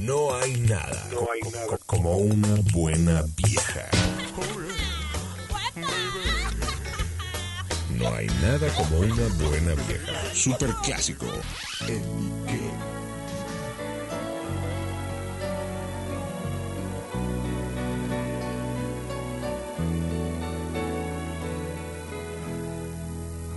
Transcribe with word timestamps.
No 0.00 0.34
hay 0.34 0.54
nada, 0.60 1.08
como 1.86 2.16
una 2.16 2.48
buena 2.72 3.22
vieja. 3.36 3.86
No 7.98 8.14
hay 8.14 8.26
nada 8.42 8.68
como 8.76 9.00
una 9.00 9.26
buena 9.38 9.74
vieja. 9.86 10.34
Super 10.34 10.70
clásico. 10.82 11.26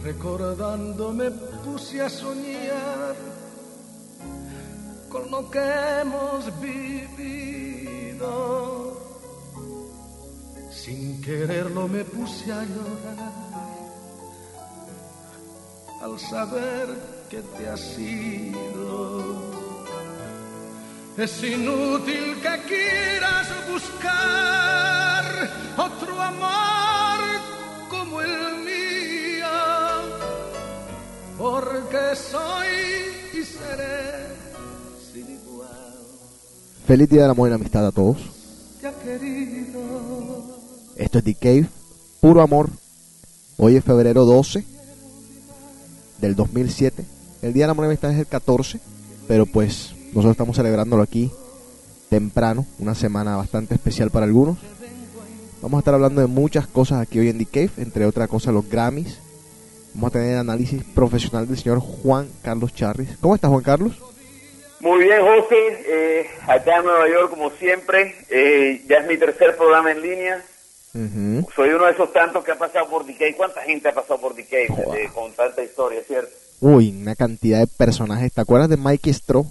Recordando 0.04 1.14
me 1.14 1.32
puse 1.64 2.02
a 2.02 2.10
soñar 2.10 3.33
con 5.14 5.30
lo 5.30 5.50
que 5.52 5.60
hemos 6.02 6.60
vivido. 6.60 8.30
Sin 10.72 11.22
quererlo 11.22 11.88
me 11.88 12.04
puse 12.04 12.52
a 12.52 12.64
llorar 12.64 13.32
al 16.02 16.20
saber 16.20 16.88
que 17.30 17.42
te 17.56 17.70
has 17.70 18.00
ido. 18.00 19.54
Es 21.16 21.44
inútil 21.44 22.42
que 22.42 22.56
quieras 22.68 23.48
buscar 23.72 25.24
otro 25.78 26.20
amor 26.20 27.20
como 27.88 28.20
el 28.20 28.36
mío, 28.66 29.60
porque 31.38 32.16
soy 32.16 32.74
y 33.40 33.44
seré. 33.46 34.13
Feliz 36.86 37.10
Día 37.10 37.22
del 37.22 37.32
Amor 37.32 37.48
y 37.48 37.52
la 37.52 37.56
Amistad 37.56 37.88
a 37.88 37.92
todos. 37.94 38.18
Esto 40.98 41.18
es 41.18 41.24
The 41.24 41.34
Cave, 41.34 41.68
puro 42.20 42.42
amor. 42.42 42.70
Hoy 43.58 43.78
es 43.78 43.84
febrero 43.86 44.26
12 44.26 44.66
del 46.20 46.36
2007. 46.36 47.06
El 47.42 47.54
Día 47.54 47.64
del 47.64 47.72
Amor 47.72 47.86
y 47.86 47.88
la 47.88 47.92
Amistad 47.92 48.12
es 48.12 48.20
el 48.20 48.28
14, 48.28 48.82
pero 49.30 49.46
pues 49.46 49.94
nosotros 50.08 50.32
estamos 50.32 50.58
celebrándolo 50.58 51.04
aquí 51.04 51.32
temprano, 52.10 52.66
una 52.80 52.96
semana 52.96 53.38
bastante 53.38 53.76
especial 53.76 54.12
para 54.12 54.26
algunos. 54.26 54.58
Vamos 55.62 55.78
a 55.78 55.80
estar 55.80 55.94
hablando 55.94 56.20
de 56.20 56.28
muchas 56.28 56.68
cosas 56.68 57.00
aquí 57.00 57.18
hoy 57.18 57.30
en 57.30 57.38
The 57.38 57.46
Cave, 57.46 57.72
entre 57.78 58.06
otras 58.06 58.28
cosas 58.28 58.54
los 58.54 58.70
Grammys. 58.70 59.20
Vamos 59.94 60.10
a 60.10 60.12
tener 60.12 60.34
el 60.34 60.40
análisis 60.40 60.84
profesional 60.84 61.48
del 61.48 61.58
señor 61.58 61.80
Juan 61.80 62.28
Carlos 62.42 62.74
Charris. 62.74 63.10
¿Cómo 63.22 63.36
estás, 63.36 63.50
Juan 63.50 63.64
Carlos? 63.64 63.94
Muy 64.84 65.06
bien, 65.06 65.22
José. 65.22 65.56
Eh, 65.88 66.28
acá 66.46 66.80
en 66.80 66.84
Nueva 66.84 67.08
York, 67.08 67.30
como 67.30 67.50
siempre, 67.52 68.16
eh, 68.30 68.82
ya 68.86 68.98
es 68.98 69.08
mi 69.08 69.16
tercer 69.18 69.56
programa 69.56 69.94
en 69.94 70.02
línea. 70.02 70.44
Soy 71.56 71.70
uno 71.70 71.86
de 71.86 71.94
esos 71.94 72.12
tantos 72.12 72.44
que 72.44 72.52
ha 72.52 72.58
pasado 72.58 72.90
por 72.90 73.06
DK. 73.06 73.34
¿Cuánta 73.38 73.62
gente 73.62 73.88
ha 73.88 73.94
pasado 73.94 74.20
por 74.20 74.38
eh, 74.38 74.68
con 75.14 75.32
tanta 75.32 75.64
historia, 75.64 76.02
cierto? 76.06 76.30
Uy, 76.60 76.94
una 77.02 77.16
cantidad 77.16 77.60
de 77.60 77.68
personajes. 77.68 78.34
¿Te 78.34 78.42
acuerdas 78.42 78.68
de 78.68 78.76
Mikey 78.76 79.14
Straw? 79.14 79.46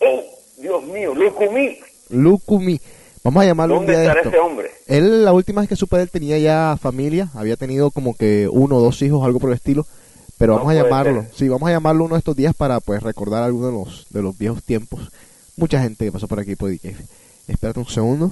¡Oh, 0.00 0.24
Dios 0.56 0.82
mío! 0.84 1.14
¡Lucumí! 1.14 1.78
Lucumi. 2.08 2.80
Vamos 3.22 3.42
a 3.42 3.46
llamarlo 3.46 3.74
un 3.78 3.84
¿Dónde 3.86 4.00
día 4.00 4.14
de 4.14 4.20
esto. 4.20 4.28
ese 4.30 4.38
hombre? 4.38 4.70
Él, 4.86 5.22
la 5.22 5.34
última 5.34 5.60
vez 5.60 5.68
que 5.68 5.76
supe 5.76 5.96
de 5.98 6.04
él, 6.04 6.10
tenía 6.10 6.38
ya 6.38 6.78
familia. 6.80 7.28
Había 7.34 7.56
tenido 7.56 7.90
como 7.90 8.16
que 8.16 8.48
uno 8.50 8.76
o 8.76 8.80
dos 8.80 9.02
hijos, 9.02 9.22
algo 9.22 9.38
por 9.38 9.50
el 9.50 9.56
estilo. 9.56 9.84
Pero 10.38 10.52
No 10.54 10.58
vamos 10.60 10.72
a 10.72 10.82
llamarlo. 10.82 11.22
ser. 11.22 11.30
Sí, 11.34 11.48
vamos 11.48 11.68
a 11.68 11.72
llamarlo 11.72 12.04
uno 12.04 12.14
de 12.14 12.18
estos 12.18 12.36
días 12.36 12.54
para 12.54 12.80
pues 12.80 13.02
recordar 13.02 13.42
algunos 13.42 13.72
de 13.72 13.78
los, 13.78 14.06
de 14.10 14.22
los 14.22 14.36
viejos 14.38 14.62
tiempos. 14.62 15.10
Mucha 15.56 15.80
gente 15.80 16.04
que 16.04 16.12
pasó 16.12 16.28
por 16.28 16.38
aquí 16.40 16.56
por 16.56 16.70
DKF. 16.70 17.00
Espérate 17.48 17.80
un 17.80 17.86
segundo. 17.86 18.30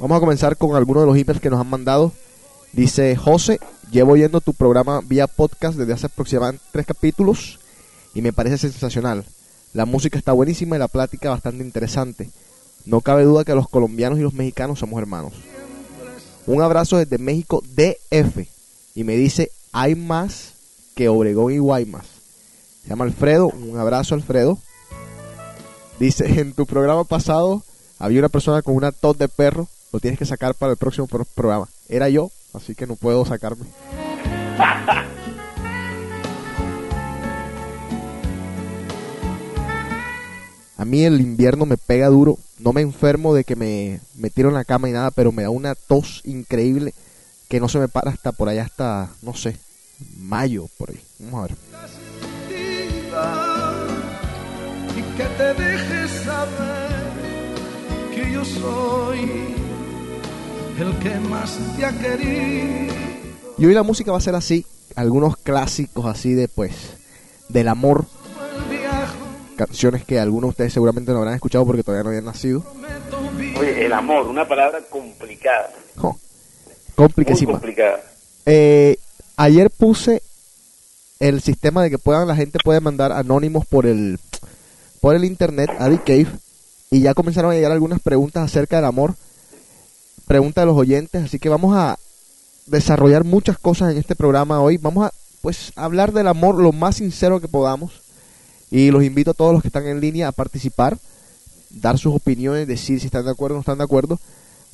Vamos 0.00 0.16
a 0.16 0.20
comenzar 0.20 0.56
con 0.56 0.74
algunos 0.74 1.04
de 1.04 1.06
los 1.06 1.16
emails 1.16 1.40
que 1.40 1.50
nos 1.50 1.60
han 1.60 1.70
mandado. 1.70 2.12
Dice 2.72 3.14
José, 3.16 3.60
llevo 3.90 4.12
oyendo 4.12 4.40
tu 4.40 4.52
programa 4.52 5.00
vía 5.04 5.26
podcast 5.26 5.78
desde 5.78 5.92
hace 5.92 6.06
aproximadamente 6.06 6.64
tres 6.72 6.86
capítulos 6.86 7.60
y 8.14 8.22
me 8.22 8.32
parece 8.32 8.58
sensacional. 8.58 9.24
La 9.74 9.84
música 9.86 10.18
está 10.18 10.32
buenísima 10.32 10.76
y 10.76 10.78
la 10.78 10.88
plática 10.88 11.30
bastante 11.30 11.62
interesante. 11.62 12.30
No 12.84 13.00
cabe 13.00 13.22
duda 13.24 13.44
que 13.44 13.54
los 13.54 13.68
colombianos 13.68 14.18
y 14.18 14.22
los 14.22 14.34
mexicanos 14.34 14.80
somos 14.80 15.00
hermanos. 15.00 15.34
Un 16.46 16.62
abrazo 16.62 16.96
desde 16.98 17.18
México 17.18 17.62
DF 17.74 18.46
y 18.94 19.04
me 19.04 19.16
dice, 19.16 19.50
hay 19.72 19.94
más 19.94 20.52
que 20.94 21.08
Obregón 21.08 21.52
y 21.52 21.58
Guaymas. 21.58 22.06
Se 22.82 22.88
llama 22.88 23.04
Alfredo, 23.04 23.46
un 23.48 23.78
abrazo 23.78 24.14
Alfredo. 24.14 24.58
Dice, 25.98 26.40
en 26.40 26.52
tu 26.52 26.66
programa 26.66 27.04
pasado 27.04 27.62
había 27.98 28.18
una 28.18 28.28
persona 28.28 28.62
con 28.62 28.74
una 28.74 28.90
tos 28.92 29.16
de 29.18 29.28
perro, 29.28 29.68
lo 29.92 30.00
tienes 30.00 30.18
que 30.18 30.26
sacar 30.26 30.54
para 30.54 30.72
el 30.72 30.78
próximo 30.78 31.06
pro- 31.06 31.24
programa. 31.34 31.68
Era 31.88 32.08
yo, 32.08 32.30
así 32.54 32.74
que 32.74 32.86
no 32.86 32.96
puedo 32.96 33.24
sacarme. 33.24 33.66
A 40.82 40.84
mí 40.84 41.04
el 41.04 41.20
invierno 41.20 41.64
me 41.64 41.76
pega 41.76 42.08
duro, 42.08 42.40
no 42.58 42.72
me 42.72 42.80
enfermo 42.80 43.36
de 43.36 43.44
que 43.44 43.54
me, 43.54 44.00
me 44.16 44.30
tiro 44.30 44.48
en 44.48 44.56
la 44.56 44.64
cama 44.64 44.88
y 44.88 44.92
nada, 44.92 45.12
pero 45.12 45.30
me 45.30 45.44
da 45.44 45.50
una 45.50 45.76
tos 45.76 46.22
increíble 46.24 46.92
que 47.48 47.60
no 47.60 47.68
se 47.68 47.78
me 47.78 47.86
para 47.86 48.10
hasta 48.10 48.32
por 48.32 48.48
allá, 48.48 48.64
hasta, 48.64 49.08
no 49.22 49.32
sé, 49.32 49.56
mayo, 50.18 50.66
por 50.78 50.90
ahí. 50.90 51.00
Vamos 51.20 51.38
a 51.38 51.42
ver. 51.46 51.56
y 54.96 55.16
que 55.16 55.22
te 55.22 55.54
dejes 55.62 56.10
saber 56.24 57.12
que 58.12 58.32
yo 58.32 58.44
soy 58.44 59.20
el 60.80 60.98
que 60.98 61.14
más 61.28 61.60
te 61.76 61.84
ha 61.84 61.92
querido. 61.92 62.92
Y 63.56 63.66
hoy 63.66 63.74
la 63.74 63.84
música 63.84 64.10
va 64.10 64.18
a 64.18 64.20
ser 64.20 64.34
así, 64.34 64.66
algunos 64.96 65.36
clásicos 65.36 66.06
así 66.06 66.34
de 66.34 66.48
pues, 66.48 66.74
del 67.50 67.68
amor, 67.68 68.04
canciones 69.56 70.04
que 70.04 70.18
algunos 70.18 70.48
de 70.48 70.50
ustedes 70.50 70.72
seguramente 70.72 71.12
no 71.12 71.18
habrán 71.18 71.34
escuchado 71.34 71.66
porque 71.66 71.82
todavía 71.82 72.04
no 72.04 72.08
habían 72.10 72.24
nacido. 72.24 72.64
Oye, 73.58 73.86
el 73.86 73.92
amor, 73.92 74.26
una 74.26 74.46
palabra 74.46 74.80
complicada. 74.88 75.70
Muy 77.44 77.60
complicada. 77.60 78.00
Eh, 78.46 78.96
ayer 79.36 79.70
puse 79.70 80.22
el 81.20 81.40
sistema 81.40 81.82
de 81.82 81.90
que 81.90 81.98
puedan 81.98 82.26
la 82.26 82.36
gente 82.36 82.58
puede 82.62 82.80
mandar 82.80 83.12
anónimos 83.12 83.64
por 83.66 83.86
el 83.86 84.18
por 85.00 85.14
el 85.14 85.24
internet 85.24 85.70
a 85.78 85.88
The 85.88 85.98
Cave 85.98 86.26
y 86.90 87.00
ya 87.00 87.14
comenzaron 87.14 87.50
a 87.50 87.54
llegar 87.54 87.72
algunas 87.72 88.00
preguntas 88.00 88.44
acerca 88.44 88.76
del 88.76 88.84
amor, 88.84 89.14
preguntas 90.26 90.62
de 90.62 90.66
los 90.66 90.76
oyentes, 90.76 91.24
así 91.24 91.38
que 91.38 91.48
vamos 91.48 91.76
a 91.76 91.98
desarrollar 92.66 93.24
muchas 93.24 93.58
cosas 93.58 93.92
en 93.92 93.98
este 93.98 94.14
programa 94.14 94.60
hoy. 94.60 94.76
Vamos 94.76 95.06
a 95.06 95.12
pues 95.40 95.72
hablar 95.74 96.12
del 96.12 96.28
amor 96.28 96.60
lo 96.60 96.72
más 96.72 96.96
sincero 96.96 97.40
que 97.40 97.48
podamos 97.48 98.01
y 98.72 98.90
los 98.90 99.04
invito 99.04 99.32
a 99.32 99.34
todos 99.34 99.52
los 99.52 99.60
que 99.60 99.68
están 99.68 99.86
en 99.86 100.00
línea 100.00 100.28
a 100.28 100.32
participar, 100.32 100.96
dar 101.68 101.98
sus 101.98 102.14
opiniones, 102.14 102.66
decir 102.66 102.98
si 102.98 103.06
están 103.06 103.26
de 103.26 103.30
acuerdo 103.30 103.56
o 103.56 103.58
no 103.58 103.60
están 103.60 103.76
de 103.78 103.84
acuerdo 103.84 104.18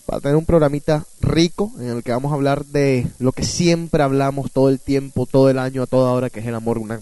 para 0.06 0.20
tener 0.20 0.36
un 0.36 0.46
programita 0.46 1.04
rico 1.20 1.72
en 1.80 1.88
el 1.88 2.02
que 2.04 2.12
vamos 2.12 2.30
a 2.30 2.36
hablar 2.36 2.64
de 2.66 3.08
lo 3.18 3.32
que 3.32 3.42
siempre 3.42 4.04
hablamos 4.04 4.52
todo 4.52 4.68
el 4.68 4.78
tiempo, 4.78 5.26
todo 5.26 5.50
el 5.50 5.58
año, 5.58 5.82
a 5.82 5.86
toda 5.86 6.12
hora, 6.12 6.30
que 6.30 6.38
es 6.38 6.46
el 6.46 6.54
amor, 6.54 6.78
una, 6.78 7.00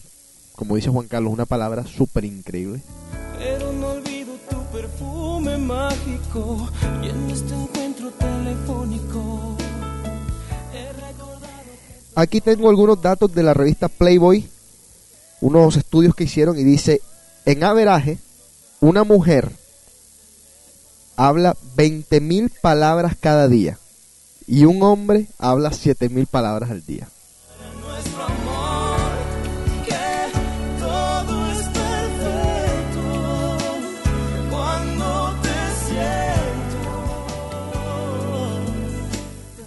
como 0.57 0.75
dice 0.75 0.89
Juan 0.89 1.07
Carlos, 1.07 1.35
una 1.35 1.45
palabra 1.45 1.87
súper 1.87 2.25
increíble. 2.25 2.81
Pero 3.39 3.73
no 3.75 3.89
olvido 3.89 4.33
tu 4.49 4.57
perfume 4.73 5.59
mágico 5.59 6.71
y 7.03 7.11
en 7.11 7.31
este 7.31 7.55
encuentro 7.55 8.11
telefónico 8.13 9.57
he 10.73 10.93
recordado 10.95 11.47
Aquí 12.15 12.41
tengo 12.41 12.71
algunos 12.71 13.01
datos 13.03 13.35
de 13.35 13.43
la 13.43 13.53
revista 13.53 13.89
Playboy, 13.89 14.49
unos 15.41 15.77
estudios 15.77 16.15
que 16.15 16.25
hicieron 16.25 16.59
y 16.59 16.65
dice, 16.65 17.01
en 17.45 17.63
averaje, 17.65 18.19
una 18.81 19.05
mujer 19.05 19.51
habla 21.17 21.57
20.000 21.77 22.51
palabras 22.61 23.15
cada 23.19 23.49
día 23.49 23.79
y 24.47 24.65
un 24.65 24.83
hombre 24.83 25.27
habla 25.39 25.71
7.000 25.71 26.27
palabras 26.27 26.71
al 26.71 26.85
día. 26.85 27.09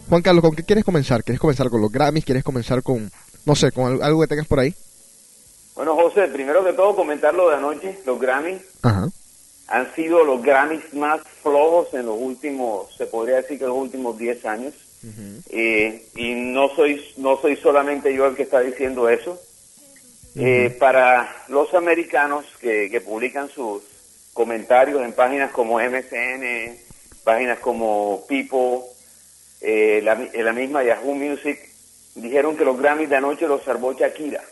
Juan 0.10 0.22
Carlos, 0.24 0.42
¿con 0.44 0.56
qué 0.56 0.64
quieres 0.64 0.84
comenzar? 0.84 1.24
¿Quieres 1.24 1.40
comenzar 1.40 1.70
con 1.70 1.82
los 1.82 1.92
Grammys? 1.92 2.26
¿Quieres 2.26 2.44
comenzar 2.44 2.82
con, 2.82 3.12
no 3.46 3.56
sé, 3.56 3.72
con 3.72 3.86
al- 3.94 4.02
algo 4.04 4.22
que 4.22 4.28
tengas 4.28 4.48
por 4.48 4.60
ahí? 4.60 4.74
Bueno, 5.80 5.96
José, 5.96 6.28
primero 6.28 6.62
que 6.66 6.74
todo 6.74 6.94
comentar 6.94 7.34
lo 7.34 7.48
de 7.50 7.56
anoche, 7.56 8.00
los 8.06 8.20
Grammys. 8.20 8.62
Ajá. 8.84 9.08
han 9.70 9.96
sido 9.96 10.26
los 10.26 10.42
Grammys 10.44 10.94
más 10.94 11.22
flojos 11.42 11.94
en 11.94 12.06
los 12.06 12.20
últimos, 12.20 12.94
se 12.98 13.06
podría 13.06 13.38
decir 13.38 13.58
que 13.58 13.64
en 13.64 13.70
los 13.70 13.78
últimos 13.80 14.18
10 14.18 14.46
años. 14.46 14.74
Eh, 15.50 16.06
y 16.18 16.34
no 16.34 16.68
soy, 16.76 17.02
no 17.16 17.40
soy 17.40 17.56
solamente 17.56 18.14
yo 18.14 18.26
el 18.26 18.36
que 18.36 18.44
está 18.44 18.60
diciendo 18.60 19.08
eso. 19.08 19.40
eh, 20.36 20.76
para 20.78 21.34
los 21.48 21.74
americanos 21.74 22.44
que, 22.60 22.90
que 22.92 23.00
publican 23.00 23.48
sus 23.48 23.82
comentarios 24.34 25.02
en 25.02 25.14
páginas 25.14 25.52
como 25.54 25.80
MSN, 25.80 26.76
páginas 27.24 27.60
como 27.60 28.26
People, 28.28 28.82
eh, 29.62 30.02
la, 30.04 30.16
la 30.44 30.52
misma 30.52 30.84
Yahoo 30.84 31.16
Music, 31.16 31.58
dijeron 32.16 32.58
que 32.58 32.66
los 32.66 32.78
Grammys 32.78 33.10
de 33.10 33.16
anoche 33.16 33.48
los 33.48 33.64
salvó 33.64 33.94
Shakira. 33.94 34.44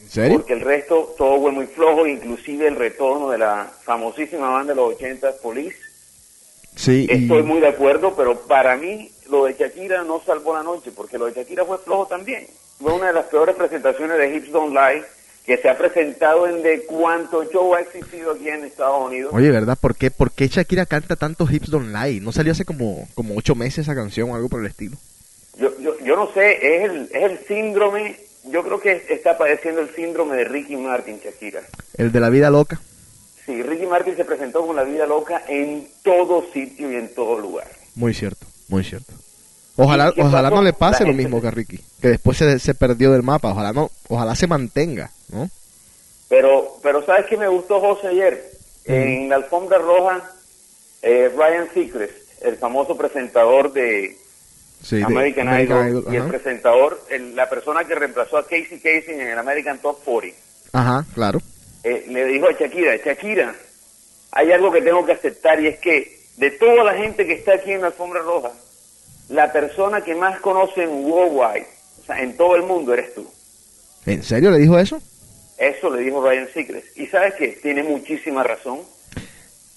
¿En 0.00 0.08
serio? 0.10 0.38
Porque 0.38 0.52
el 0.54 0.60
resto 0.60 1.14
todo 1.18 1.40
fue 1.40 1.52
muy 1.52 1.66
flojo, 1.66 2.06
inclusive 2.06 2.68
el 2.68 2.76
retorno 2.76 3.30
de 3.30 3.38
la 3.38 3.70
famosísima 3.84 4.48
banda 4.50 4.72
de 4.72 4.76
los 4.76 4.94
80 4.94 5.32
Police. 5.42 5.76
Sí, 6.76 7.06
y- 7.10 7.22
Estoy 7.24 7.42
muy 7.42 7.60
de 7.60 7.68
acuerdo, 7.68 8.14
pero 8.16 8.40
para 8.42 8.76
mí 8.76 9.10
lo 9.28 9.44
de 9.46 9.54
Shakira 9.58 10.04
no 10.04 10.22
salvó 10.24 10.54
la 10.54 10.62
noche, 10.62 10.92
porque 10.94 11.18
lo 11.18 11.26
de 11.26 11.32
Shakira 11.34 11.64
fue 11.64 11.78
flojo 11.78 12.06
también. 12.06 12.46
Fue 12.80 12.92
una 12.92 13.08
de 13.08 13.12
las 13.14 13.26
peores 13.26 13.56
presentaciones 13.56 14.16
de 14.18 14.36
Hips 14.36 14.52
Don't 14.52 14.72
Lie 14.72 15.02
que 15.44 15.56
se 15.56 15.68
ha 15.68 15.76
presentado 15.76 16.46
en 16.46 16.62
de 16.62 16.82
cuánto 16.84 17.42
show 17.50 17.74
ha 17.74 17.80
existido 17.80 18.32
aquí 18.32 18.48
en 18.48 18.64
Estados 18.66 19.06
Unidos. 19.08 19.32
Oye, 19.34 19.50
¿verdad? 19.50 19.76
¿Por 19.80 19.96
qué, 19.96 20.10
¿Por 20.10 20.30
qué 20.30 20.46
Shakira 20.48 20.86
canta 20.86 21.16
tantos 21.16 21.50
Hips 21.50 21.70
Don't 21.70 21.92
Lie? 21.92 22.20
¿No 22.20 22.32
salió 22.32 22.52
hace 22.52 22.64
como, 22.66 23.08
como 23.14 23.34
ocho 23.34 23.54
meses 23.54 23.78
esa 23.80 23.94
canción 23.94 24.30
o 24.30 24.36
algo 24.36 24.48
por 24.48 24.60
el 24.60 24.66
estilo? 24.66 24.96
Yo, 25.58 25.76
yo, 25.80 25.98
yo 26.04 26.14
no 26.16 26.30
sé, 26.32 26.52
es 26.76 26.84
el, 26.90 27.08
es 27.12 27.22
el 27.32 27.38
síndrome, 27.48 28.16
yo 28.50 28.62
creo 28.62 28.80
que 28.80 29.04
está 29.08 29.36
padeciendo 29.36 29.80
el 29.80 29.94
síndrome 29.94 30.36
de 30.36 30.44
Ricky 30.44 30.76
Martin, 30.76 31.18
Shakira. 31.22 31.62
El 31.96 32.12
de 32.12 32.20
la 32.20 32.30
vida 32.30 32.50
loca. 32.50 32.80
Sí, 33.44 33.62
Ricky 33.62 33.86
Martin 33.86 34.16
se 34.16 34.24
presentó 34.24 34.66
con 34.66 34.76
la 34.76 34.84
vida 34.84 35.06
loca 35.06 35.42
en 35.48 35.88
todo 36.02 36.44
sitio 36.52 36.90
y 36.92 36.96
en 36.96 37.14
todo 37.14 37.38
lugar. 37.38 37.66
Muy 37.94 38.14
cierto, 38.14 38.46
muy 38.68 38.84
cierto. 38.84 39.12
Ojalá, 39.76 40.08
¿Y 40.08 40.14
qué 40.14 40.22
ojalá 40.22 40.50
no 40.50 40.60
le 40.60 40.72
pase 40.72 41.06
lo 41.06 41.12
mismo 41.12 41.40
que 41.40 41.48
a 41.48 41.50
Ricky, 41.52 41.78
que 42.02 42.08
después 42.08 42.36
se, 42.36 42.58
se 42.58 42.74
perdió 42.74 43.12
del 43.12 43.22
mapa. 43.22 43.52
Ojalá 43.52 43.72
no, 43.72 43.90
ojalá 44.08 44.34
se 44.34 44.46
mantenga, 44.46 45.10
¿no? 45.28 45.48
Pero, 46.28 46.78
pero 46.82 47.04
¿sabes 47.06 47.26
qué 47.26 47.36
me 47.36 47.48
gustó, 47.48 47.80
José, 47.80 48.08
ayer? 48.08 48.50
En 48.84 49.28
la 49.28 49.36
alfombra 49.36 49.78
roja, 49.78 50.22
eh, 51.02 51.30
Ryan 51.34 51.68
Seacrest, 51.72 52.42
el 52.42 52.56
famoso 52.56 52.96
presentador 52.96 53.72
de 53.72 54.16
Sí, 54.82 54.96
de 54.96 55.04
American, 55.04 55.48
American 55.48 55.88
Idol, 55.88 56.04
y 56.12 56.16
el 56.16 56.24
presentador, 56.24 57.00
el- 57.10 57.34
la 57.36 57.48
persona 57.50 57.84
que 57.84 57.94
reemplazó 57.94 58.38
a 58.38 58.44
Casey 58.44 58.78
Casey 58.78 59.14
en 59.14 59.28
el 59.28 59.38
American 59.38 59.78
Top 59.78 60.02
40, 60.04 60.36
Ajá, 60.72 61.04
claro. 61.14 61.40
eh, 61.82 62.06
le 62.08 62.24
dijo 62.26 62.46
a 62.48 62.52
Shakira, 62.52 62.96
Shakira, 62.96 63.54
hay 64.32 64.52
algo 64.52 64.70
que 64.70 64.80
tengo 64.82 65.04
que 65.04 65.12
aceptar 65.12 65.60
y 65.60 65.66
es 65.68 65.78
que 65.80 66.18
de 66.36 66.50
toda 66.52 66.84
la 66.84 66.94
gente 66.94 67.26
que 67.26 67.32
está 67.34 67.54
aquí 67.54 67.72
en 67.72 67.80
la 67.80 67.88
alfombra 67.88 68.20
roja, 68.22 68.52
la 69.28 69.52
persona 69.52 70.02
que 70.02 70.14
más 70.14 70.40
conocen 70.40 70.88
worldwide, 71.04 71.66
o 72.00 72.04
sea, 72.06 72.22
en 72.22 72.36
todo 72.36 72.54
el 72.56 72.62
mundo, 72.62 72.94
eres 72.94 73.14
tú. 73.14 73.28
¿En 74.06 74.22
serio 74.22 74.50
le 74.50 74.58
dijo 74.58 74.78
eso? 74.78 75.02
Eso 75.58 75.90
le 75.90 76.02
dijo 76.02 76.24
Ryan 76.26 76.48
Seacrest. 76.54 76.96
Y 76.96 77.06
sabes 77.08 77.34
que 77.34 77.48
tiene 77.48 77.82
muchísima 77.82 78.42
razón. 78.44 78.78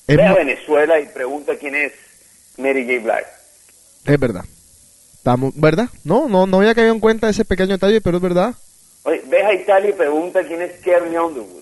Es, 0.08 0.16
Ve 0.18 0.24
a 0.26 0.34
Venezuela 0.36 1.00
y 1.00 1.08
pregunta 1.08 1.56
quién 1.60 1.74
es 1.76 1.92
Mary 2.58 2.84
J. 2.86 3.00
Blige. 3.04 3.28
es 4.14 4.20
verdad. 4.20 4.46
Estamos, 5.22 5.54
¿Verdad? 5.56 5.88
No, 6.04 6.28
no, 6.28 6.48
no 6.48 6.58
había 6.58 6.74
caído 6.74 6.92
en 6.94 7.00
cuenta 7.00 7.30
ese 7.30 7.46
pequeño 7.46 7.74
detalle, 7.74 8.02
pero 8.02 8.18
es 8.18 8.24
verdad. 8.24 8.56
Oye, 9.04 9.22
ves 9.30 9.46
a 9.46 9.54
Italia 9.54 9.92
y 9.92 9.94
pregunta 9.94 10.44
quién 10.48 10.64
es 10.64 10.72
Carrie 10.84 11.20
Underwood. 11.20 11.62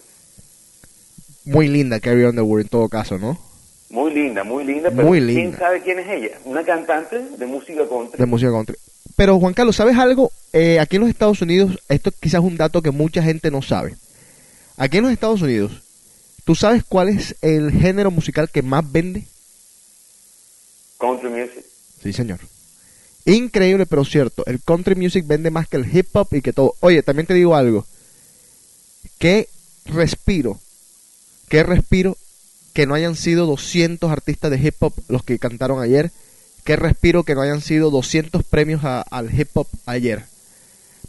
Muy 1.43 1.67
linda 1.67 1.99
Carrie 1.99 2.25
Underwood 2.25 2.61
en 2.61 2.67
todo 2.69 2.87
caso, 2.87 3.17
¿no? 3.17 3.37
Muy 3.89 4.13
linda, 4.13 4.45
muy 4.45 4.63
linda, 4.63 4.89
pero 4.91 5.07
Muy 5.09 5.17
¿quién 5.19 5.27
linda. 5.35 5.57
sabe 5.57 5.81
quién 5.81 5.99
es 5.99 6.07
ella? 6.07 6.37
Una 6.45 6.63
cantante 6.63 7.19
de 7.19 7.45
música 7.45 7.85
country. 7.89 8.17
de 8.17 8.25
música 8.25 8.49
country. 8.49 8.77
Pero 9.17 9.37
Juan 9.39 9.53
Carlos, 9.53 9.75
¿sabes 9.75 9.97
algo? 9.97 10.31
Eh, 10.53 10.79
aquí 10.79 10.95
en 10.95 11.01
los 11.01 11.09
Estados 11.09 11.41
Unidos, 11.41 11.77
esto 11.89 12.11
quizás 12.17 12.39
es 12.41 12.47
un 12.47 12.55
dato 12.55 12.81
que 12.81 12.91
mucha 12.91 13.21
gente 13.21 13.51
no 13.51 13.61
sabe. 13.61 13.95
Aquí 14.77 14.97
en 14.99 15.03
los 15.03 15.11
Estados 15.11 15.41
Unidos, 15.41 15.81
¿tú 16.45 16.55
sabes 16.55 16.85
cuál 16.87 17.09
es 17.09 17.35
el 17.41 17.71
género 17.73 18.09
musical 18.09 18.49
que 18.49 18.61
más 18.61 18.89
vende? 18.89 19.25
Country 20.97 21.27
music. 21.29 21.65
Sí, 22.01 22.13
señor. 22.13 22.39
Increíble, 23.25 23.85
pero 23.85 24.05
cierto. 24.05 24.45
El 24.45 24.61
country 24.61 24.95
music 24.95 25.25
vende 25.27 25.51
más 25.51 25.67
que 25.67 25.77
el 25.77 25.95
hip 25.95 26.07
hop 26.13 26.27
y 26.31 26.41
que 26.41 26.53
todo. 26.53 26.75
Oye, 26.79 27.03
también 27.03 27.27
te 27.27 27.33
digo 27.33 27.55
algo. 27.55 27.85
¿Qué 29.19 29.47
respiro? 29.85 30.59
¿Qué 31.49 31.63
respiro 31.63 32.17
que 32.73 32.85
no 32.85 32.93
hayan 32.93 33.15
sido 33.15 33.45
200 33.45 34.11
artistas 34.11 34.51
de 34.51 34.57
hip 34.59 34.75
hop 34.81 34.93
los 35.07 35.23
que 35.23 35.39
cantaron 35.39 35.81
ayer? 35.81 36.11
¿Qué 36.63 36.75
respiro 36.75 37.23
que 37.23 37.35
no 37.35 37.41
hayan 37.41 37.61
sido 37.61 37.89
200 37.89 38.43
premios 38.43 38.83
a- 38.83 39.01
al 39.01 39.33
hip 39.37 39.49
hop 39.55 39.67
ayer? 39.85 40.25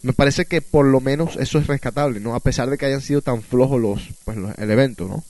Me 0.02 0.12
parece 0.12 0.46
que 0.46 0.62
por 0.62 0.86
lo 0.86 1.00
menos 1.00 1.36
eso 1.36 1.58
es 1.58 1.66
rescatable, 1.66 2.20
¿no? 2.20 2.34
A 2.34 2.40
pesar 2.40 2.70
de 2.70 2.78
que 2.78 2.86
hayan 2.86 3.02
sido 3.02 3.20
tan 3.20 3.42
flojos 3.42 3.80
los, 3.80 4.00
pues, 4.24 4.36
los- 4.38 4.56
el 4.58 4.70
evento, 4.70 5.06
¿no? 5.06 5.22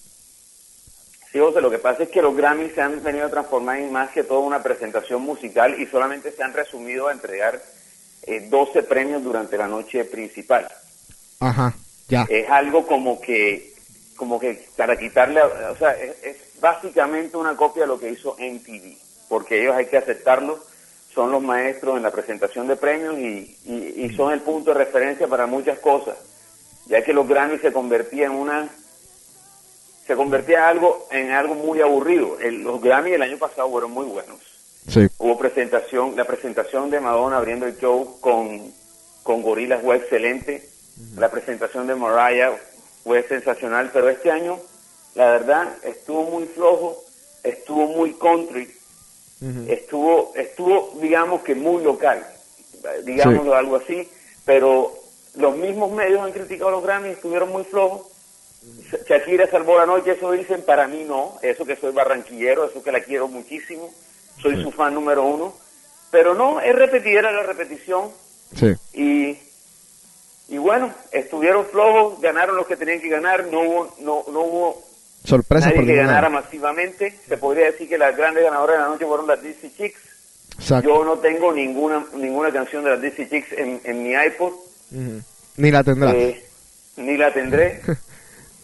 Sí, 1.32 1.38
José, 1.38 1.60
lo 1.60 1.70
que 1.70 1.78
pasa 1.78 2.02
es 2.02 2.08
que 2.08 2.22
los 2.22 2.36
Grammys 2.36 2.74
se 2.74 2.80
han 2.82 3.02
venido 3.02 3.26
a 3.26 3.30
transformar 3.30 3.78
en 3.78 3.92
más 3.92 4.10
que 4.10 4.24
todo 4.24 4.40
una 4.40 4.62
presentación 4.62 5.22
musical 5.22 5.80
y 5.80 5.86
solamente 5.86 6.32
se 6.32 6.42
han 6.42 6.52
resumido 6.52 7.06
a 7.08 7.12
entregar 7.12 7.62
eh, 8.22 8.46
12 8.50 8.82
premios 8.82 9.22
durante 9.22 9.56
la 9.56 9.68
noche 9.68 10.04
principal. 10.04 10.66
Ajá, 11.38 11.72
ya. 12.08 12.26
es 12.28 12.48
algo 12.50 12.86
como 12.86 13.20
que 13.20 13.70
como 14.16 14.38
que 14.38 14.68
para 14.76 14.98
quitarle 14.98 15.40
o 15.40 15.76
sea 15.76 15.92
es, 15.92 16.22
es 16.22 16.36
básicamente 16.60 17.38
una 17.38 17.56
copia 17.56 17.84
de 17.84 17.88
lo 17.88 17.98
que 17.98 18.10
hizo 18.10 18.36
MTV 18.38 18.94
porque 19.30 19.62
ellos 19.62 19.74
hay 19.74 19.86
que 19.86 19.96
aceptarlo 19.96 20.62
son 21.14 21.32
los 21.32 21.42
maestros 21.42 21.96
en 21.96 22.02
la 22.02 22.10
presentación 22.10 22.68
de 22.68 22.76
premios 22.76 23.16
y, 23.18 23.56
y- 23.64 24.04
y 24.04 24.14
son 24.14 24.32
el 24.34 24.40
punto 24.42 24.72
de 24.74 24.84
referencia 24.84 25.26
para 25.26 25.46
muchas 25.46 25.78
cosas 25.78 26.16
ya 26.84 27.02
que 27.02 27.14
los 27.14 27.26
Grammy 27.26 27.56
se 27.60 27.72
convertía 27.72 28.26
en 28.26 28.32
una 28.32 28.68
se 30.10 30.16
convertía 30.16 30.56
en 30.58 30.64
algo 30.64 31.06
en 31.12 31.30
algo 31.30 31.54
muy 31.54 31.80
aburrido. 31.80 32.36
El- 32.40 32.62
los 32.64 32.80
Grammy 32.82 33.12
el 33.12 33.22
año 33.22 33.38
pasado 33.38 33.70
fueron 33.70 33.92
muy 33.92 34.06
buenos. 34.06 34.38
Sí. 34.88 35.06
hubo 35.18 35.38
presentación, 35.38 36.16
la 36.16 36.24
presentación 36.24 36.90
de 36.90 36.98
Madonna 36.98 37.36
abriendo 37.36 37.64
el 37.66 37.78
show 37.78 38.18
con, 38.20 38.72
con 39.22 39.40
Gorilas 39.42 39.82
fue 39.84 39.98
excelente, 39.98 40.66
la 41.16 41.30
presentación 41.30 41.86
de 41.86 41.94
Mariah 41.94 42.50
fue 43.04 43.22
sensacional, 43.22 43.90
pero 43.92 44.08
este 44.08 44.32
año, 44.32 44.58
la 45.14 45.30
verdad, 45.30 45.68
estuvo 45.84 46.24
muy 46.24 46.46
flojo, 46.46 47.00
estuvo 47.44 47.86
muy 47.86 48.14
country, 48.14 48.68
estuvo, 49.68 50.32
estuvo, 50.34 50.92
digamos 51.00 51.42
que 51.42 51.54
muy 51.54 51.84
local, 51.84 52.26
digámoslo 53.04 53.54
algo 53.54 53.76
así, 53.76 54.08
pero 54.44 54.92
los 55.36 55.56
mismos 55.56 55.92
medios 55.92 56.20
han 56.20 56.32
criticado 56.32 56.72
los 56.72 56.82
Grammys, 56.82 57.12
estuvieron 57.12 57.50
muy 57.50 57.62
flojos. 57.62 58.08
Shakira 59.08 59.46
salvó 59.50 59.78
la 59.78 59.86
noche, 59.86 60.12
eso 60.12 60.32
dicen, 60.32 60.62
para 60.62 60.86
mí 60.86 61.04
no, 61.06 61.38
eso 61.42 61.64
que 61.64 61.76
soy 61.76 61.92
barranquillero, 61.92 62.66
eso 62.68 62.82
que 62.82 62.92
la 62.92 63.00
quiero 63.00 63.28
muchísimo, 63.28 63.92
soy 64.42 64.62
su 64.62 64.70
fan 64.70 64.94
número 64.94 65.24
uno, 65.24 65.54
pero 66.10 66.34
no, 66.34 66.60
es 66.60 66.74
repetidera 66.74 67.30
la 67.32 67.42
repetición 67.44 68.10
Sí. 68.54 68.74
y, 68.92 69.38
y 70.54 70.58
bueno, 70.58 70.92
estuvieron 71.12 71.64
flojos, 71.66 72.20
ganaron 72.20 72.56
los 72.56 72.66
que 72.66 72.76
tenían 72.76 73.00
que 73.00 73.08
ganar, 73.08 73.46
no 73.46 73.60
hubo, 73.60 73.94
no, 74.00 74.24
no 74.32 74.40
hubo 74.40 74.82
Sorpresa 75.24 75.66
nadie 75.66 75.76
por 75.76 75.86
que 75.86 75.94
ganara 75.96 76.28
masivamente, 76.30 77.16
se 77.28 77.36
podría 77.36 77.66
decir 77.66 77.88
que 77.88 77.96
las 77.98 78.16
grandes 78.16 78.42
ganadoras 78.44 78.76
de 78.76 78.82
la 78.82 78.88
noche 78.88 79.06
fueron 79.06 79.26
las 79.26 79.42
DC 79.42 79.70
Chicks, 79.76 80.00
Exacto. 80.58 80.88
yo 80.88 81.04
no 81.04 81.18
tengo 81.18 81.52
ninguna 81.52 82.04
ninguna 82.14 82.52
canción 82.52 82.82
de 82.84 82.90
las 82.90 83.00
DC 83.00 83.28
Chicks 83.28 83.52
en, 83.52 83.80
en 83.84 84.02
mi 84.02 84.10
iPod. 84.12 84.52
Ni 85.56 85.70
la 85.70 85.84
tendrá. 85.84 86.10
eh, 86.12 86.44
ni 86.96 87.16
la 87.16 87.32
tendré. 87.32 87.80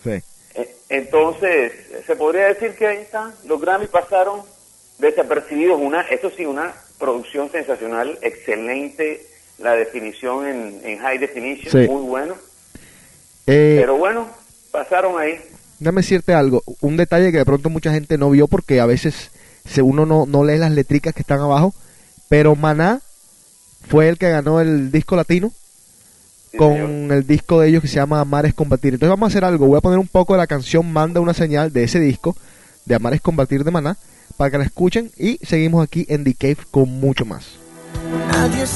Sí. 0.06 0.22
Eh, 0.54 0.74
Entonces, 0.88 1.72
se 2.06 2.16
podría 2.16 2.46
decir 2.46 2.74
que 2.76 2.86
ahí 2.86 2.98
está, 2.98 3.32
los 3.46 3.60
Grammy 3.60 3.86
pasaron 3.86 4.40
desapercibidos, 4.98 5.78
una, 5.80 6.02
eso 6.02 6.30
sí, 6.34 6.46
una 6.46 6.72
producción 6.98 7.50
sensacional, 7.52 8.18
excelente, 8.22 9.26
la 9.58 9.72
definición 9.74 10.46
en, 10.46 10.80
en 10.84 10.98
high 10.98 11.18
definition, 11.18 11.70
Sí. 11.72 11.90
muy 11.90 12.02
bueno, 12.02 12.34
Eh, 13.46 13.76
pero 13.80 13.96
bueno, 13.96 14.28
pasaron 14.72 15.18
ahí. 15.20 15.38
Déjame 15.78 16.00
decirte 16.00 16.32
algo, 16.34 16.62
un 16.80 16.96
detalle 16.96 17.30
que 17.30 17.38
de 17.38 17.44
pronto 17.44 17.68
mucha 17.68 17.92
gente 17.92 18.16
no 18.18 18.30
vio 18.30 18.48
porque 18.48 18.80
a 18.80 18.86
veces 18.86 19.30
se 19.68 19.82
uno 19.82 20.06
no, 20.06 20.24
no 20.26 20.42
lee 20.44 20.56
las 20.58 20.70
letricas 20.72 21.14
que 21.14 21.20
están 21.20 21.40
abajo, 21.40 21.74
pero 22.28 22.56
Maná 22.56 23.00
fue 23.88 24.08
el 24.08 24.18
que 24.18 24.30
ganó 24.30 24.60
el 24.60 24.90
disco 24.90 25.14
latino 25.16 25.52
Sí, 26.50 26.58
con 26.58 26.74
señor. 26.74 27.12
el 27.12 27.26
disco 27.26 27.60
de 27.60 27.68
ellos 27.68 27.82
que 27.82 27.88
se 27.88 27.96
llama 27.96 28.20
Amar 28.20 28.46
es 28.46 28.54
Combatir. 28.54 28.94
Entonces 28.94 29.10
vamos 29.10 29.26
a 29.26 29.30
hacer 29.32 29.44
algo, 29.44 29.66
voy 29.66 29.78
a 29.78 29.80
poner 29.80 29.98
un 29.98 30.08
poco 30.08 30.34
de 30.34 30.38
la 30.38 30.46
canción 30.46 30.92
Manda 30.92 31.20
una 31.20 31.34
señal 31.34 31.72
de 31.72 31.84
ese 31.84 32.00
disco 32.00 32.36
de 32.84 32.94
Amar 32.94 33.14
es 33.14 33.20
Combatir 33.20 33.64
de 33.64 33.70
Maná 33.70 33.96
para 34.36 34.50
que 34.50 34.58
la 34.58 34.64
escuchen 34.64 35.10
y 35.16 35.38
seguimos 35.44 35.82
aquí 35.82 36.06
en 36.08 36.24
The 36.24 36.34
Cave 36.34 36.58
con 36.70 36.88
mucho 36.88 37.24
más. 37.24 37.56
Nadie 38.28 38.66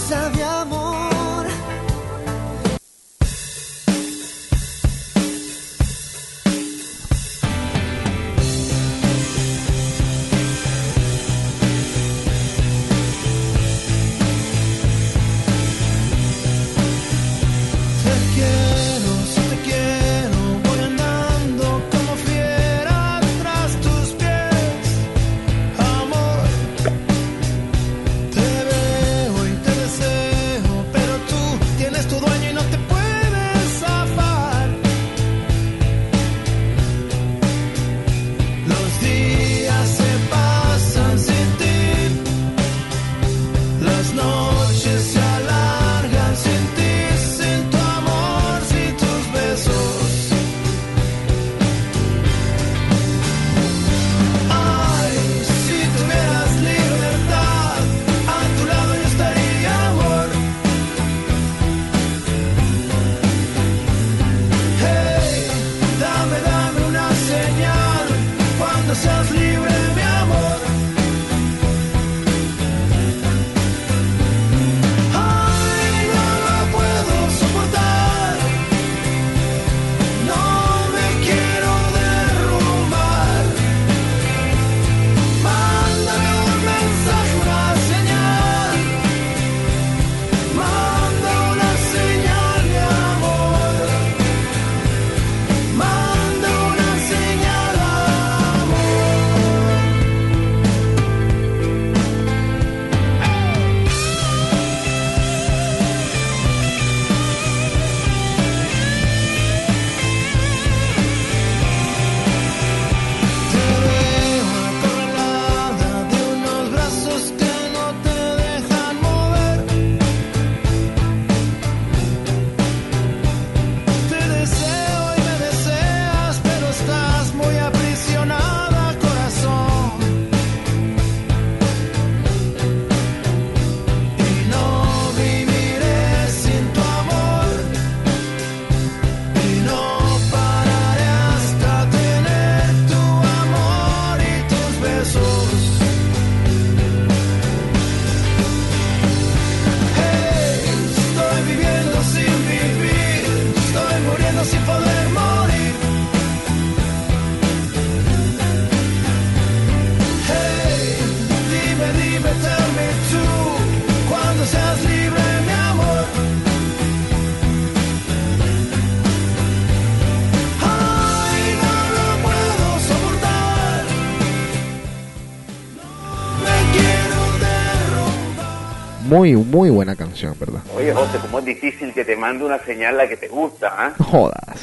Muy, 179.11 179.35
muy 179.35 179.71
buena 179.71 179.97
canción, 179.97 180.37
¿verdad? 180.39 180.61
Oye, 180.75 180.95
José, 180.95 181.19
cómo 181.21 181.41
es 181.41 181.45
difícil 181.45 181.93
que 181.93 182.05
te 182.05 182.17
mande 182.17 182.45
una 182.45 182.65
señal 182.65 182.97
la 182.97 183.09
que 183.09 183.17
te 183.17 183.27
gusta. 183.27 183.95
No 183.99 184.05
Jodas. 184.05 184.61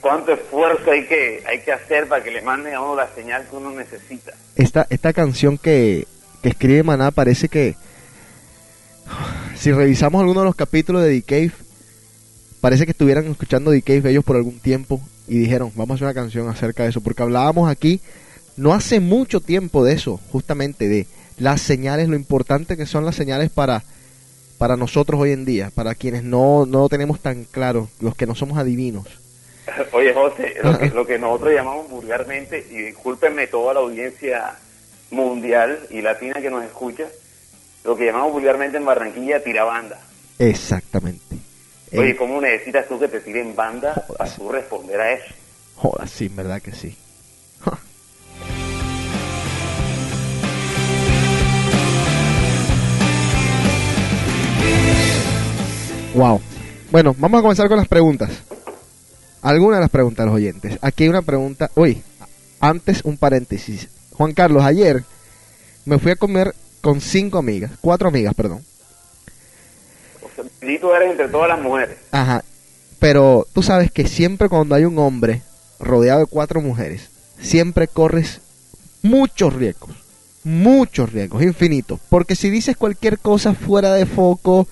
¿Cuánto 0.00 0.32
esfuerzo 0.32 0.90
hay 0.90 1.06
que, 1.06 1.44
hay 1.46 1.60
que 1.60 1.72
hacer 1.72 2.08
para 2.08 2.22
que 2.22 2.32
le 2.32 2.42
manden 2.42 2.74
a 2.74 2.80
uno 2.80 2.96
la 2.96 3.08
señal 3.14 3.46
que 3.48 3.56
uno 3.56 3.70
necesita? 3.70 4.32
Esta, 4.56 4.86
esta 4.90 5.12
canción 5.12 5.56
que, 5.56 6.06
que 6.42 6.48
escribe 6.48 6.82
Maná 6.82 7.12
parece 7.12 7.48
que... 7.48 7.76
Si 9.56 9.72
revisamos 9.72 10.20
alguno 10.20 10.40
de 10.40 10.46
los 10.46 10.56
capítulos 10.56 11.02
de 11.02 11.20
The 11.20 11.22
Cave, 11.22 11.52
parece 12.60 12.84
que 12.84 12.90
estuvieran 12.90 13.26
escuchando 13.26 13.70
The 13.70 13.82
Cave 13.82 14.10
ellos 14.10 14.24
por 14.24 14.36
algún 14.36 14.58
tiempo 14.58 15.00
y 15.28 15.38
dijeron, 15.38 15.70
vamos 15.76 15.90
a 15.90 15.94
hacer 15.94 16.06
una 16.06 16.14
canción 16.14 16.48
acerca 16.48 16.82
de 16.82 16.90
eso, 16.90 17.00
porque 17.00 17.22
hablábamos 17.22 17.70
aquí 17.70 18.00
no 18.56 18.74
hace 18.74 18.98
mucho 18.98 19.40
tiempo 19.40 19.84
de 19.84 19.94
eso, 19.94 20.20
justamente 20.32 20.88
de 20.88 21.06
las 21.38 21.60
señales, 21.60 22.08
lo 22.08 22.16
importante 22.16 22.76
que 22.76 22.86
son 22.86 23.04
las 23.04 23.14
señales 23.16 23.50
para, 23.50 23.82
para 24.58 24.76
nosotros 24.76 25.20
hoy 25.20 25.32
en 25.32 25.44
día, 25.44 25.70
para 25.74 25.94
quienes 25.94 26.22
no, 26.24 26.66
no 26.66 26.80
lo 26.80 26.88
tenemos 26.88 27.20
tan 27.20 27.44
claro, 27.44 27.88
los 28.00 28.14
que 28.14 28.26
no 28.26 28.34
somos 28.34 28.58
adivinos. 28.58 29.06
Oye, 29.92 30.14
José, 30.14 30.54
lo 30.62 30.78
que, 30.78 30.86
lo 30.90 31.06
que 31.06 31.18
nosotros 31.18 31.52
llamamos 31.54 31.88
vulgarmente, 31.90 32.66
y 32.70 32.76
discúlpenme 32.76 33.46
toda 33.46 33.74
la 33.74 33.80
audiencia 33.80 34.54
mundial 35.10 35.78
y 35.90 36.02
latina 36.02 36.40
que 36.40 36.50
nos 36.50 36.64
escucha, 36.64 37.04
lo 37.84 37.96
que 37.96 38.06
llamamos 38.06 38.32
vulgarmente 38.32 38.76
en 38.76 38.84
Barranquilla 38.84 39.42
tirabanda. 39.42 40.00
Exactamente. 40.38 41.36
Oye, 41.92 42.10
Eh, 42.10 42.16
¿cómo 42.16 42.40
necesitas 42.40 42.86
tú 42.86 42.98
que 42.98 43.08
te 43.08 43.20
tiren 43.20 43.56
banda 43.56 43.94
Joder. 43.94 44.18
para 44.18 44.34
tú 44.34 44.48
responder 44.52 45.00
a 45.00 45.12
eso? 45.12 45.34
joda, 45.76 46.06
sí, 46.06 46.28
verdad 46.28 46.60
que 46.60 46.72
sí. 46.72 46.96
Wow. 56.18 56.40
Bueno, 56.90 57.14
vamos 57.16 57.38
a 57.38 57.42
comenzar 57.42 57.68
con 57.68 57.78
las 57.78 57.88
preguntas. 57.88 58.30
Algunas 59.40 59.78
de 59.78 59.82
las 59.82 59.90
preguntas 59.90 60.24
de 60.24 60.26
los 60.26 60.34
oyentes. 60.34 60.78
Aquí 60.82 61.04
hay 61.04 61.08
una 61.10 61.22
pregunta. 61.22 61.70
Uy, 61.76 62.02
antes 62.60 63.02
un 63.04 63.16
paréntesis. 63.16 63.88
Juan 64.12 64.32
Carlos, 64.32 64.64
ayer 64.64 65.04
me 65.84 65.98
fui 65.98 66.10
a 66.10 66.16
comer 66.16 66.54
con 66.80 67.00
cinco 67.00 67.38
amigas, 67.38 67.70
cuatro 67.80 68.08
amigas, 68.08 68.34
perdón. 68.34 68.64
O 70.22 70.28
sea, 70.34 70.68
y 70.68 70.78
tú 70.78 70.92
eres 70.92 71.12
entre 71.12 71.28
todas 71.28 71.48
las 71.48 71.60
mujeres. 71.60 71.96
Ajá. 72.10 72.44
Pero 72.98 73.46
tú 73.52 73.62
sabes 73.62 73.92
que 73.92 74.08
siempre 74.08 74.48
cuando 74.48 74.74
hay 74.74 74.84
un 74.84 74.98
hombre 74.98 75.42
rodeado 75.78 76.20
de 76.20 76.26
cuatro 76.26 76.60
mujeres, 76.60 77.10
siempre 77.40 77.86
corres 77.86 78.40
muchos 79.02 79.54
riesgos. 79.54 79.94
Muchos 80.42 81.12
riesgos, 81.12 81.42
infinitos. 81.42 82.00
Porque 82.08 82.34
si 82.34 82.50
dices 82.50 82.76
cualquier 82.76 83.18
cosa 83.20 83.54
fuera 83.54 83.92
de 83.94 84.06
foco 84.06 84.66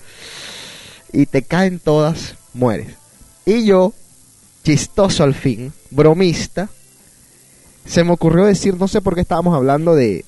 y 1.17 1.25
te 1.25 1.41
caen 1.41 1.79
todas, 1.79 2.35
mueres. 2.53 2.93
Y 3.43 3.65
yo, 3.65 3.91
chistoso 4.63 5.23
al 5.23 5.33
fin, 5.33 5.73
bromista, 5.89 6.69
se 7.87 8.03
me 8.03 8.11
ocurrió 8.11 8.45
decir, 8.45 8.77
no 8.77 8.87
sé 8.87 9.01
por 9.01 9.15
qué 9.15 9.21
estábamos 9.21 9.55
hablando 9.55 9.95
de, 9.95 10.25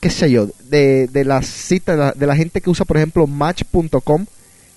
qué 0.00 0.08
sé 0.08 0.30
yo, 0.30 0.48
de, 0.70 1.08
de 1.08 1.26
las 1.26 1.46
citas, 1.46 2.18
de 2.18 2.26
la, 2.26 2.36
gente 2.36 2.62
que 2.62 2.70
usa, 2.70 2.86
por 2.86 2.96
ejemplo, 2.96 3.26
match.com 3.26 4.24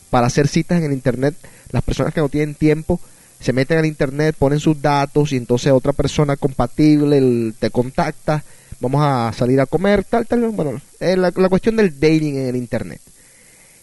para 0.09 0.27
hacer 0.27 0.49
citas 0.49 0.79
en 0.79 0.83
el 0.83 0.91
internet. 0.91 1.33
Las 1.71 1.81
personas 1.81 2.13
que 2.13 2.19
no 2.19 2.27
tienen 2.27 2.55
tiempo 2.55 2.99
se 3.39 3.53
meten 3.53 3.77
al 3.77 3.85
internet, 3.85 4.35
ponen 4.37 4.59
sus 4.59 4.81
datos 4.81 5.31
y 5.31 5.37
entonces 5.37 5.71
otra 5.71 5.93
persona 5.93 6.35
compatible 6.35 7.53
te 7.57 7.69
contacta. 7.69 8.43
Vamos 8.81 9.01
a 9.01 9.31
salir 9.31 9.61
a 9.61 9.65
comer, 9.65 10.03
tal, 10.03 10.27
tal. 10.27 10.41
Bueno, 10.49 10.81
eh, 10.99 11.15
la, 11.15 11.31
cuestión 11.31 11.77
del 11.77 11.97
dating 11.97 12.35
en 12.35 12.47
el 12.47 12.57
internet. 12.57 12.99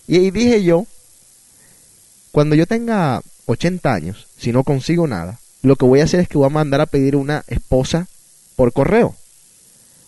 Y 0.07 0.17
ahí 0.17 0.31
dije 0.31 0.63
yo, 0.63 0.85
cuando 2.33 2.55
yo 2.57 2.67
tenga 2.67 3.21
80 3.47 3.93
años, 3.93 4.27
si 4.39 4.53
no 4.53 4.65
consigo 4.65 5.07
nada, 5.07 5.39
lo 5.63 5.77
que 5.77 5.85
voy 5.85 6.01
a 6.01 6.05
hacer 6.05 6.21
es 6.21 6.29
que 6.29 6.39
voy 6.39 6.47
a 6.47 6.51
mandar 6.51 6.81
a 6.81 6.87
pedir 6.87 7.17
una 7.17 7.45
esposa 7.49 8.07
por 8.57 8.73
correo. 8.73 9.15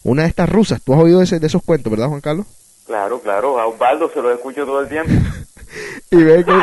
Una 0.05 0.23
de 0.23 0.29
estas 0.29 0.49
rusas. 0.49 0.81
¿Tú 0.83 0.95
has 0.95 1.00
oído 1.00 1.23
ese- 1.23 1.38
de 1.41 1.47
esos 1.47 1.62
cuentos, 1.62 1.91
verdad, 1.91 2.09
Juan 2.09 2.21
Carlos? 2.21 2.47
Claro, 2.87 3.21
claro, 3.21 3.61
a 3.61 3.67
Osvaldo 3.67 4.11
se 4.12 4.21
lo 4.21 4.33
escucho 4.33 4.64
todo 4.64 4.81
el 4.81 4.88
tiempo. 4.88 5.12
y 6.11 6.17
vengo 6.17 6.52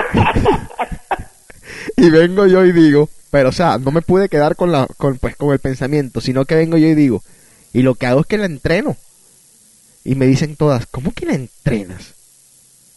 y 1.98 2.10
vengo 2.10 2.46
yo 2.46 2.66
y 2.66 2.72
digo 2.72 3.10
pero 3.32 3.50
o 3.50 3.51
sea 3.51 3.78
no 3.78 3.92
me 3.92 4.01
pude 4.01 4.30
quedar 4.30 4.56
con 4.56 4.72
la 4.72 4.88
con 4.98 5.18
pues 5.18 5.36
con 5.36 5.51
el 5.51 5.60
pensamiento 5.60 6.22
sino 6.22 6.46
que 6.46 6.56
vengo 6.56 6.78
yo 6.78 6.88
y 6.88 6.96
digo 6.96 7.24
y 7.74 7.82
lo 7.82 7.96
que 7.96 8.06
hago 8.06 8.22
es 8.22 8.28
que 8.28 8.38
la 8.38 8.46
entreno 8.46 8.96
y 10.04 10.16
me 10.16 10.25
dicen 10.28 10.56
todas 10.56 10.86
cómo 10.88 11.12
que 11.13 11.25
la 11.25 11.34
entrenas 11.34 12.13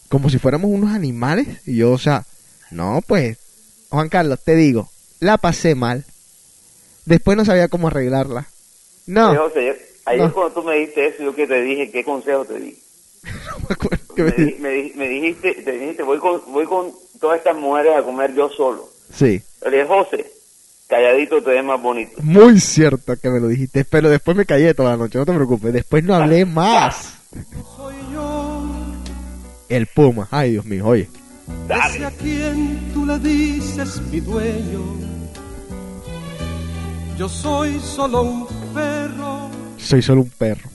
como 0.09 0.29
si 0.29 0.37
fuéramos 0.39 0.69
unos 0.71 0.91
animales 0.93 1.47
y 1.65 1.77
yo 1.77 1.91
o 1.91 1.97
sea 1.97 2.25
no 2.73 3.01
pues 3.07 3.37
Juan 3.89 4.09
Carlos 4.09 4.39
te 4.43 4.55
digo 4.55 4.89
la 5.19 5.37
pasé 5.37 5.75
mal 5.75 6.03
después 7.05 7.37
no 7.37 7.45
sabía 7.45 7.67
cómo 7.67 7.87
arreglarla 7.87 8.47
no 9.07 9.35
José, 9.35 9.77
ayer, 10.05 10.21
No. 10.27 10.33
cuando 10.33 10.53
tú 10.61 10.63
me 10.67 10.75
dijiste 10.75 11.07
eso, 11.07 11.23
yo 11.23 11.35
que 11.35 11.45
te 11.47 11.61
dije, 11.61 11.91
¿qué 11.91 12.03
consejo 12.03 12.45
te 12.45 12.59
di? 12.59 12.77
no 13.23 13.57
me 13.59 13.65
acuerdo 13.73 14.15
que 14.15 14.23
Me, 14.23 14.31
me 14.31 14.35
di- 14.37 14.45
di- 14.53 14.59
me 14.59 14.69
di- 14.69 14.93
me 14.95 15.07
dijiste, 15.09 15.53
te 15.55 15.71
dijiste, 15.73 16.03
voy 16.03 16.19
con, 16.19 16.41
voy 16.51 16.65
con 16.65 16.91
todas 17.19 17.37
estas 17.39 17.55
mujeres 17.57 17.95
a 17.97 18.03
comer 18.03 18.33
yo 18.33 18.49
solo. 18.49 18.89
sí 19.13 19.41
Le 19.65 19.71
dije, 19.71 19.85
José, 19.85 20.31
calladito 20.87 21.41
te 21.43 21.51
ves 21.51 21.63
más 21.63 21.81
bonito. 21.81 22.11
Muy 22.21 22.59
cierto 22.59 23.15
que 23.17 23.29
me 23.29 23.39
lo 23.39 23.47
dijiste, 23.47 23.83
pero 23.85 24.09
después 24.09 24.35
me 24.37 24.45
callé 24.45 24.73
toda 24.73 24.91
la 24.91 24.97
noche, 24.97 25.17
no 25.19 25.25
te 25.25 25.33
preocupes. 25.33 25.71
Después 25.73 26.03
no 26.03 26.15
hablé 26.15 26.45
más. 26.45 27.13
Soy 27.75 27.95
yo 28.13 28.63
El 29.69 29.87
Puma, 29.87 30.27
ay 30.31 30.51
Dios 30.51 30.65
mío, 30.65 30.85
oye. 30.87 31.09
Ese 31.69 32.05
a 32.05 32.11
quien 32.11 32.91
tú 32.93 33.05
le 33.05 33.19
dices 33.19 34.01
mi 34.11 34.19
dueño. 34.19 34.81
Yo 37.17 37.29
soy 37.29 37.79
solo 37.79 38.23
un 38.23 38.47
perro 38.73 39.49
Soy 39.77 40.01
solo 40.01 40.21
un 40.21 40.29
perro. 40.31 40.69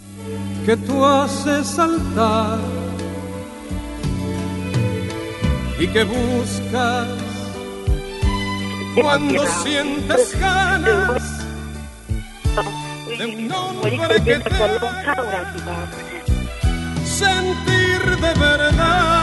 que 0.64 0.76
tú 0.76 1.04
haces 1.04 1.66
saltar 1.66 2.58
y 5.80 5.87
que 5.88 6.04
buscas 6.04 7.08
cuando 8.94 9.44
sientes 9.64 10.38
ganas 10.40 11.22
de 13.18 13.26
un 13.26 13.52
hombre 13.52 14.22
que 14.25 14.38
te 14.38 14.54
haga 14.54 15.88
sentir 17.04 18.16
de 18.20 18.34
verdad 18.38 19.17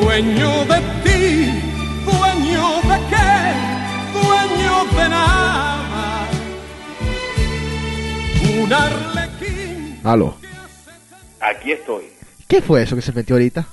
dueño 0.00 0.64
de 0.64 0.80
ti 1.04 1.62
dueño 2.04 2.80
de 2.82 2.98
qué 3.10 3.30
dueño 4.12 4.84
de 4.96 5.08
nada 5.08 6.28
un 8.60 8.72
arlequín 8.72 10.00
Aló. 10.04 10.34
Aquí 11.40 11.72
estoy. 11.72 12.04
¿Qué 12.48 12.60
fue 12.62 12.82
eso 12.82 12.94
que 12.96 13.02
se 13.02 13.12
metió 13.12 13.34
ahorita? 13.34 13.66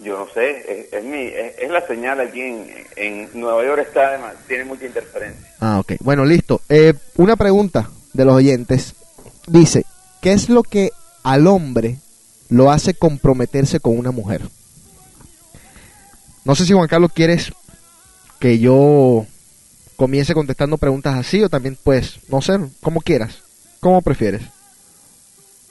Yo 0.00 0.18
no 0.18 0.26
sé, 0.32 0.50
es, 0.66 0.92
es 0.92 1.04
mi, 1.04 1.26
es, 1.26 1.58
es 1.58 1.70
la 1.70 1.86
señal 1.86 2.20
aquí 2.20 2.40
en, 2.40 2.68
en 2.96 3.28
Nueva 3.34 3.62
York 3.64 3.84
está, 3.86 4.08
además, 4.08 4.34
tiene 4.48 4.64
mucha 4.64 4.86
interferencia. 4.86 5.46
Ah, 5.60 5.78
ok. 5.80 5.92
Bueno, 6.00 6.24
listo. 6.24 6.62
Eh, 6.68 6.94
una 7.16 7.36
pregunta 7.36 7.90
de 8.12 8.24
los 8.24 8.34
oyentes. 8.34 8.94
Dice, 9.46 9.84
¿qué 10.22 10.32
es 10.32 10.48
lo 10.48 10.62
que 10.62 10.90
al 11.22 11.46
hombre 11.46 11.98
lo 12.50 12.70
hace 12.70 12.94
comprometerse 12.94 13.80
con 13.80 13.98
una 13.98 14.10
mujer? 14.10 14.42
No 16.44 16.54
sé 16.54 16.64
si 16.64 16.72
Juan 16.72 16.88
Carlos 16.88 17.12
quieres 17.14 17.52
que 18.38 18.58
yo 18.58 19.26
comience 19.96 20.34
contestando 20.34 20.78
preguntas 20.78 21.14
así 21.16 21.42
o 21.42 21.48
también 21.48 21.76
pues, 21.82 22.18
no 22.28 22.40
sé, 22.40 22.58
como 22.82 23.00
quieras. 23.00 23.42
¿Cómo 23.80 24.02
prefieres? 24.02 24.42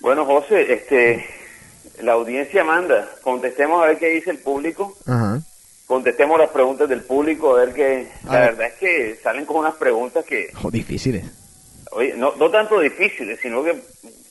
Bueno, 0.01 0.25
José, 0.25 0.71
este, 0.73 1.25
la 2.01 2.13
audiencia 2.13 2.63
manda. 2.63 3.09
Contestemos 3.23 3.83
a 3.83 3.87
ver 3.87 3.99
qué 3.99 4.09
dice 4.09 4.31
el 4.31 4.39
público. 4.39 4.95
Ajá. 5.05 5.41
Contestemos 5.87 6.37
las 6.39 6.49
preguntas 6.51 6.87
del 6.87 7.01
público, 7.01 7.55
a 7.55 7.65
ver 7.65 7.73
qué... 7.73 8.11
A 8.27 8.33
La 8.33 8.39
ver. 8.41 8.49
verdad 8.55 8.67
es 8.67 8.73
que 8.79 9.19
salen 9.23 9.45
con 9.45 9.57
unas 9.57 9.73
preguntas 9.75 10.23
que, 10.23 10.51
Jo, 10.53 10.69
difíciles. 10.69 11.25
Oye, 11.91 12.13
no, 12.15 12.35
no 12.35 12.49
tanto 12.49 12.79
difíciles, 12.79 13.39
sino 13.41 13.63
que 13.63 13.81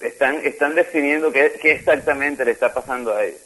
están, 0.00 0.36
están 0.44 0.74
definiendo 0.74 1.32
qué, 1.32 1.52
exactamente 1.62 2.44
le 2.44 2.52
está 2.52 2.72
pasando 2.72 3.14
a 3.14 3.24
ellos. 3.24 3.40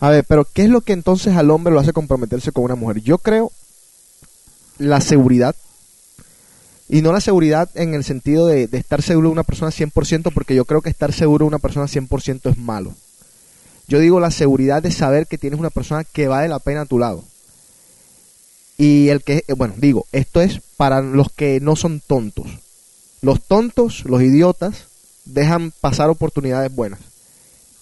A 0.00 0.10
ver, 0.10 0.24
pero 0.28 0.44
¿qué 0.44 0.62
es 0.62 0.68
lo 0.68 0.80
que 0.80 0.92
entonces 0.92 1.36
al 1.36 1.50
hombre 1.50 1.72
lo 1.72 1.80
hace 1.80 1.92
comprometerse 1.92 2.52
con 2.52 2.64
una 2.64 2.76
mujer? 2.76 3.00
Yo 3.00 3.18
creo 3.18 3.50
la 4.78 5.00
seguridad. 5.00 5.56
Y 6.90 7.02
no 7.02 7.12
la 7.12 7.20
seguridad 7.20 7.68
en 7.74 7.92
el 7.92 8.02
sentido 8.02 8.46
de, 8.46 8.66
de 8.66 8.78
estar 8.78 9.02
seguro 9.02 9.28
de 9.28 9.32
una 9.32 9.42
persona 9.42 9.70
100%, 9.70 10.32
porque 10.32 10.54
yo 10.54 10.64
creo 10.64 10.80
que 10.80 10.88
estar 10.88 11.12
seguro 11.12 11.44
de 11.44 11.48
una 11.48 11.58
persona 11.58 11.86
100% 11.86 12.50
es 12.50 12.56
malo. 12.56 12.94
Yo 13.88 13.98
digo 13.98 14.20
la 14.20 14.30
seguridad 14.30 14.82
de 14.82 14.90
saber 14.90 15.26
que 15.26 15.36
tienes 15.36 15.58
una 15.58 15.70
persona 15.70 16.04
que 16.04 16.28
vale 16.28 16.48
la 16.48 16.60
pena 16.60 16.82
a 16.82 16.86
tu 16.86 16.98
lado. 16.98 17.24
Y 18.78 19.08
el 19.08 19.22
que, 19.22 19.44
eh, 19.48 19.52
bueno, 19.54 19.74
digo, 19.76 20.06
esto 20.12 20.40
es 20.40 20.60
para 20.76 21.02
los 21.02 21.32
que 21.32 21.58
no 21.60 21.74
son 21.74 22.00
tontos. 22.00 22.46
Los 23.20 23.42
tontos, 23.42 24.04
los 24.04 24.22
idiotas, 24.22 24.84
dejan 25.24 25.72
pasar 25.80 26.10
oportunidades 26.10 26.74
buenas. 26.74 27.00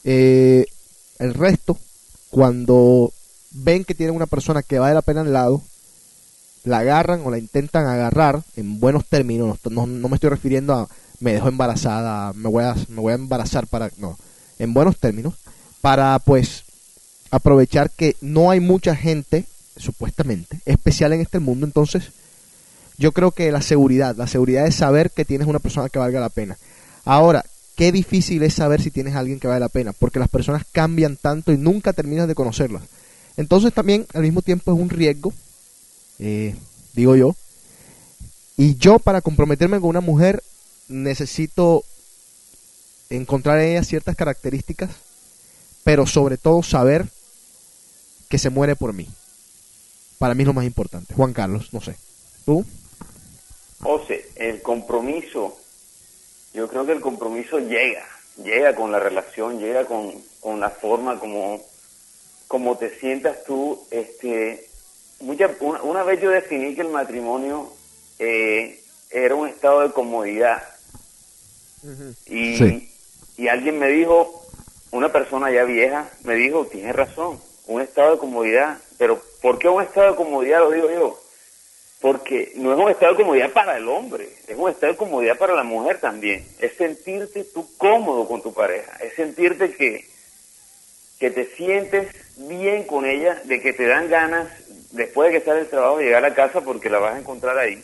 Eh, 0.04 0.66
el 1.18 1.34
resto, 1.34 1.78
cuando 2.30 3.12
ven 3.50 3.84
que 3.84 3.94
tienen 3.94 4.16
una 4.16 4.26
persona 4.26 4.62
que 4.62 4.78
vale 4.78 4.94
la 4.94 5.02
pena 5.02 5.22
al 5.22 5.32
lado, 5.32 5.62
la 6.64 6.78
agarran 6.78 7.22
o 7.24 7.30
la 7.30 7.38
intentan 7.38 7.86
agarrar 7.86 8.42
en 8.56 8.80
buenos 8.80 9.06
términos. 9.06 9.58
No, 9.70 9.86
no 9.86 10.08
me 10.08 10.16
estoy 10.16 10.30
refiriendo 10.30 10.74
a 10.74 10.88
me 11.20 11.32
dejo 11.32 11.48
embarazada, 11.48 12.32
me 12.34 12.48
voy, 12.48 12.64
a, 12.64 12.74
me 12.88 13.00
voy 13.00 13.12
a 13.12 13.16
embarazar 13.16 13.66
para... 13.66 13.90
No, 13.98 14.18
en 14.58 14.72
buenos 14.72 14.98
términos, 14.98 15.34
para 15.80 16.18
pues 16.18 16.64
aprovechar 17.30 17.90
que 17.90 18.16
no 18.20 18.50
hay 18.50 18.60
mucha 18.60 18.96
gente, 18.96 19.44
supuestamente, 19.76 20.60
especial 20.64 21.12
en 21.12 21.20
este 21.20 21.38
mundo. 21.38 21.66
Entonces, 21.66 22.10
yo 22.98 23.12
creo 23.12 23.30
que 23.30 23.52
la 23.52 23.62
seguridad, 23.62 24.16
la 24.16 24.26
seguridad 24.26 24.66
es 24.66 24.76
saber 24.76 25.10
que 25.10 25.24
tienes 25.24 25.46
una 25.46 25.58
persona 25.58 25.88
que 25.88 25.98
valga 25.98 26.20
la 26.20 26.30
pena. 26.30 26.56
Ahora, 27.04 27.44
qué 27.76 27.92
difícil 27.92 28.42
es 28.42 28.54
saber 28.54 28.82
si 28.82 28.90
tienes 28.90 29.14
a 29.14 29.18
alguien 29.18 29.38
que 29.38 29.48
vale 29.48 29.60
la 29.60 29.68
pena, 29.68 29.92
porque 29.92 30.18
las 30.18 30.28
personas 30.28 30.64
cambian 30.72 31.16
tanto 31.16 31.52
y 31.52 31.58
nunca 31.58 31.92
terminas 31.92 32.26
de 32.26 32.34
conocerlas. 32.34 32.82
Entonces 33.36 33.72
también 33.72 34.06
al 34.14 34.22
mismo 34.22 34.42
tiempo 34.42 34.72
es 34.72 34.80
un 34.80 34.88
riesgo, 34.88 35.32
eh, 36.18 36.54
digo 36.94 37.16
yo. 37.16 37.36
Y 38.56 38.76
yo 38.76 38.98
para 38.98 39.20
comprometerme 39.20 39.78
con 39.78 39.90
una 39.90 40.00
mujer 40.00 40.42
necesito 40.88 41.84
encontrar 43.10 43.60
en 43.60 43.72
ella 43.72 43.84
ciertas 43.84 44.16
características, 44.16 44.90
pero 45.84 46.06
sobre 46.06 46.38
todo 46.38 46.62
saber 46.62 47.06
que 48.30 48.38
se 48.38 48.50
muere 48.50 48.74
por 48.74 48.94
mí. 48.94 49.06
Para 50.18 50.34
mí 50.34 50.42
es 50.42 50.46
lo 50.46 50.54
más 50.54 50.64
importante. 50.64 51.14
Juan 51.14 51.34
Carlos, 51.34 51.68
no 51.72 51.82
sé. 51.82 51.94
¿Tú? 52.46 52.64
José, 53.82 54.26
el 54.36 54.62
compromiso, 54.62 55.56
yo 56.54 56.68
creo 56.68 56.86
que 56.86 56.92
el 56.92 57.00
compromiso 57.00 57.58
llega, 57.58 58.06
llega 58.42 58.74
con 58.74 58.90
la 58.92 58.98
relación, 58.98 59.58
llega 59.58 59.84
con, 59.84 60.12
con 60.40 60.60
la 60.60 60.70
forma 60.70 61.18
como, 61.18 61.62
como 62.48 62.76
te 62.78 62.98
sientas 62.98 63.44
tú. 63.44 63.86
Este, 63.90 64.66
mucha, 65.20 65.50
una, 65.60 65.82
una 65.82 66.02
vez 66.02 66.20
yo 66.20 66.30
definí 66.30 66.74
que 66.74 66.80
el 66.82 66.88
matrimonio 66.88 67.72
eh, 68.18 68.80
era 69.10 69.34
un 69.34 69.48
estado 69.48 69.80
de 69.80 69.92
comodidad. 69.92 70.62
Y, 72.26 72.56
Sí. 72.56 72.92
y 73.36 73.48
alguien 73.48 73.78
me 73.78 73.88
dijo, 73.88 74.42
una 74.90 75.12
persona 75.12 75.50
ya 75.50 75.64
vieja, 75.64 76.08
me 76.24 76.34
dijo, 76.34 76.66
tienes 76.66 76.96
razón, 76.96 77.38
un 77.66 77.80
estado 77.82 78.12
de 78.12 78.18
comodidad. 78.18 78.78
Pero 78.98 79.22
¿por 79.42 79.58
qué 79.58 79.68
un 79.68 79.82
estado 79.82 80.10
de 80.12 80.16
comodidad 80.16 80.60
lo 80.60 80.70
digo 80.70 80.90
yo? 80.90 81.20
Porque 82.00 82.52
no 82.56 82.72
es 82.72 82.78
un 82.78 82.90
estado 82.90 83.12
de 83.12 83.22
comodidad 83.22 83.52
para 83.52 83.76
el 83.78 83.88
hombre, 83.88 84.28
es 84.46 84.56
un 84.56 84.68
estado 84.68 84.92
de 84.92 84.98
comodidad 84.98 85.38
para 85.38 85.54
la 85.54 85.64
mujer 85.64 85.98
también. 85.98 86.46
Es 86.58 86.74
sentirte 86.74 87.44
tú 87.44 87.66
cómodo 87.78 88.28
con 88.28 88.42
tu 88.42 88.52
pareja, 88.52 88.98
es 89.02 89.14
sentirte 89.14 89.72
que, 89.72 90.04
que 91.18 91.30
te 91.30 91.46
sientes 91.56 92.08
bien 92.36 92.84
con 92.84 93.06
ella, 93.06 93.40
de 93.44 93.60
que 93.60 93.72
te 93.72 93.86
dan 93.86 94.10
ganas, 94.10 94.48
después 94.92 95.32
de 95.32 95.38
que 95.38 95.44
sales 95.44 95.62
del 95.62 95.70
trabajo, 95.70 96.00
llegar 96.00 96.24
a 96.24 96.34
casa 96.34 96.60
porque 96.60 96.90
la 96.90 96.98
vas 96.98 97.14
a 97.14 97.18
encontrar 97.18 97.58
ahí. 97.58 97.82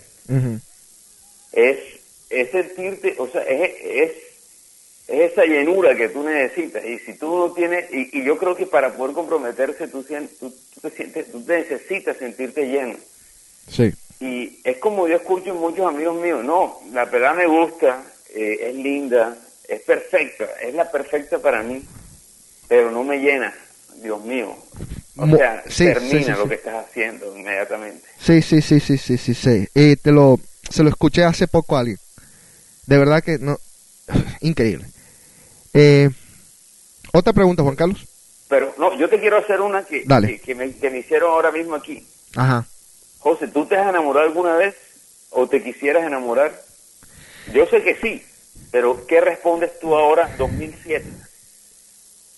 Es, 1.53 1.79
es 2.29 2.51
sentirte, 2.51 3.15
o 3.19 3.29
sea, 3.29 3.43
es, 3.43 3.73
es, 3.83 4.13
es 5.09 5.33
esa 5.33 5.45
llenura 5.45 5.95
que 5.97 6.11
tú 6.11 6.23
necesitas. 6.23 6.85
Y 6.85 6.99
si 6.99 7.15
tú 7.15 7.35
no 7.35 7.53
tienes, 7.53 7.91
y, 7.93 8.11
y 8.19 8.25
yo 8.25 8.37
creo 8.37 8.55
que 8.57 8.67
para 8.67 8.93
poder 8.95 9.15
comprometerse, 9.15 9.89
tú, 9.89 10.03
tú, 10.03 10.55
tú 10.75 10.81
te 10.83 10.91
sientes, 10.91 11.33
tú 11.33 11.43
necesitas 11.47 12.19
sentirte 12.19 12.67
lleno. 12.67 12.97
Sí. 13.69 13.93
Y 14.21 14.61
es 14.65 14.79
como 14.79 15.09
yo 15.09 15.17
escucho 15.17 15.51
en 15.51 15.57
muchos 15.57 15.87
amigos 15.87 16.21
míos, 16.21 16.45
no, 16.45 16.81
la 16.93 17.11
pelada 17.11 17.35
me 17.35 17.47
gusta, 17.47 18.03
eh, 18.35 18.69
es 18.71 18.75
linda, 18.77 19.37
es 19.69 19.81
perfecta, 19.83 20.45
es 20.63 20.75
la 20.75 20.91
perfecta 20.91 21.39
para 21.39 21.63
mí, 21.63 21.83
pero 22.69 22.91
no 22.91 23.03
me 23.03 23.19
llena, 23.19 23.53
Dios 23.97 24.23
mío. 24.25 24.57
O 25.17 25.27
Mo- 25.27 25.37
sea, 25.37 25.63
sí, 25.69 25.85
termina 25.87 26.19
sí, 26.21 26.25
sí, 26.25 26.31
lo 26.31 26.43
sí. 26.45 26.49
que 26.49 26.55
estás 26.55 26.87
haciendo 26.87 27.37
inmediatamente. 27.37 28.03
Sí, 28.19 28.41
sí, 28.43 28.63
sí, 28.63 28.81
sí, 28.81 28.97
sí, 28.97 29.19
sí, 29.19 29.35
sí. 29.35 29.69
Y 29.75 29.97
te 29.97 30.11
lo, 30.13 30.39
se 30.71 30.83
lo 30.83 30.89
escuché 30.89 31.25
hace 31.25 31.49
poco 31.49 31.77
a 31.77 31.81
alguien. 31.81 31.99
De 32.87 32.99
verdad 32.99 33.23
que 33.23 33.39
no, 33.39 33.59
increíble. 34.41 34.87
Eh, 35.75 36.09
otra 37.13 37.33
pregunta, 37.33 37.63
Juan 37.63 37.77
Carlos. 37.77 38.07
Pero 38.49 38.75
no, 38.79 38.97
yo 38.99 39.09
te 39.09 39.19
quiero 39.21 39.39
hacer 39.39 39.61
una 39.61 39.85
que, 39.85 40.05
Dale. 40.07 40.29
que, 40.29 40.41
que 40.41 40.55
me, 40.55 40.73
que 40.75 40.91
me 40.91 40.99
hicieron 40.99 41.31
ahora 41.33 41.51
mismo 41.51 41.75
aquí. 41.75 42.07
Ajá. 42.37 42.67
José, 43.23 43.47
¿tú 43.47 43.67
te 43.67 43.77
has 43.77 43.89
enamorado 43.89 44.27
alguna 44.27 44.57
vez 44.57 44.75
o 45.31 45.47
te 45.47 45.63
quisieras 45.63 46.05
enamorar? 46.05 46.61
Yo 47.55 47.67
sé 47.67 47.83
que 47.85 47.95
sí, 47.95 48.21
pero 48.73 49.07
¿qué 49.07 49.21
respondes 49.21 49.79
tú 49.79 49.95
ahora, 49.95 50.35
2007? 50.39 51.05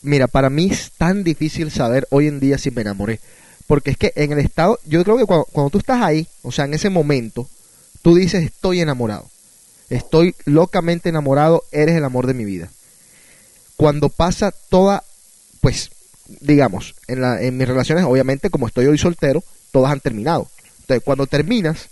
Mira, 0.03 0.27
para 0.27 0.51
mí 0.51 0.68
es 0.70 0.92
tan 0.92 1.25
difícil 1.25 1.70
saber 1.70 2.07
hoy 2.11 2.29
en 2.29 2.38
día 2.38 2.59
si 2.59 2.70
me 2.70 2.83
enamoré. 2.83 3.18
Porque 3.66 3.92
es 3.92 3.97
que 3.97 4.12
en 4.14 4.33
el 4.33 4.40
estado, 4.40 4.79
yo 4.85 5.03
creo 5.05 5.16
que 5.16 5.25
cuando, 5.25 5.47
cuando 5.47 5.70
tú 5.70 5.79
estás 5.79 6.03
ahí, 6.03 6.27
o 6.42 6.53
sea, 6.53 6.66
en 6.66 6.75
ese 6.75 6.90
momento, 6.90 7.49
tú 8.03 8.14
dices 8.14 8.44
estoy 8.44 8.83
enamorado. 8.83 9.27
Estoy 9.88 10.35
locamente 10.44 11.09
enamorado, 11.09 11.64
eres 11.73 11.97
el 11.97 12.05
amor 12.05 12.27
de 12.27 12.35
mi 12.35 12.44
vida. 12.44 12.68
Cuando 13.77 14.11
pasa 14.11 14.53
toda, 14.68 15.03
pues, 15.62 15.90
digamos, 16.40 16.94
en, 17.09 17.23
la, 17.23 17.40
en 17.40 17.57
mis 17.57 17.66
relaciones, 17.66 18.05
obviamente, 18.05 18.51
como 18.51 18.66
estoy 18.66 18.85
hoy 18.85 18.99
soltero, 18.99 19.42
todas 19.73 19.90
han 19.90 20.01
terminado. 20.01 20.47
Entonces, 20.85 21.03
cuando 21.03 21.27
terminas, 21.27 21.88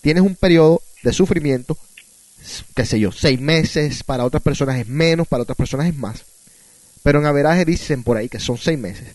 tienes 0.00 0.22
un 0.22 0.34
periodo 0.34 0.80
de 1.02 1.12
sufrimiento, 1.12 1.76
qué 2.74 2.86
sé 2.86 2.98
yo, 2.98 3.12
seis 3.12 3.38
meses, 3.38 4.02
para 4.02 4.24
otras 4.24 4.42
personas 4.42 4.78
es 4.78 4.88
menos, 4.88 5.28
para 5.28 5.42
otras 5.42 5.58
personas 5.58 5.88
es 5.88 5.94
más. 5.94 6.24
Pero 7.02 7.18
en 7.18 7.26
averaje 7.26 7.66
dicen 7.66 8.02
por 8.02 8.16
ahí 8.16 8.30
que 8.30 8.40
son 8.40 8.56
seis 8.56 8.78
meses. 8.78 9.08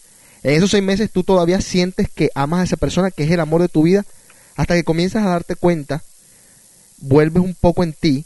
En 0.44 0.54
esos 0.54 0.70
seis 0.70 0.84
meses 0.84 1.10
tú 1.12 1.24
todavía 1.24 1.60
sientes 1.60 2.08
que 2.08 2.30
amas 2.36 2.60
a 2.60 2.64
esa 2.66 2.78
persona, 2.78 3.10
que 3.10 3.24
es 3.24 3.32
el 3.32 3.40
amor 3.40 3.64
de 3.64 3.68
tu 3.68 3.82
vida, 3.82 4.06
hasta 4.56 4.76
que 4.76 4.84
comienzas 4.84 5.26
a 5.26 5.30
darte 5.30 5.56
cuenta, 5.56 6.04
vuelves 7.00 7.42
un 7.42 7.56
poco 7.56 7.84
en 7.84 7.94
ti, 7.94 8.26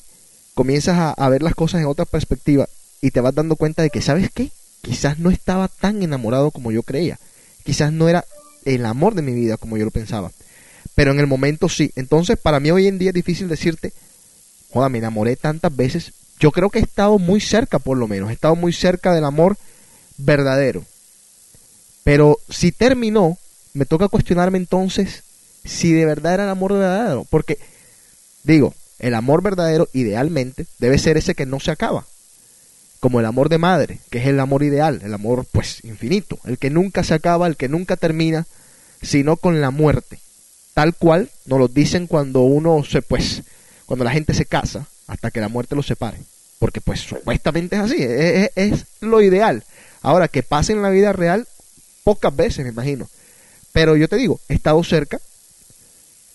comienzas 0.54 0.98
a, 0.98 1.12
a 1.12 1.30
ver 1.30 1.44
las 1.44 1.56
cosas 1.56 1.80
en 1.80 1.88
otra 1.88 2.04
perspectiva 2.04 2.68
y 3.00 3.12
te 3.12 3.22
vas 3.22 3.34
dando 3.34 3.56
cuenta 3.56 3.84
de 3.84 3.90
que, 3.90 4.02
¿sabes 4.02 4.30
qué? 4.34 4.52
Quizás 4.82 5.18
no 5.18 5.30
estaba 5.30 5.70
tan 5.70 6.04
enamorado 6.04 6.52
como 6.52 6.74
yo 6.74 6.84
creía. 6.84 7.20
Quizás 7.64 7.94
no 7.94 8.10
era 8.10 8.26
el 8.65 8.86
amor 8.86 9.15
de 9.15 9.21
mi 9.21 9.34
vida 9.34 9.58
como 9.58 9.78
yo 9.78 9.86
lo 9.86 9.91
pensaba. 9.91 10.32
Pero 10.95 11.12
en 11.12 11.19
el 11.19 11.28
momento 11.28 11.69
sí. 11.69 11.91
Entonces, 11.95 12.38
para 12.38 12.60
mí 12.60 12.71
hoy 12.71 12.88
en 12.88 12.97
día 12.97 13.10
es 13.10 13.15
difícil 13.15 13.47
decirte, 13.47 13.93
joda, 14.71 14.89
me 14.89 14.97
enamoré 14.97 15.36
tantas 15.36 15.76
veces. 15.76 16.13
Yo 16.39 16.52
creo 16.52 16.69
que 16.69 16.80
he 16.80 16.82
estado 16.82 17.19
muy 17.19 17.39
cerca, 17.39 17.80
por 17.80 17.97
lo 17.97 18.08
menos. 18.08 18.30
He 18.30 18.34
estado 18.34 18.56
muy 18.56 18.74
cerca 18.74 19.13
del 19.13 19.26
amor 19.26 19.58
verdadero. 20.17 20.84
Pero 22.04 22.39
si 22.50 22.71
terminó, 22.71 23.38
me 23.74 23.86
toca 23.86 24.08
cuestionarme 24.08 24.58
entonces 24.58 25.24
si 25.63 25.93
de 25.93 26.06
verdad 26.06 26.34
era 26.34 26.43
el 26.45 26.50
amor 26.50 26.74
verdadero. 26.74 27.26
Porque, 27.30 27.58
digo, 28.43 28.74
el 29.00 29.13
amor 29.13 29.41
verdadero 29.41 29.88
idealmente 29.93 30.65
debe 30.80 30.97
ser 30.97 31.17
ese 31.17 31.36
que 31.36 31.45
no 31.45 31.60
se 31.60 31.71
acaba. 31.71 32.06
Como 33.02 33.20
el 33.20 33.26
amor 33.26 33.50
de 33.50 33.58
madre, 33.58 34.00
que 34.10 34.20
es 34.20 34.28
el 34.28 34.40
amor 34.40 34.64
ideal, 34.64 35.02
el 35.04 35.14
amor 35.14 35.46
pues 35.52 35.84
infinito, 35.84 36.40
el 36.46 36.58
que 36.58 36.70
nunca 36.70 37.04
se 37.04 37.14
acaba, 37.16 37.48
el 37.48 37.58
que 37.58 37.68
nunca 37.68 37.98
termina, 37.98 38.46
sino 39.02 39.36
con 39.36 39.60
la 39.60 39.72
muerte. 39.72 40.20
Tal 40.74 40.96
cual 40.96 41.30
nos 41.46 41.60
lo 41.60 41.68
dicen 41.68 42.08
cuando 42.08 42.42
uno 42.44 42.84
se 42.86 43.02
pues 43.02 43.42
cuando 43.86 44.06
la 44.06 44.12
gente 44.12 44.34
se 44.34 44.46
casa 44.46 44.88
hasta 45.08 45.32
que 45.32 45.42
la 45.42 45.50
muerte 45.50 45.76
los 45.76 45.88
separe. 45.88 46.20
Porque 46.60 46.80
pues 46.80 47.02
supuestamente 47.02 47.76
es 47.76 47.82
así, 47.82 47.98
es, 48.00 48.52
es- 48.56 48.86
lo 49.02 49.20
ideal. 49.22 49.64
Ahora, 50.04 50.28
que 50.30 50.44
pase 50.44 50.72
en 50.74 50.82
la 50.82 50.90
vida 50.92 51.12
real, 51.12 51.48
pocas 52.04 52.34
veces 52.36 52.64
me 52.64 52.70
imagino. 52.72 53.10
Pero 53.74 53.96
yo 53.98 54.08
te 54.08 54.16
digo, 54.16 54.40
he 54.48 54.54
estado 54.54 54.82
cerca, 54.84 55.20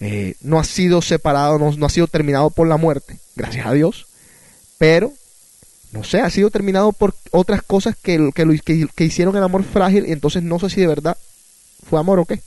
eh, 0.00 0.34
no 0.40 0.58
ha 0.58 0.64
sido 0.64 1.00
separado, 1.00 1.58
no, 1.58 1.70
no 1.76 1.86
ha 1.86 1.90
sido 1.90 2.06
terminado 2.08 2.50
por 2.50 2.66
la 2.66 2.76
muerte, 2.76 3.18
gracias 3.34 3.66
a 3.66 3.72
Dios, 3.72 4.06
pero, 4.78 5.12
no 5.96 6.04
sé, 6.04 6.20
ha 6.20 6.30
sido 6.30 6.50
terminado 6.50 6.92
por 6.92 7.14
otras 7.30 7.62
cosas 7.62 7.96
que, 7.96 8.30
que, 8.34 8.44
lo- 8.44 8.52
que, 8.64 8.86
que 8.94 9.04
hicieron 9.04 9.36
el 9.36 9.42
amor 9.42 9.64
frágil 9.64 10.06
y 10.06 10.12
entonces 10.12 10.42
no 10.42 10.58
sé 10.58 10.70
si 10.70 10.80
de 10.80 10.86
verdad 10.86 11.16
fue 11.88 11.98
amor 11.98 12.18
o 12.18 12.24
qué. 12.24 12.40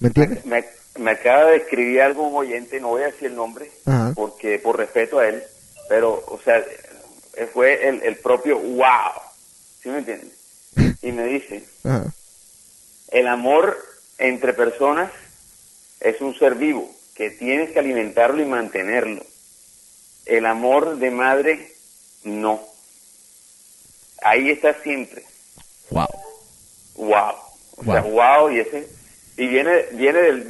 ¿Me 0.00 0.08
entiendes? 0.08 0.44
Me, 0.46 0.64
me 0.98 1.10
acaba 1.12 1.50
de 1.50 1.56
escribir 1.56 2.00
algo 2.02 2.26
un 2.28 2.36
oyente, 2.36 2.80
no 2.80 2.88
voy 2.88 3.02
a 3.02 3.06
decir 3.06 3.28
el 3.28 3.36
nombre, 3.36 3.70
Ajá. 3.86 4.12
porque 4.14 4.58
por 4.58 4.76
respeto 4.78 5.18
a 5.18 5.28
él, 5.28 5.42
pero, 5.88 6.12
o 6.28 6.40
sea, 6.44 6.62
fue 7.52 7.88
el, 7.88 8.02
el 8.02 8.16
propio 8.16 8.58
wow, 8.58 9.12
¿sí 9.82 9.88
me 9.88 9.98
entiendes? 9.98 10.32
Y 11.02 11.12
me 11.12 11.24
dice, 11.26 11.64
Ajá. 11.84 12.06
el 13.12 13.28
amor 13.28 13.76
entre 14.18 14.52
personas 14.54 15.10
es 16.00 16.20
un 16.20 16.34
ser 16.38 16.54
vivo, 16.54 16.90
que 17.14 17.30
tienes 17.30 17.70
que 17.72 17.78
alimentarlo 17.78 18.42
y 18.42 18.46
mantenerlo. 18.46 19.24
El 20.26 20.46
amor 20.46 20.96
de 20.96 21.10
madre, 21.10 21.72
no. 22.24 22.60
Ahí 24.22 24.50
está 24.50 24.74
siempre. 24.82 25.22
Wow. 25.90 26.06
Wow. 26.96 27.34
O 27.76 27.84
sea, 27.84 28.00
wow, 28.02 28.50
y 28.50 28.60
ese 28.60 28.88
y 29.36 29.48
viene 29.48 29.86
viene 29.92 30.20
del, 30.22 30.46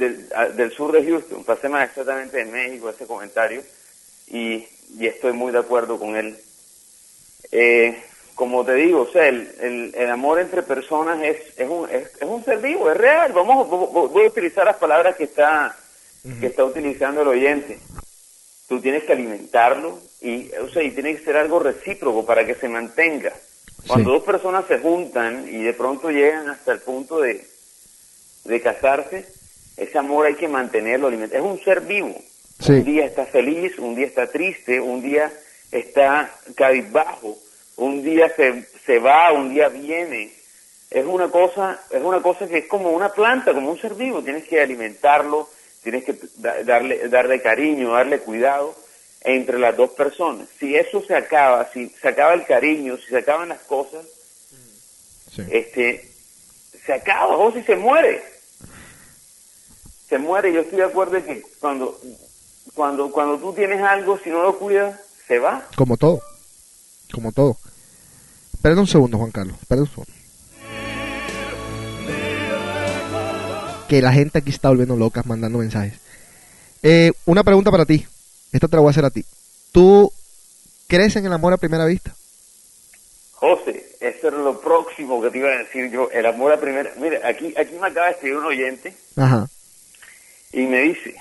del, 0.55 0.71
sur 0.71 0.91
de 0.91 1.03
Houston, 1.03 1.43
pasé 1.43 1.67
más 1.69 1.89
exactamente 1.89 2.37
de 2.37 2.45
México 2.45 2.89
ese 2.89 3.07
comentario 3.07 3.63
y, 4.27 4.67
y 4.99 5.07
estoy 5.07 5.33
muy 5.33 5.51
de 5.51 5.57
acuerdo 5.59 5.97
con 5.99 6.15
él. 6.15 6.37
eh, 7.51 8.01
como 8.35 8.65
te 8.65 8.73
digo, 8.73 9.01
o 9.03 9.11
sea, 9.11 9.27
el, 9.27 9.49
el, 9.61 9.95
el 9.95 10.09
amor 10.11 10.39
entre 10.39 10.61
personas 10.61 11.23
es, 11.23 11.37
es, 11.57 11.69
un, 11.69 11.89
es, 11.89 12.07
es 12.19 12.27
un 12.27 12.43
ser 12.43 12.59
vivo, 12.59 12.91
es 12.91 12.97
real. 12.97 13.31
Vamos, 13.31 13.65
vo- 13.69 13.89
vo- 13.89 14.09
voy 14.09 14.25
a 14.25 14.27
utilizar 14.27 14.65
las 14.65 14.75
palabras 14.75 15.15
que 15.15 15.23
está, 15.23 15.73
que 16.41 16.47
está 16.47 16.65
utilizando 16.65 17.21
el 17.21 17.29
oyente. 17.29 17.79
Tú 18.67 18.79
tienes 18.81 19.03
que 19.03 19.13
alimentarlo 19.13 19.99
y, 20.21 20.49
o 20.55 20.69
sea, 20.69 20.81
y 20.83 20.91
tiene 20.91 21.15
que 21.15 21.23
ser 21.23 21.37
algo 21.37 21.59
recíproco 21.59 22.25
para 22.25 22.45
que 22.45 22.55
se 22.55 22.67
mantenga. 22.67 23.31
Cuando 23.87 24.09
Sí. 24.09 24.15
dos 24.15 24.23
personas 24.23 24.65
se 24.67 24.79
juntan 24.79 25.47
y 25.47 25.61
de 25.63 25.73
pronto 25.73 26.09
llegan 26.09 26.49
hasta 26.49 26.71
el 26.71 26.79
punto 26.79 27.19
de, 27.21 27.45
de 28.45 28.61
casarse, 28.61 29.27
ese 29.77 29.97
amor 29.97 30.25
hay 30.25 30.35
que 30.35 30.47
mantenerlo, 30.47 31.07
alimentar. 31.07 31.39
Es 31.39 31.45
un 31.45 31.63
ser 31.63 31.81
vivo. 31.81 32.15
Sí. 32.59 32.71
Un 32.71 32.83
día 32.85 33.05
está 33.05 33.25
feliz, 33.25 33.77
un 33.77 33.93
día 33.95 34.07
está 34.07 34.27
triste, 34.31 34.79
un 34.79 35.01
día 35.01 35.31
está 35.71 36.33
cabizbajo, 36.55 37.37
un 37.75 38.01
día 38.01 38.33
se, 38.35 38.65
se 38.85 38.97
va, 38.99 39.31
un 39.33 39.53
día 39.53 39.67
viene. 39.69 40.31
Es 40.89 41.05
una 41.05 41.27
cosa, 41.29 41.79
es 41.91 42.01
una 42.01 42.21
cosa 42.21 42.47
que 42.47 42.59
es 42.59 42.67
como 42.67 42.91
una 42.91 43.09
planta, 43.09 43.53
como 43.53 43.69
un 43.69 43.79
ser 43.79 43.93
vivo. 43.95 44.23
Tienes 44.23 44.45
que 44.45 44.61
alimentarlo, 44.61 45.49
tienes 45.85 46.03
que 46.03 46.19
da- 46.37 46.63
darle, 46.63 47.07
darle 47.09 47.41
cariño, 47.41 47.93
darle 47.93 48.19
cuidado 48.19 48.75
entre 49.21 49.59
las 49.59 49.77
dos 49.77 49.91
personas. 49.91 50.47
Si 50.59 50.75
eso 50.75 51.01
se 51.05 51.15
acaba, 51.15 51.69
si 51.71 51.89
se 52.01 52.07
acaba 52.09 52.33
el 52.33 52.45
cariño, 52.45 52.97
si 52.97 53.05
se 53.09 53.17
acaban 53.19 53.49
las 53.49 53.59
cosas, 53.61 54.03
Sí. 55.31 55.43
este, 55.51 56.11
se 56.85 56.93
acaba, 56.93 57.37
o 57.37 57.51
si 57.53 57.61
se 57.63 57.75
muere. 57.75 58.23
Se 60.09 60.17
muere, 60.17 60.51
yo 60.53 60.61
estoy 60.61 60.77
de 60.79 60.85
acuerdo 60.85 61.17
en 61.17 61.23
que 61.25 61.41
cuando, 61.59 61.99
cuando, 62.73 63.11
cuando 63.11 63.37
tú 63.39 63.53
tienes 63.53 63.81
algo, 63.81 64.17
si 64.19 64.29
no 64.29 64.41
lo 64.43 64.57
cuidas, 64.57 64.99
se 65.27 65.39
va. 65.39 65.67
Como 65.75 65.97
todo. 65.97 66.21
Como 67.13 67.31
todo. 67.31 67.57
Espera 68.53 68.75
un 68.79 68.87
segundo, 68.87 69.17
Juan 69.17 69.31
Carlos. 69.31 69.57
Espera 69.61 69.81
un 69.81 69.87
segundo. 69.87 70.11
Que 73.87 74.01
la 74.01 74.11
gente 74.13 74.39
aquí 74.39 74.49
está 74.49 74.69
volviendo 74.69 74.95
locas 74.95 75.25
mandando 75.25 75.59
mensajes. 75.59 75.93
Eh, 76.81 77.11
una 77.25 77.43
pregunta 77.43 77.71
para 77.71 77.85
ti. 77.85 78.05
Esta 78.51 78.67
te 78.67 78.75
la 78.75 78.81
voy 78.81 78.89
a 78.89 78.91
hacer 78.91 79.05
a 79.05 79.09
ti. 79.11 79.23
¿Tú 79.71 80.11
crees 80.87 81.15
en 81.15 81.25
el 81.25 81.33
amor 81.33 81.53
a 81.53 81.57
primera 81.57 81.85
vista? 81.85 82.15
José, 83.33 83.97
eso 83.99 84.27
era 84.29 84.37
lo 84.37 84.59
próximo 84.61 85.21
que 85.21 85.29
te 85.29 85.37
iba 85.37 85.49
a 85.49 85.57
decir 85.57 85.91
yo, 85.91 86.09
el 86.11 86.25
amor 86.25 86.53
a 86.53 86.59
primera... 86.59 86.91
Mira, 86.97 87.19
aquí, 87.27 87.53
aquí 87.57 87.75
me 87.79 87.87
acaba 87.87 88.07
de 88.07 88.13
escribir 88.13 88.37
un 88.37 88.45
oyente 88.45 88.95
Ajá. 89.17 89.47
y 90.53 90.61
me 90.61 90.79
dice, 90.81 91.15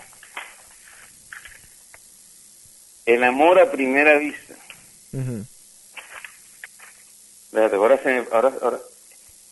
el 3.04 3.24
amor 3.24 3.58
a 3.58 3.70
primera 3.70 4.16
vista. 4.18 4.54
Ujú. 5.12 5.44
Espérate, 7.46 7.76
ahora 7.76 7.98
se 8.02 8.08
me- 8.08 8.28
ahora, 8.32 8.52
ahora- 8.62 8.80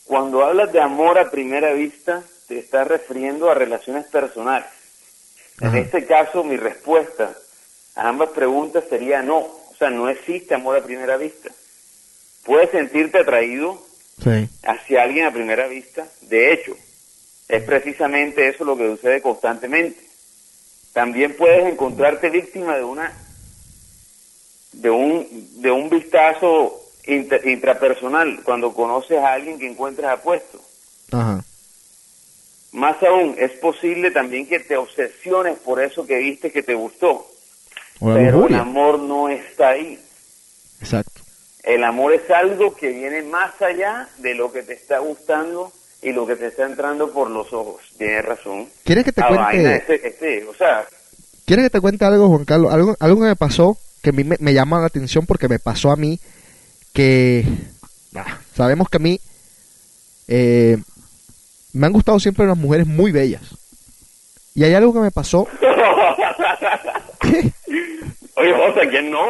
Cuando 0.04 0.44
hablas 0.44 0.72
de 0.72 0.80
amor 0.80 1.18
a 1.18 1.30
primera 1.30 1.72
vista, 1.72 2.22
te 2.52 2.58
estás 2.60 2.86
refiriendo 2.86 3.50
a 3.50 3.54
relaciones 3.54 4.04
personales. 4.06 4.66
En 5.60 5.68
Ajá. 5.68 5.78
este 5.78 6.04
caso, 6.06 6.44
mi 6.44 6.56
respuesta 6.56 7.34
a 7.94 8.08
ambas 8.08 8.30
preguntas 8.30 8.84
sería 8.90 9.22
no. 9.22 9.38
O 9.38 9.74
sea, 9.78 9.90
no 9.90 10.08
existe 10.08 10.54
amor 10.54 10.76
a 10.76 10.82
primera 10.84 11.16
vista. 11.16 11.48
Puedes 12.44 12.70
sentirte 12.70 13.18
atraído 13.18 13.80
Sí. 14.22 14.48
hacia 14.64 15.02
alguien 15.02 15.26
a 15.26 15.32
primera 15.32 15.66
vista. 15.66 16.06
De 16.22 16.52
hecho, 16.52 16.76
es 17.48 17.62
precisamente 17.62 18.48
eso 18.48 18.64
lo 18.64 18.76
que 18.76 18.86
sucede 18.90 19.22
constantemente. 19.22 20.00
También 20.92 21.34
puedes 21.36 21.66
encontrarte 21.66 22.28
víctima 22.30 22.76
de 22.76 22.84
una 22.84 23.12
de 24.72 24.90
un 24.90 25.26
de 25.62 25.70
un 25.70 25.88
vistazo 25.90 26.80
inter- 27.06 27.46
intrapersonal 27.46 28.42
cuando 28.42 28.72
conoces 28.74 29.18
a 29.18 29.32
alguien 29.32 29.58
que 29.58 29.66
encuentras 29.68 30.18
apuesto. 30.18 30.60
Ajá. 31.12 31.44
Más 32.72 33.02
aún, 33.02 33.36
es 33.38 33.52
posible 33.52 34.10
también 34.10 34.46
que 34.46 34.58
te 34.60 34.76
obsesiones 34.76 35.58
por 35.58 35.82
eso 35.82 36.06
que 36.06 36.16
viste 36.18 36.50
que 36.50 36.62
te 36.62 36.74
gustó, 36.74 37.30
O 38.00 38.14
pero 38.14 38.46
el 38.48 38.54
amor 38.54 38.98
no 38.98 39.28
está 39.28 39.70
ahí. 39.70 39.98
Exacto. 40.80 41.20
El 41.62 41.84
amor 41.84 42.12
es 42.14 42.28
algo 42.30 42.74
que 42.74 42.88
viene 42.88 43.22
más 43.22 43.60
allá 43.62 44.08
de 44.18 44.34
lo 44.34 44.50
que 44.52 44.62
te 44.62 44.72
está 44.72 44.98
gustando 44.98 45.70
y 46.00 46.10
lo 46.12 46.26
que 46.26 46.34
te 46.34 46.46
está 46.46 46.64
entrando 46.66 47.12
por 47.12 47.30
los 47.30 47.52
ojos. 47.52 47.82
Tienes 47.98 48.24
razón. 48.24 48.68
¿Quieres 48.84 49.04
que 49.04 49.12
te 49.12 49.20
Ah, 49.22 49.28
cuente? 49.28 49.42
vaina, 49.44 49.76
este- 49.76 50.08
este, 50.08 50.44
o 50.46 50.54
sea, 50.54 50.86
¿Quieres 51.44 51.66
que 51.66 51.70
te 51.70 51.80
cuente 51.80 52.04
algo, 52.04 52.28
Juan 52.28 52.44
Carlos? 52.44 52.72
Algo, 52.72 52.96
algo 52.98 53.20
que 53.20 53.26
me 53.28 53.36
pasó 53.36 53.76
que 54.02 54.10
a 54.10 54.12
mí 54.12 54.24
me, 54.24 54.36
me 54.40 54.54
llama 54.54 54.80
la 54.80 54.86
atención 54.86 55.26
porque 55.26 55.48
me 55.48 55.58
pasó 55.58 55.90
a 55.92 55.96
mí 55.96 56.18
que 56.92 57.44
sabemos 58.56 58.88
que 58.88 58.96
a 58.96 59.00
mí 59.00 59.20
eh, 60.28 60.78
me 61.72 61.86
han 61.86 61.92
gustado 61.92 62.20
siempre 62.20 62.46
las 62.46 62.58
mujeres 62.58 62.86
muy 62.86 63.12
bellas. 63.12 63.42
Y 64.54 64.64
hay 64.64 64.74
algo 64.74 64.92
que 64.92 65.00
me 65.00 65.10
pasó. 65.10 65.46
¿Qué? 67.20 67.52
oye, 68.36 68.54
José, 68.54 68.88
¿quién 68.90 69.10
no? 69.10 69.20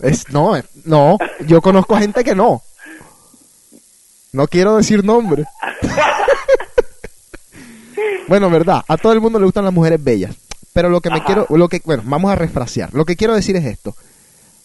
Es, 0.00 0.28
no, 0.30 0.56
eh, 0.56 0.64
no, 0.84 1.16
yo 1.46 1.62
conozco 1.62 1.96
gente 1.96 2.24
que 2.24 2.34
no. 2.34 2.60
No 4.32 4.48
quiero 4.48 4.76
decir 4.76 5.04
nombre. 5.04 5.44
bueno, 8.28 8.50
verdad, 8.50 8.82
a 8.88 8.96
todo 8.96 9.12
el 9.12 9.20
mundo 9.20 9.38
le 9.38 9.44
gustan 9.44 9.64
las 9.64 9.74
mujeres 9.74 10.02
bellas. 10.02 10.34
Pero 10.72 10.88
lo 10.88 11.00
que 11.00 11.10
me 11.10 11.16
Ajá. 11.16 11.26
quiero, 11.26 11.46
lo 11.50 11.68
que, 11.68 11.82
bueno, 11.84 12.02
vamos 12.06 12.32
a 12.32 12.34
refrasear. 12.34 12.92
Lo 12.94 13.04
que 13.04 13.14
quiero 13.14 13.34
decir 13.34 13.54
es 13.56 13.64
esto. 13.64 13.94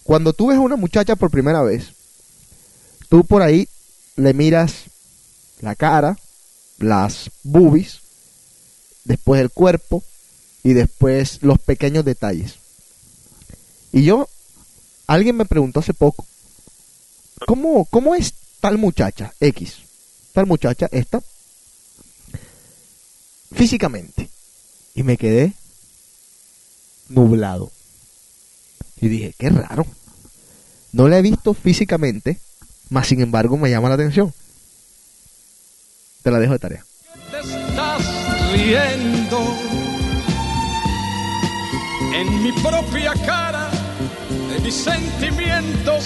Cuando 0.04 0.34
tú 0.34 0.48
ves 0.48 0.58
a 0.58 0.62
una 0.62 0.78
muchacha 0.78 1.18
por 1.18 1.30
primera 1.30 1.62
vez, 1.62 1.92
tú 3.10 3.26
por 3.26 3.42
ahí 3.42 3.68
le 4.16 4.34
miras 4.34 4.86
la 5.60 5.76
cara, 5.76 6.16
las 6.78 7.32
boobies, 7.44 8.00
después 9.04 9.42
el 9.42 9.50
cuerpo 9.50 10.04
y 10.64 10.74
después 10.74 11.40
los 11.42 11.60
pequeños 11.60 12.06
detalles. 12.06 12.56
Y 13.92 14.04
yo, 14.04 14.28
alguien 15.08 15.38
me 15.38 15.46
preguntó 15.46 15.80
hace 15.80 15.94
poco, 15.94 16.26
¿cómo, 17.46 17.86
cómo 17.86 18.16
es 18.16 18.34
tal 18.60 18.78
muchacha, 18.78 19.34
X? 19.40 19.76
Tal 20.34 20.46
muchacha, 20.46 20.88
esta, 20.92 21.22
físicamente. 23.54 24.30
Y 24.94 25.04
me 25.04 25.18
quedé 25.18 25.54
nublado. 27.10 27.72
Y 29.00 29.08
dije, 29.08 29.34
qué 29.38 29.50
raro. 29.50 29.86
No 30.92 31.08
la 31.08 31.20
he 31.20 31.22
visto 31.22 31.54
físicamente, 31.54 32.40
mas 32.90 33.08
sin 33.08 33.22
embargo 33.22 33.58
me 33.58 33.70
llama 33.70 33.90
la 33.90 33.96
atención. 33.96 34.34
Te 36.28 36.32
la 36.32 36.40
dejo 36.40 36.52
de 36.52 36.60
tarea. 36.60 36.86
te 37.32 37.40
estás 37.40 38.02
riendo 38.52 39.40
en 42.14 42.44
mi 42.44 42.52
propia 42.52 43.14
cara, 43.26 43.70
de 44.52 44.60
mis 44.60 44.76
sentimientos, 44.76 46.04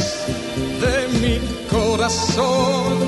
de 0.79 1.07
mi 1.21 1.39
corazón. 1.71 2.99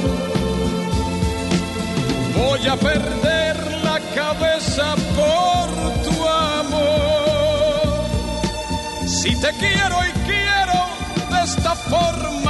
Voy 2.36 2.68
a 2.68 2.76
perder 2.78 3.58
la 3.84 4.00
cabeza 4.16 4.96
por 5.16 5.70
tu 6.06 6.28
amor. 6.28 8.06
Si 9.06 9.40
te 9.40 9.52
quiero 9.60 9.98
y 10.04 10.12
quiero 10.26 10.80
de 11.30 11.44
esta 11.44 11.76
forma 11.76 12.43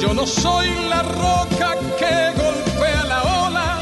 Yo 0.00 0.14
no 0.14 0.26
soy 0.26 0.68
la 0.88 1.02
roca 1.02 1.74
que 1.98 2.32
golpea 2.40 3.04
la 3.04 3.22
ola, 3.44 3.78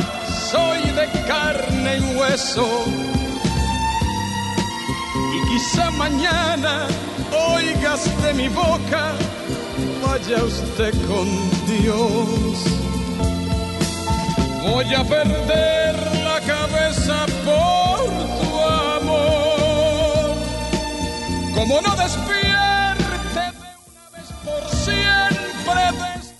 soy 0.50 0.80
de 0.90 1.06
carne 1.28 1.98
y 1.98 2.16
hueso. 2.16 2.66
Y 5.36 5.48
quizá 5.48 5.90
mañana 5.92 6.88
oigas 7.54 8.02
de 8.22 8.34
mi 8.34 8.48
boca, 8.48 9.12
vaya 10.04 10.42
usted 10.42 10.92
con 11.06 11.26
Dios. 11.66 12.56
Voy 14.68 14.94
a 14.94 15.04
perder 15.04 15.94
la 16.24 16.40
cabeza 16.40 17.26
por 17.44 18.08
tu 18.40 18.50
amor. 18.96 20.34
Como 21.54 21.80
no 21.80 21.94
despierte 21.94 22.77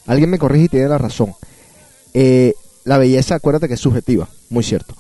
Alguien 0.08 0.30
me 0.30 0.38
corrige 0.38 0.64
y 0.64 0.68
tiene 0.68 0.88
la 0.88 0.98
razón. 0.98 1.34
Eh, 2.14 2.54
la 2.84 2.98
belleza, 2.98 3.36
acuérdate 3.36 3.68
que 3.68 3.74
es 3.74 3.80
subjetiva, 3.80 4.28
muy 4.50 4.64
cierto. 4.64 4.94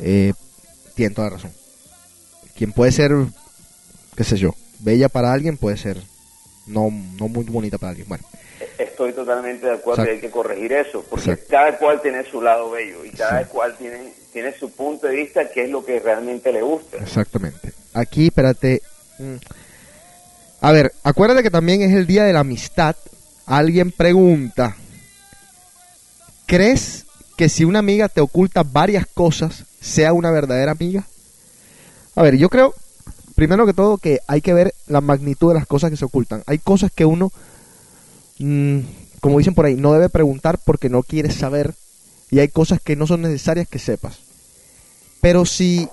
Eh, 0.00 0.32
tiene 0.94 1.14
toda 1.14 1.28
la 1.30 1.36
razón. 1.36 1.52
Quien 2.56 2.72
puede 2.72 2.90
ser, 2.90 3.12
qué 4.16 4.24
sé 4.24 4.36
yo, 4.36 4.54
bella 4.80 5.08
para 5.08 5.32
alguien 5.32 5.56
puede 5.56 5.76
ser 5.76 6.02
no, 6.66 6.90
no 7.18 7.28
muy 7.28 7.44
bonita 7.44 7.78
para 7.78 7.90
alguien. 7.90 8.08
Bueno, 8.08 8.24
Estoy 8.78 9.12
totalmente 9.12 9.66
de 9.66 9.72
acuerdo 9.74 10.02
y 10.02 10.06
Exacto. 10.06 10.14
hay 10.14 10.20
que 10.20 10.30
corregir 10.30 10.72
eso, 10.72 11.04
porque 11.08 11.30
Exacto. 11.32 11.50
cada 11.50 11.78
cual 11.78 12.00
tiene 12.02 12.22
su 12.30 12.40
lado 12.42 12.70
bello 12.70 13.04
y 13.04 13.10
cada 13.10 13.42
Sí. 13.42 13.48
cual 13.50 13.74
tiene, 13.78 14.12
tiene 14.32 14.52
su 14.58 14.70
punto 14.72 15.06
de 15.06 15.16
vista, 15.16 15.48
que 15.50 15.64
es 15.64 15.70
lo 15.70 15.84
que 15.84 15.98
realmente 16.00 16.52
le 16.52 16.62
gusta. 16.62 16.96
exactamente. 16.98 17.72
aquí, 17.94 18.26
espérate. 18.26 18.82
Mm. 19.18 19.34
A 20.62 20.72
ver, 20.72 20.92
acuérdate 21.02 21.42
que 21.42 21.50
también 21.50 21.82
es 21.82 21.92
el 21.94 22.06
día 22.06 22.24
de 22.24 22.32
la 22.34 22.40
amistad. 22.40 22.94
Alguien 23.50 23.90
pregunta, 23.90 24.76
¿crees 26.46 27.04
que 27.36 27.48
si 27.48 27.64
una 27.64 27.80
amiga 27.80 28.08
te 28.08 28.20
oculta 28.20 28.62
varias 28.62 29.06
cosas, 29.12 29.64
sea 29.80 30.12
una 30.12 30.30
verdadera 30.30 30.70
amiga? 30.70 31.04
A 32.14 32.22
ver, 32.22 32.36
yo 32.36 32.48
creo, 32.48 32.72
primero 33.34 33.66
que 33.66 33.74
todo, 33.74 33.98
que 33.98 34.20
hay 34.28 34.40
que 34.40 34.54
ver 34.54 34.72
la 34.86 35.00
magnitud 35.00 35.48
de 35.48 35.54
las 35.54 35.66
cosas 35.66 35.90
que 35.90 35.96
se 35.96 36.04
ocultan. 36.04 36.44
Hay 36.46 36.58
cosas 36.58 36.92
que 36.92 37.04
uno, 37.04 37.32
mm, 38.38 38.78
como 39.20 39.38
dicen 39.38 39.56
por 39.56 39.64
ahí, 39.64 39.74
no 39.74 39.94
debe 39.94 40.10
preguntar 40.10 40.60
porque 40.64 40.88
no 40.88 41.02
quiere 41.02 41.32
saber. 41.32 41.74
Y 42.30 42.38
hay 42.38 42.50
cosas 42.50 42.80
que 42.80 42.94
no 42.94 43.08
son 43.08 43.22
necesarias 43.22 43.66
que 43.66 43.80
sepas. 43.80 44.20
Pero 45.20 45.44
si, 45.44 45.88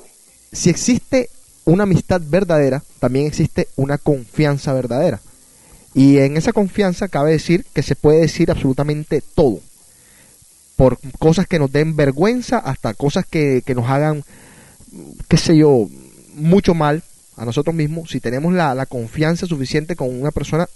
si 0.51 0.69
existe 0.69 1.31
una 1.65 1.85
amistad 1.85 2.21
verdadera, 2.23 2.83
también 2.99 3.25
existe 3.25 3.67
una 3.77 3.97
confianza 3.97 4.73
verdadera. 4.73 5.21
Y 5.97 6.19
en 6.19 6.37
esa 6.37 6.53
confianza 6.53 7.07
cabe 7.07 7.31
decir 7.31 7.65
que 7.73 7.81
se 7.81 7.95
puede 7.95 8.19
decir 8.19 8.51
absolutamente 8.51 9.23
todo. 9.33 9.61
Por 10.75 10.99
cosas 11.17 11.47
que 11.47 11.57
nos 11.57 11.71
den 11.71 11.95
vergüenza 11.95 12.59
hasta 12.59 12.93
cosas 12.93 13.25
que, 13.25 13.63
que 13.65 13.73
nos 13.73 13.89
hagan, 13.89 14.23
qué 15.27 15.37
sé 15.37 15.57
yo, 15.57 15.89
mucho 16.35 16.75
mal 16.75 17.01
a 17.35 17.45
nosotros 17.45 17.75
mismos. 17.75 18.11
Si 18.11 18.19
tenemos 18.19 18.53
la, 18.53 18.75
la 18.75 18.85
confianza 18.85 19.47
suficiente 19.47 19.95
con 19.95 20.09
una 20.21 20.29
persona, 20.29 20.69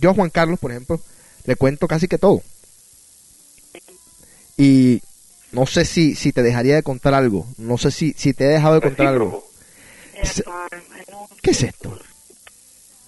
yo 0.00 0.08
a 0.08 0.14
Juan 0.14 0.30
Carlos, 0.30 0.58
por 0.58 0.70
ejemplo, 0.70 1.02
le 1.44 1.56
cuento 1.56 1.86
casi 1.86 2.08
que 2.08 2.16
todo. 2.16 2.40
Y 4.56 5.02
no 5.52 5.66
sé 5.66 5.84
si, 5.84 6.14
si 6.14 6.32
te 6.32 6.42
dejaría 6.42 6.76
de 6.76 6.82
contar 6.82 7.12
algo. 7.12 7.46
No 7.58 7.76
sé 7.76 7.90
si, 7.90 8.14
si 8.16 8.32
te 8.32 8.44
he 8.44 8.48
dejado 8.48 8.76
de 8.76 8.80
contar 8.80 9.08
algo. 9.08 9.46
¿Qué 11.42 11.50
es 11.50 11.62
esto? 11.62 12.00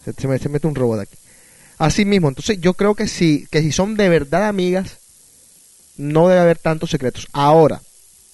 Se, 0.04 0.12
se 0.12 0.28
me, 0.28 0.38
se 0.38 0.50
mete 0.50 0.66
un 0.66 0.74
robot 0.74 1.00
aquí. 1.00 1.16
Así 1.78 2.04
mismo, 2.04 2.28
entonces 2.28 2.60
yo 2.60 2.74
creo 2.74 2.94
que 2.94 3.06
si, 3.06 3.46
que 3.50 3.62
si 3.62 3.70
son 3.70 3.96
de 3.96 4.08
verdad 4.08 4.48
amigas, 4.48 4.98
no 5.96 6.28
debe 6.28 6.40
haber 6.40 6.58
tantos 6.58 6.90
secretos. 6.90 7.28
Ahora, 7.32 7.80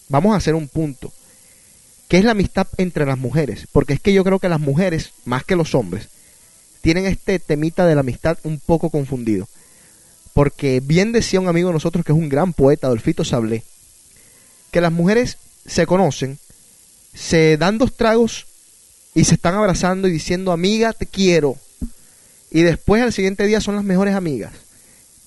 vamos 0.08 0.34
a 0.34 0.38
hacer 0.38 0.54
un 0.54 0.68
punto. 0.68 1.12
¿Qué 2.08 2.18
es 2.18 2.24
la 2.24 2.32
amistad 2.32 2.66
entre 2.78 3.06
las 3.06 3.18
mujeres? 3.18 3.66
Porque 3.72 3.94
es 3.94 4.00
que 4.00 4.12
yo 4.12 4.24
creo 4.24 4.38
que 4.38 4.48
las 4.48 4.60
mujeres, 4.60 5.12
más 5.24 5.44
que 5.44 5.56
los 5.56 5.74
hombres, 5.74 6.08
tienen 6.80 7.06
este 7.06 7.38
temita 7.38 7.86
de 7.86 7.94
la 7.94 8.00
amistad 8.00 8.38
un 8.44 8.60
poco 8.60 8.90
confundido. 8.90 9.48
Porque 10.34 10.80
bien 10.80 11.12
decía 11.12 11.40
un 11.40 11.48
amigo 11.48 11.68
de 11.68 11.74
nosotros 11.74 12.04
que 12.04 12.12
es 12.12 12.18
un 12.18 12.28
gran 12.28 12.52
poeta, 12.52 12.86
Adolfito 12.86 13.24
Sablé, 13.24 13.62
que 14.70 14.80
las 14.80 14.92
mujeres 14.92 15.38
se 15.66 15.86
conocen, 15.86 16.38
se 17.14 17.56
dan 17.56 17.78
dos 17.78 17.94
tragos 17.94 18.46
y 19.14 19.24
se 19.24 19.34
están 19.34 19.54
abrazando 19.54 20.08
y 20.08 20.12
diciendo, 20.12 20.52
amiga, 20.52 20.92
te 20.92 21.06
quiero. 21.06 21.56
Y 22.54 22.62
después 22.62 23.02
al 23.02 23.12
siguiente 23.12 23.48
día 23.48 23.60
son 23.60 23.74
las 23.74 23.82
mejores 23.82 24.14
amigas. 24.14 24.52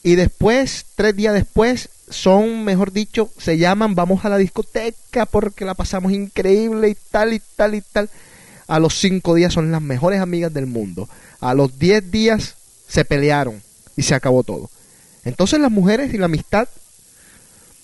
Y 0.01 0.15
después, 0.15 0.85
tres 0.95 1.13
días 1.13 1.33
después, 1.33 1.89
son, 2.09 2.63
mejor 2.63 2.93
dicho, 2.93 3.29
se 3.37 3.57
llaman, 3.57 3.95
vamos 3.95 4.23
a 4.23 4.29
la 4.29 4.37
discoteca 4.37 5.25
porque 5.25 5.65
la 5.65 5.73
pasamos 5.73 6.13
increíble 6.13 6.87
y 6.87 6.95
tal 7.11 7.33
y 7.33 7.41
tal 7.57 7.75
y 7.75 7.81
tal. 7.81 8.09
A 8.67 8.79
los 8.79 8.97
cinco 8.97 9.35
días 9.35 9.51
son 9.51 9.73
las 9.73 9.81
mejores 9.81 10.21
amigas 10.21 10.53
del 10.53 10.67
mundo. 10.67 11.09
A 11.41 11.53
los 11.53 11.77
diez 11.77 12.09
días 12.09 12.55
se 12.87 13.03
pelearon 13.03 13.61
y 13.97 14.03
se 14.03 14.15
acabó 14.15 14.43
todo. 14.43 14.69
Entonces 15.25 15.59
las 15.59 15.69
mujeres 15.69 16.13
y 16.13 16.17
la 16.17 16.27
amistad, 16.27 16.69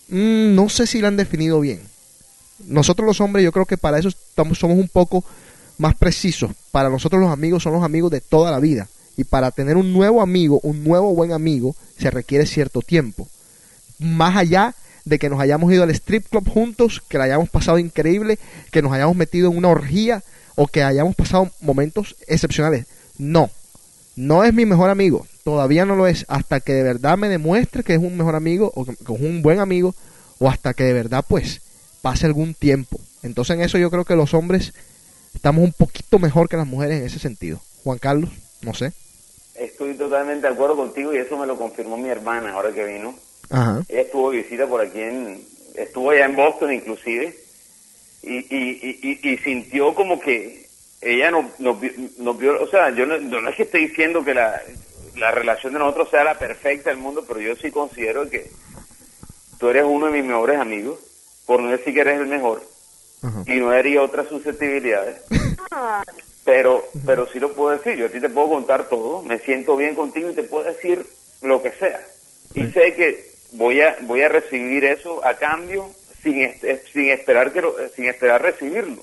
mm, 0.07 0.55
no 0.55 0.69
sé 0.69 0.87
si 0.87 1.01
la 1.01 1.09
han 1.09 1.17
definido 1.17 1.59
bien. 1.59 1.81
Nosotros 2.65 3.05
los 3.05 3.19
hombres, 3.19 3.43
yo 3.43 3.51
creo 3.51 3.65
que 3.65 3.77
para 3.77 3.99
eso 3.99 4.07
estamos, 4.07 4.57
somos 4.57 4.77
un 4.77 4.87
poco 4.87 5.25
más 5.77 5.95
precisos. 5.95 6.51
Para 6.71 6.87
nosotros 6.87 7.21
los 7.21 7.29
amigos 7.29 7.61
son 7.61 7.73
los 7.73 7.83
amigos 7.83 8.09
de 8.09 8.21
toda 8.21 8.49
la 8.49 8.61
vida. 8.61 8.87
Y 9.17 9.25
para 9.25 9.51
tener 9.51 9.77
un 9.77 9.93
nuevo 9.93 10.21
amigo, 10.21 10.59
un 10.63 10.83
nuevo 10.83 11.13
buen 11.13 11.31
amigo, 11.31 11.75
se 11.97 12.09
requiere 12.09 12.45
cierto 12.45 12.81
tiempo. 12.81 13.27
Más 13.99 14.35
allá 14.35 14.75
de 15.05 15.19
que 15.19 15.29
nos 15.29 15.39
hayamos 15.39 15.71
ido 15.71 15.83
al 15.83 15.91
strip 15.91 16.27
club 16.29 16.49
juntos, 16.49 17.01
que 17.07 17.17
la 17.17 17.25
hayamos 17.25 17.49
pasado 17.49 17.77
increíble, 17.77 18.39
que 18.71 18.81
nos 18.81 18.91
hayamos 18.93 19.15
metido 19.15 19.51
en 19.51 19.57
una 19.57 19.69
orgía 19.69 20.23
o 20.55 20.67
que 20.67 20.83
hayamos 20.83 21.15
pasado 21.15 21.49
momentos 21.61 22.15
excepcionales. 22.27 22.85
No, 23.17 23.49
no 24.15 24.43
es 24.43 24.53
mi 24.53 24.65
mejor 24.65 24.89
amigo. 24.89 25.27
Todavía 25.43 25.85
no 25.85 25.95
lo 25.95 26.07
es. 26.07 26.25
Hasta 26.27 26.59
que 26.59 26.73
de 26.73 26.83
verdad 26.83 27.17
me 27.17 27.29
demuestre 27.29 27.83
que 27.83 27.93
es 27.93 27.99
un 27.99 28.17
mejor 28.17 28.35
amigo 28.35 28.71
o 28.75 28.85
que 28.85 28.91
es 28.91 28.97
un 29.07 29.41
buen 29.41 29.59
amigo 29.59 29.93
o 30.39 30.49
hasta 30.49 30.73
que 30.73 30.83
de 30.83 30.93
verdad 30.93 31.25
pues 31.27 31.61
pase 32.01 32.25
algún 32.25 32.53
tiempo. 32.53 32.99
Entonces 33.23 33.55
en 33.55 33.61
eso 33.61 33.77
yo 33.77 33.89
creo 33.89 34.05
que 34.05 34.15
los 34.15 34.33
hombres 34.33 34.73
estamos 35.33 35.63
un 35.63 35.73
poquito 35.73 36.19
mejor 36.19 36.49
que 36.49 36.57
las 36.57 36.67
mujeres 36.67 36.99
en 36.99 37.05
ese 37.05 37.19
sentido. 37.19 37.61
Juan 37.83 37.97
Carlos, 37.97 38.29
no 38.61 38.73
sé. 38.73 38.93
Estoy 39.63 39.93
totalmente 39.95 40.45
de 40.47 40.53
acuerdo 40.53 40.75
contigo 40.75 41.13
y 41.13 41.17
eso 41.17 41.37
me 41.37 41.47
lo 41.47 41.57
confirmó 41.57 41.95
mi 41.97 42.09
hermana 42.09 42.51
ahora 42.53 42.73
que 42.73 42.83
vino. 42.83 43.15
Ajá. 43.49 43.81
Ella 43.87 44.01
estuvo 44.01 44.31
de 44.31 44.37
visita 44.41 44.67
por 44.67 44.81
aquí 44.81 44.99
en, 44.99 45.41
estuvo 45.75 46.11
allá 46.11 46.25
en 46.25 46.35
Boston 46.35 46.73
inclusive, 46.73 47.33
y, 48.21 48.35
y, 48.37 48.99
y, 49.01 49.19
y- 49.23 49.29
y 49.33 49.37
sintió 49.37 49.93
como 49.95 50.19
que 50.19 50.67
ella 51.01 51.31
nos, 51.31 51.59
nos, 51.59 51.77
nos 52.17 52.37
vio, 52.37 52.61
o 52.61 52.67
sea, 52.67 52.89
yo 52.91 53.05
no, 53.05 53.17
no 53.17 53.49
es 53.49 53.55
que 53.55 53.63
estoy 53.63 53.87
diciendo 53.87 54.23
que 54.23 54.33
la, 54.33 54.61
la 55.15 55.31
relación 55.31 55.71
de 55.73 55.79
nosotros 55.79 56.09
sea 56.09 56.23
la 56.23 56.37
perfecta 56.39 56.89
del 56.89 56.99
mundo, 56.99 57.23
pero 57.27 57.39
yo 57.39 57.55
sí 57.55 57.71
considero 57.71 58.29
que 58.29 58.49
tú 59.59 59.69
eres 59.69 59.83
uno 59.85 60.07
de 60.07 60.11
mis 60.13 60.25
mejores 60.25 60.59
amigos, 60.59 60.99
por 61.45 61.61
no 61.61 61.69
decir 61.69 61.93
que 61.93 62.01
eres 62.01 62.19
el 62.19 62.27
mejor, 62.27 62.63
Ajá. 63.21 63.43
y 63.45 63.59
no 63.59 63.71
hería 63.73 64.01
otras 64.01 64.27
susceptibilidades. 64.27 65.21
Pero, 66.45 66.83
pero 67.05 67.27
sí 67.31 67.39
lo 67.39 67.53
puedo 67.53 67.77
decir, 67.77 67.95
yo 67.95 68.07
a 68.07 68.09
ti 68.09 68.19
te 68.19 68.29
puedo 68.29 68.49
contar 68.49 68.89
todo, 68.89 69.21
me 69.21 69.39
siento 69.39 69.77
bien 69.77 69.95
contigo 69.95 70.29
y 70.29 70.33
te 70.33 70.43
puedo 70.43 70.65
decir 70.65 71.05
lo 71.41 71.61
que 71.63 71.71
sea. 71.73 72.05
Y 72.53 72.65
sé 72.73 72.93
que 72.95 73.31
voy 73.53 73.79
a, 73.81 73.97
voy 74.01 74.21
a 74.21 74.29
recibir 74.29 74.83
eso 74.83 75.25
a 75.25 75.35
cambio 75.37 75.89
sin, 76.21 76.41
est- 76.41 76.85
sin 76.91 77.09
esperar 77.11 77.53
que 77.53 77.61
lo- 77.61 77.75
sin 77.95 78.05
esperar 78.05 78.41
recibirlo. 78.41 79.01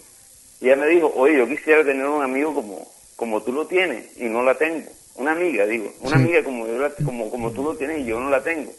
Y 0.61 0.66
ella 0.66 0.76
me 0.76 0.88
dijo, 0.88 1.11
oye, 1.16 1.38
yo 1.38 1.48
quisiera 1.48 1.83
tener 1.85 2.05
un 2.07 2.22
amigo 2.22 2.55
como, 2.55 2.87
como 3.16 3.42
tú 3.42 3.53
lo 3.53 3.66
tienes 3.66 4.05
y 4.18 4.24
no 4.24 4.42
la 4.42 4.57
tengo. 4.59 4.90
Una 5.16 5.33
amiga, 5.33 5.66
digo, 5.66 5.92
una 6.00 6.16
Sí. 6.18 6.22
amiga 6.24 6.44
como, 6.44 6.66
yo 6.66 6.79
la- 6.79 6.90
como, 6.94 7.31
como 7.31 7.50
tú 7.53 7.64
lo 7.64 7.74
tienes 7.76 8.00
y 8.00 8.05
yo 8.05 8.20
no 8.20 8.29
la 8.31 8.42
tengo. 8.42 8.72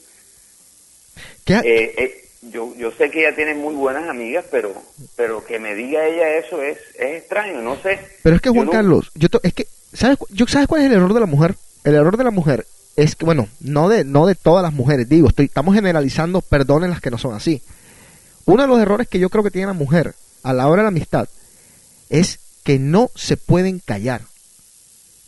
¿Qué 1.45 1.55
Eh, 1.55 1.93
eh, 1.97 2.20
yo, 2.41 2.73
yo 2.75 2.91
sé 2.91 3.09
que 3.11 3.19
ella 3.25 3.35
tiene 3.35 3.53
muy 3.53 3.75
buenas 3.75 4.09
amigas, 4.09 4.45
pero, 4.49 4.73
pero 5.15 5.43
que 5.45 5.59
me 5.59 5.75
diga 5.75 6.05
ella 6.07 6.37
eso 6.37 6.61
es, 6.61 6.77
es 6.95 7.19
extraño, 7.21 7.61
no 7.61 7.75
sé. 7.81 7.99
Pero 8.23 8.35
es 8.35 8.41
que 8.41 8.49
Yo 8.49 8.53
Juan 8.53 8.65
no- 8.67 8.71
Carlos, 8.71 9.11
yo 9.15 9.27
es 9.43 9.53
que 9.53 9.67
¿sabes, 9.93 10.17
yo, 10.29 10.47
¿sabes 10.47 10.67
cuál 10.67 10.81
es 10.81 10.87
el 10.87 10.93
error 10.93 11.13
de 11.13 11.19
la 11.19 11.25
mujer? 11.25 11.55
El 11.83 11.95
error 11.95 12.17
de 12.17 12.23
la 12.23 12.31
mujer 12.31 12.65
es 12.95 13.15
que, 13.15 13.25
bueno, 13.25 13.47
no 13.59 13.89
de, 13.89 14.03
no 14.03 14.25
de 14.25 14.35
todas 14.35 14.63
las 14.63 14.73
mujeres, 14.73 15.07
digo, 15.07 15.27
estoy, 15.29 15.45
estamos 15.45 15.75
generalizando, 15.75 16.41
perdonen 16.41 16.89
las 16.89 17.01
que 17.01 17.11
no 17.11 17.17
son 17.17 17.33
así. 17.33 17.61
Uno 18.45 18.63
de 18.63 18.67
los 18.67 18.79
errores 18.79 19.07
que 19.07 19.19
yo 19.19 19.29
creo 19.29 19.43
que 19.43 19.51
tiene 19.51 19.67
la 19.67 19.73
mujer 19.73 20.13
a 20.43 20.53
la 20.53 20.67
hora 20.67 20.81
de 20.81 20.83
la 20.85 20.89
amistad 20.89 21.29
es 22.09 22.39
que 22.63 22.79
no 22.79 23.09
se 23.15 23.37
pueden 23.37 23.79
callar. 23.79 24.21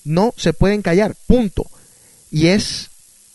No 0.03 0.33
se 0.35 0.51
pueden 0.53 0.81
callar, 0.81 1.15
punto. 1.27 1.65
Y 2.31 2.47
es 2.47 2.89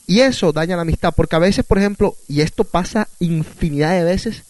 y 0.09 0.23
eso 0.23 0.53
daña 0.55 0.75
la 0.75 0.83
amistad, 0.83 1.13
porque 1.15 1.37
a 1.37 1.39
veces, 1.39 1.67
por 1.67 1.79
ejemplo, 1.79 2.17
y 2.29 2.41
esto 2.41 2.65
pasa 2.65 3.09
infinidad 3.21 3.93
de 3.93 4.05
veces, 4.05 4.43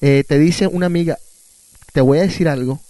eh, 0.00 0.24
te 0.26 0.38
dice 0.38 0.66
una 0.66 0.86
amiga, 0.86 1.18
te 1.92 2.00
voy 2.00 2.18
a 2.18 2.22
decir 2.22 2.48
algo, 2.48 2.80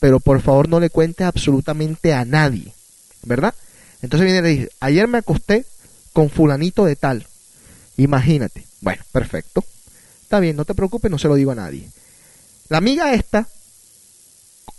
pero 0.00 0.20
por 0.20 0.40
favor 0.40 0.70
no 0.70 0.80
le 0.80 0.88
cuentes 0.88 1.26
absolutamente 1.26 2.14
a 2.14 2.24
nadie, 2.24 2.72
¿verdad? 3.24 3.54
Entonces 4.00 4.24
viene 4.24 4.38
y 4.38 4.42
le 4.42 4.58
dice, 4.60 4.72
ayer 4.80 5.06
me 5.06 5.18
acosté 5.18 5.66
con 6.14 6.30
fulanito 6.30 6.86
de 6.86 6.96
tal, 6.96 7.26
imagínate, 7.98 8.64
bueno, 8.80 9.04
perfecto, 9.12 9.62
está 10.22 10.40
bien, 10.40 10.56
no 10.56 10.64
te 10.64 10.74
preocupes, 10.74 11.10
no 11.10 11.18
se 11.18 11.28
lo 11.28 11.34
digo 11.34 11.50
a 11.50 11.56
nadie. 11.56 11.90
La 12.70 12.78
amiga 12.78 13.12
esta, 13.12 13.46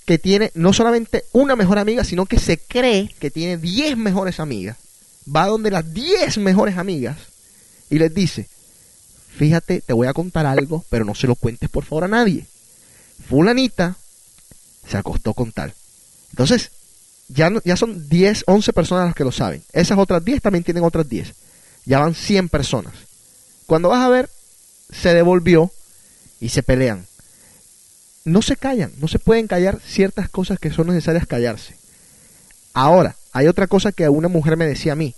que 0.04 0.18
tiene 0.18 0.50
no 0.56 0.74
solamente 0.74 1.26
una 1.32 1.56
mejor 1.56 1.78
amiga, 1.78 2.04
sino 2.04 2.26
que 2.26 2.40
se 2.40 2.58
cree 2.58 3.14
que 3.20 3.30
tiene 3.30 3.58
10 3.58 3.98
mejores 3.98 4.40
amigas, 4.40 4.78
va 5.34 5.48
donde 5.48 5.72
las 5.72 5.94
10 5.94 6.38
mejores 6.39 6.78
amigas 6.78 7.18
y 7.89 8.00
les 8.00 8.13
dice, 8.13 8.48
fíjate, 9.38 9.82
te 9.82 9.94
voy 9.94 10.08
a 10.08 10.13
contar 10.13 10.46
algo, 10.46 10.86
pero 10.89 11.06
no 11.06 11.15
se 11.15 11.28
lo 11.28 11.36
cuentes 11.36 11.70
por 11.70 11.86
favor 11.86 12.06
a 12.06 12.08
nadie. 12.08 12.46
Fulanita 13.28 13.96
se 14.88 14.98
acostó 14.98 15.34
con 15.34 15.52
tal. 15.52 15.74
Entonces, 16.32 16.72
ya, 17.28 17.52
ya 17.63 17.76
son 17.76 18.10
10, 18.10 18.44
11 18.48 18.74
personas 18.74 19.06
las 19.06 19.15
que 19.15 19.24
lo 19.24 19.32
saben. 19.32 19.63
Esas 19.72 19.98
otras 19.98 20.24
10 20.24 20.42
también 20.42 20.63
tienen 20.63 20.84
otras 20.84 21.08
10. 21.08 21.34
Ya 21.86 22.00
van 22.00 22.15
100 22.15 22.50
personas. 22.50 22.94
Cuando 23.65 23.89
vas 23.89 24.04
a 24.04 24.10
ver, 24.10 24.30
se 24.92 25.13
devolvió 25.13 25.72
y 26.39 26.50
se 26.50 26.63
pelean. 26.63 27.06
No 28.26 28.42
se 28.42 28.58
callan, 28.58 28.92
no 29.00 29.08
se 29.08 29.20
pueden 29.20 29.48
callar 29.48 29.80
ciertas 29.86 30.30
cosas 30.30 30.60
que 30.60 30.72
son 30.72 30.88
necesarias 30.88 31.26
callarse. 31.26 31.76
Ahora, 32.74 33.15
hay 33.32 33.48
otra 33.48 33.68
cosa 33.68 33.92
que 33.92 34.08
una 34.10 34.28
mujer 34.28 34.58
me 34.58 34.68
decía 34.68 34.94
a 34.94 34.96
mí. 34.96 35.15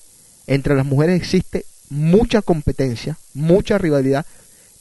Entre 0.48 0.76
las 0.76 0.86
mujeres 0.86 1.22
existe 1.22 1.66
mucha 1.90 2.42
competencia, 2.42 3.18
mucha 3.34 3.78
rivalidad 3.78 4.26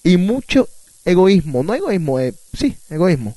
y 0.03 0.17
mucho 0.17 0.69
egoísmo. 1.05 1.63
No 1.63 1.75
egoísmo, 1.75 2.19
eh, 2.21 2.35
sí, 2.53 2.77
egoísmo. 2.89 3.37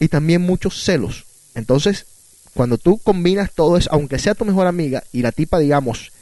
y 0.00 0.08
también 0.08 0.42
muchos 0.42 0.82
celos. 0.82 1.24
Entonces, 1.54 2.04
cuando 2.52 2.78
tú 2.78 2.98
combinas 2.98 3.52
todo 3.52 3.76
eso, 3.76 3.88
aunque 3.92 4.18
sea 4.18 4.34
tu 4.34 4.44
mejor 4.44 4.66
amiga 4.66 5.02
y 5.12 5.22
la 5.22 5.32
tipa, 5.32 5.58
digamos, 5.58 6.12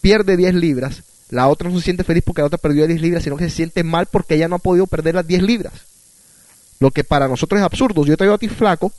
pierde 0.00 0.36
10 0.36 0.54
libras, 0.54 1.02
la 1.28 1.48
otra 1.48 1.70
no 1.70 1.78
se 1.78 1.84
siente 1.84 2.02
feliz 2.02 2.24
porque 2.24 2.42
la 2.42 2.46
otra 2.46 2.58
perdió 2.58 2.86
10 2.86 3.00
libras, 3.00 3.22
sino 3.22 3.36
que 3.36 3.48
se 3.48 3.54
siente 3.56 3.84
mal 3.84 4.06
porque 4.06 4.34
ella 4.34 4.48
no 4.48 4.56
ha 4.56 4.60
podido 4.60 4.86
perder 4.86 5.14
las 5.14 5.26
10 5.26 5.42
libras. 5.42 5.72
Lo 6.80 6.90
que 6.90 7.04
para 7.04 7.28
nosotros 7.28 7.60
es 7.60 7.64
absurdo. 7.64 8.04
Yo 8.04 8.16
te 8.16 8.24
digo 8.24 8.34
a 8.34 8.38
ti 8.38 8.48
flaco, 8.48 8.90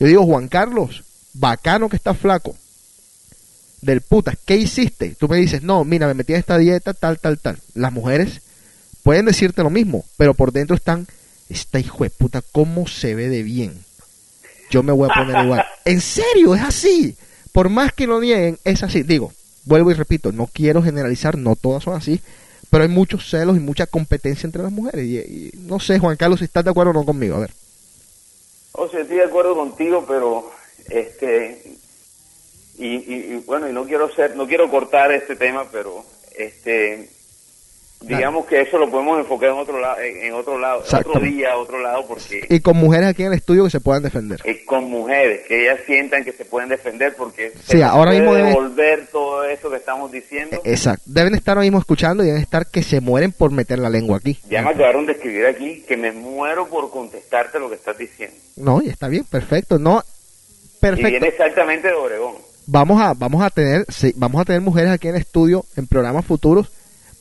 yo 0.00 0.06
digo, 0.06 0.24
Juan 0.24 0.48
Carlos, 0.48 1.04
bacano 1.34 1.88
que 1.88 1.96
estás 1.96 2.16
flaco. 2.16 2.54
Del 3.82 4.00
puta, 4.00 4.34
¿qué 4.46 4.56
hiciste? 4.56 5.14
Tú 5.18 5.28
me 5.28 5.36
dices, 5.36 5.62
no, 5.62 5.84
mira, 5.84 6.06
me 6.06 6.14
metí 6.14 6.32
en 6.32 6.38
esta 6.38 6.56
dieta, 6.56 6.94
tal, 6.94 7.18
tal, 7.18 7.38
tal. 7.38 7.58
Las 7.74 7.92
mujeres 7.92 8.40
pueden 9.02 9.26
decirte 9.26 9.62
lo 9.62 9.68
mismo, 9.68 10.04
pero 10.16 10.32
por 10.32 10.52
dentro 10.52 10.74
están, 10.74 11.06
esta 11.50 11.78
hijo 11.78 12.04
de 12.04 12.10
puta, 12.10 12.42
¿cómo 12.52 12.86
se 12.86 13.14
ve 13.14 13.28
de 13.28 13.42
bien? 13.42 13.84
Yo 14.70 14.82
me 14.82 14.92
voy 14.92 15.08
a 15.10 15.14
poner 15.14 15.44
igual. 15.44 15.64
En 15.84 16.00
serio, 16.00 16.54
es 16.54 16.62
así. 16.62 17.14
Por 17.52 17.68
más 17.68 17.92
que 17.92 18.06
lo 18.06 18.20
nieguen, 18.20 18.58
es 18.64 18.82
así. 18.82 19.02
Digo, 19.02 19.32
vuelvo 19.66 19.90
y 19.90 19.94
repito, 19.94 20.32
no 20.32 20.48
quiero 20.50 20.82
generalizar, 20.82 21.36
no 21.36 21.54
todas 21.56 21.84
son 21.84 21.94
así, 21.94 22.20
pero 22.70 22.84
hay 22.84 22.88
muchos 22.88 23.28
celos 23.28 23.58
y 23.58 23.60
mucha 23.60 23.86
competencia 23.86 24.46
entre 24.46 24.62
las 24.62 24.72
mujeres. 24.72 25.04
Y, 25.04 25.18
y 25.18 25.50
no 25.58 25.78
sé, 25.78 25.98
Juan 25.98 26.16
Carlos, 26.16 26.38
si 26.38 26.46
estás 26.46 26.64
de 26.64 26.70
acuerdo 26.70 26.92
o 26.92 26.94
no 26.94 27.04
conmigo. 27.04 27.36
A 27.36 27.40
ver. 27.40 27.50
O 28.72 28.88
sea, 28.88 29.02
estoy 29.02 29.18
de 29.18 29.24
acuerdo 29.24 29.54
contigo, 29.54 30.04
pero 30.08 30.50
este 30.90 31.62
y, 32.76 32.86
y- 32.86 33.34
y, 33.34 33.42
bueno, 33.46 33.68
y 33.68 33.72
no 33.72 33.84
quiero 33.84 34.12
ser, 34.14 34.34
no 34.36 34.46
quiero 34.46 34.68
cortar 34.70 35.12
este 35.12 35.36
tema, 35.36 35.66
pero 35.70 36.04
este 36.36 37.08
digamos 38.00 38.44
que 38.44 38.60
eso 38.60 38.76
lo 38.76 38.90
podemos 38.90 39.18
enfocar 39.18 39.48
en 39.50 39.56
otro 39.56 39.80
lado, 39.80 39.96
en, 40.02 40.34
otro 40.34 40.58
lado, 40.58 40.80
Exacto. 40.80 41.08
otro 41.10 41.20
día, 41.22 41.56
otro 41.56 41.80
lado, 41.80 42.06
porque 42.06 42.46
Y 42.50 42.60
con 42.60 42.76
mujeres 42.76 43.06
aquí 43.08 43.22
en 43.22 43.28
el 43.32 43.38
estudio 43.38 43.64
que 43.64 43.70
se 43.70 43.80
puedan 43.80 44.02
defender. 44.02 44.42
eh, 44.44 44.62
con 44.66 44.84
mujeres 44.90 45.46
que 45.46 45.62
ellas 45.62 45.80
sientan 45.86 46.22
que 46.22 46.32
se 46.32 46.44
pueden 46.44 46.68
defender, 46.68 47.14
porque 47.16 47.52
Sí, 47.52 47.78
se 47.78 47.82
ahora 47.84 48.10
mismo 48.10 48.34
debe- 48.34 48.48
devolver 48.48 49.06
todo 49.10 49.44
eso 49.44 49.70
que 49.70 49.76
estamos 49.76 50.12
diciendo. 50.12 50.56
Eh, 50.56 50.72
Exacto. 50.72 51.02
Deben 51.06 51.34
estar 51.34 51.52
ahora 51.56 51.62
mismo 51.64 51.78
escuchando 51.78 52.22
y 52.22 52.26
deben 52.26 52.42
estar 52.42 52.66
que 52.66 52.82
se 52.82 53.00
mueren 53.00 53.32
por 53.32 53.50
meter 53.52 53.78
la 53.78 53.88
lengua 53.88 54.18
aquí. 54.18 54.38
Ya 54.50 54.60
me 54.60 54.70
acabaron 54.70 55.06
de 55.06 55.12
escribir 55.12 55.46
aquí 55.46 55.82
que 55.88 55.96
me 55.96 56.12
muero 56.12 56.68
por 56.68 56.90
contestarte 56.90 57.58
lo 57.58 57.70
que 57.70 57.76
estás 57.76 57.96
diciendo. 57.96 58.36
No, 58.56 58.82
y 58.82 58.88
está 58.90 59.08
bien, 59.08 59.24
perfecto. 59.24 59.78
No, 59.78 60.02
Y 60.92 61.04
viene 61.04 61.28
exactamente 61.28 61.88
de 61.88 61.94
Obregón. 61.94 62.34
Vamos 62.66 63.00
a, 63.00 63.14
vamos 63.14 63.42
a 63.42 63.50
tener, 63.50 63.86
sí, 63.88 64.12
vamos 64.16 64.40
a 64.40 64.44
tener 64.44 64.60
mujeres 64.60 64.90
aquí 64.90 65.08
en 65.08 65.14
el 65.14 65.20
estudio 65.20 65.64
en 65.76 65.86
programas 65.86 66.24
futuros 66.24 66.70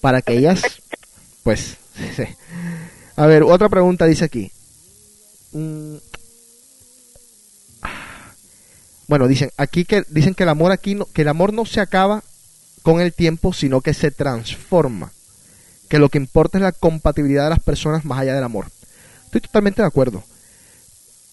para 0.01 0.21
que 0.21 0.33
ellas, 0.33 0.61
pues, 1.43 1.77
sí. 2.15 2.23
a 3.15 3.25
ver, 3.25 3.43
otra 3.43 3.69
pregunta 3.69 4.05
dice 4.05 4.25
aquí. 4.25 4.51
Mm. 5.51 5.95
Bueno, 9.07 9.27
dicen 9.27 9.51
aquí 9.57 9.85
que 9.85 10.03
dicen 10.09 10.33
que 10.33 10.43
el 10.43 10.49
amor 10.49 10.71
aquí 10.71 10.95
no, 10.95 11.05
que 11.05 11.21
el 11.21 11.27
amor 11.27 11.53
no 11.53 11.65
se 11.65 11.81
acaba 11.81 12.23
con 12.81 12.99
el 13.01 13.13
tiempo, 13.13 13.53
sino 13.53 13.81
que 13.81 13.93
se 13.93 14.11
transforma. 14.11 15.11
Que 15.89 15.99
lo 15.99 16.09
que 16.09 16.17
importa 16.17 16.57
es 16.57 16.63
la 16.63 16.71
compatibilidad 16.71 17.45
de 17.45 17.51
las 17.51 17.63
personas 17.63 18.05
más 18.05 18.19
allá 18.19 18.33
del 18.33 18.43
amor. 18.43 18.67
Estoy 19.25 19.41
totalmente 19.41 19.81
de 19.81 19.87
acuerdo. 19.87 20.23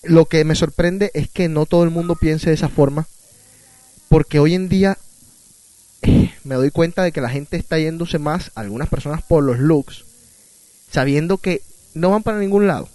Lo 0.03 0.25
que 0.25 0.45
me 0.45 0.55
sorprende 0.55 1.11
es 1.15 1.29
que 1.29 1.49
no 1.49 1.67
todo 1.67 1.85
el 1.85 1.91
mundo 1.91 2.17
piense 2.17 2.49
de 2.49 2.55
esa 2.55 2.69
forma, 2.69 3.07
porque 4.09 4.39
hoy 4.39 4.55
en 4.55 4.69
día 4.69 4.97
eh, 6.03 6.33
me 6.45 6.55
doy 6.55 6.71
cuenta 6.71 7.03
de 7.03 7.13
que 7.13 7.21
la 7.21 7.29
gente 7.29 7.57
está 7.57 7.79
yéndose 7.79 8.19
más, 8.19 8.51
algunas 8.55 8.89
personas 8.89 9.23
por 9.23 9.45
los 9.45 9.59
looks, 9.59 10.05
sabiendo 10.91 11.37
que 11.37 11.63
no 11.95 12.11
van 12.11 12.23
para 12.23 12.39
ningún 12.39 12.67
lado, 12.67 12.89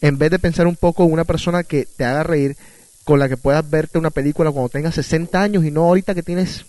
en 0.00 0.16
vez 0.16 0.30
de 0.30 0.38
pensar 0.38 0.66
un 0.66 0.76
poco 0.76 1.04
una 1.04 1.24
persona 1.24 1.64
que 1.64 1.84
te 1.84 2.04
haga 2.04 2.22
reír, 2.22 2.56
con 3.04 3.18
la 3.18 3.28
que 3.28 3.36
puedas 3.36 3.68
verte 3.68 3.98
una 3.98 4.10
película 4.10 4.50
cuando 4.50 4.68
tengas 4.68 4.94
60 4.94 5.40
años 5.40 5.64
y 5.64 5.70
no 5.70 5.84
ahorita 5.84 6.14
que 6.14 6.22
tienes, 6.22 6.64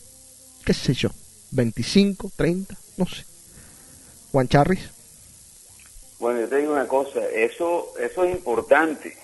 qué 0.66 0.74
sé 0.74 0.94
yo, 0.94 1.10
25, 1.52 2.32
30, 2.36 2.78
no 2.98 3.06
sé. 3.06 3.24
Juan 4.32 4.48
Charris. 4.48 4.90
Bueno, 6.20 6.42
yo 6.42 6.50
te 6.50 6.58
digo 6.58 6.74
una 6.74 6.88
cosa, 6.88 7.20
eso, 7.34 7.94
eso 8.00 8.24
es 8.24 8.36
importante, 8.36 9.18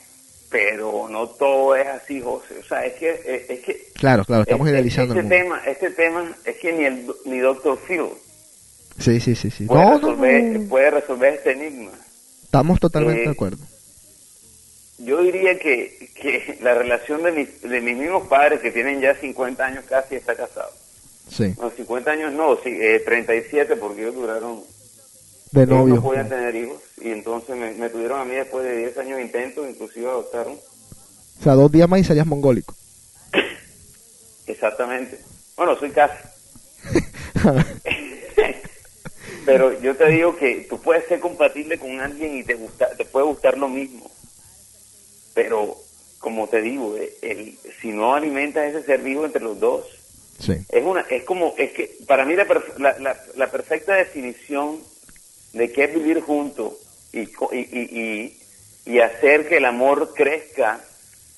pero 0.50 1.08
no 1.10 1.28
todo 1.30 1.76
es 1.76 1.88
así, 1.88 2.22
José. 2.22 2.60
O 2.60 2.64
sea, 2.64 2.86
es 2.86 2.94
que, 2.94 3.10
es, 3.50 3.60
que 3.62 3.88
Claro, 3.96 4.24
claro, 4.26 4.44
estamos 4.44 4.68
este, 4.68 4.76
idealizando 4.78 5.14
este 5.14 5.20
el 5.20 5.26
mundo. 5.44 5.56
tema, 5.60 5.72
este 5.72 5.90
tema 5.92 6.36
es 6.46 6.58
que 6.58 6.74
ni 6.74 6.86
el 6.86 7.08
ni 7.26 7.40
Dr. 7.40 7.78
Phil 7.88 8.06
Sí, 9.00 9.20
sí, 9.20 9.36
sí, 9.36 9.52
sí. 9.52 9.66
puede, 9.66 9.82
No, 9.84 9.96
resolver, 9.96 10.44
no. 10.44 10.70
puede 10.70 10.92
resolver 10.92 11.34
este 11.34 11.52
enigma. 11.52 11.92
Estamos 12.44 12.80
totalmente 12.80 13.22
Eh, 13.24 13.26
de 13.26 13.32
acuerdo. 13.32 13.58
Yo 15.00 15.22
diría 15.22 15.60
que, 15.60 16.10
que 16.16 16.58
la 16.62 16.74
relación 16.74 17.22
de 17.24 17.32
mis, 17.34 17.62
de 17.62 17.82
mis 17.82 17.98
mismos 17.98 18.28
padres, 18.28 18.62
que 18.62 18.72
tienen 18.72 19.02
ya 19.02 19.14
50 19.16 19.66
años 19.66 19.84
casi, 19.90 20.16
está 20.16 20.36
casado. 20.36 20.72
Sí, 21.30 21.54
No, 21.60 21.70
50 21.70 22.10
años 22.12 22.32
no, 22.32 22.56
sí, 22.64 22.70
eh, 22.70 23.02
37, 23.06 23.76
porque 23.76 24.04
ellos 24.04 24.16
duraron 24.16 24.62
de 25.52 25.64
ellos 25.64 25.70
novio. 25.78 25.96
no 25.96 26.02
podían 26.04 26.30
tener 26.30 26.56
hijos 26.56 26.82
y 26.98 27.10
entonces 27.10 27.56
me, 27.56 27.72
me 27.74 27.90
tuvieron 27.90 28.20
a 28.22 28.26
mí 28.26 28.36
después 28.36 28.64
de 28.64 28.78
10 28.78 28.98
años 28.98 29.18
de 29.18 29.24
intentos, 29.24 29.70
inclusive 29.70 30.08
adoptaron. 30.08 30.54
O 31.40 31.44
sea, 31.44 31.54
dos 31.54 31.72
días 31.72 31.90
más 31.90 32.00
y 32.00 32.04
serías 32.04 32.26
mongólico. 32.26 32.74
Exactamente. 34.48 35.20
Bueno, 35.58 35.78
soy 35.78 35.92
casi. 35.92 36.18
Pero 39.46 39.80
yo 39.80 39.96
te 39.96 40.10
digo 40.10 40.36
que 40.38 40.66
tú 40.70 40.82
puedes 40.82 41.08
ser 41.08 41.20
compatible 41.20 41.78
con 41.78 42.00
alguien 42.00 42.38
y 42.38 42.44
te 42.44 42.56
gusta, 42.56 42.90
te 42.96 43.06
puede 43.06 43.28
gustar 43.28 43.58
lo 43.58 43.70
mismo. 43.70 44.10
Pero, 45.36 45.78
como 46.20 46.48
te 46.48 46.62
digo, 46.62 46.98
eh, 46.98 47.14
el, 47.22 47.58
si 47.82 47.90
no 47.90 48.16
alimentas 48.16 48.66
ese 48.66 48.84
ser 48.84 49.02
vivo 49.02 49.26
entre 49.26 49.44
los 49.44 49.60
dos, 49.60 49.86
sí. 50.40 50.54
es 50.70 50.84
una 50.84 51.02
es 51.02 51.24
como 51.26 51.54
es 51.58 51.74
que 51.74 51.96
para 52.08 52.26
mí 52.26 52.36
la, 52.36 52.48
la, 52.80 52.98
la, 53.00 53.22
la 53.36 53.52
perfecta 53.52 53.94
definición 53.94 54.80
de 55.54 55.72
qué 55.72 55.84
es 55.84 55.94
vivir 55.94 56.22
juntos 56.22 56.74
y, 57.20 57.22
y, 57.52 57.60
y, 57.60 58.42
y, 58.86 59.00
hacer 59.00 59.48
que 59.48 59.58
el 59.58 59.66
amor 59.66 60.14
crezca 60.14 60.82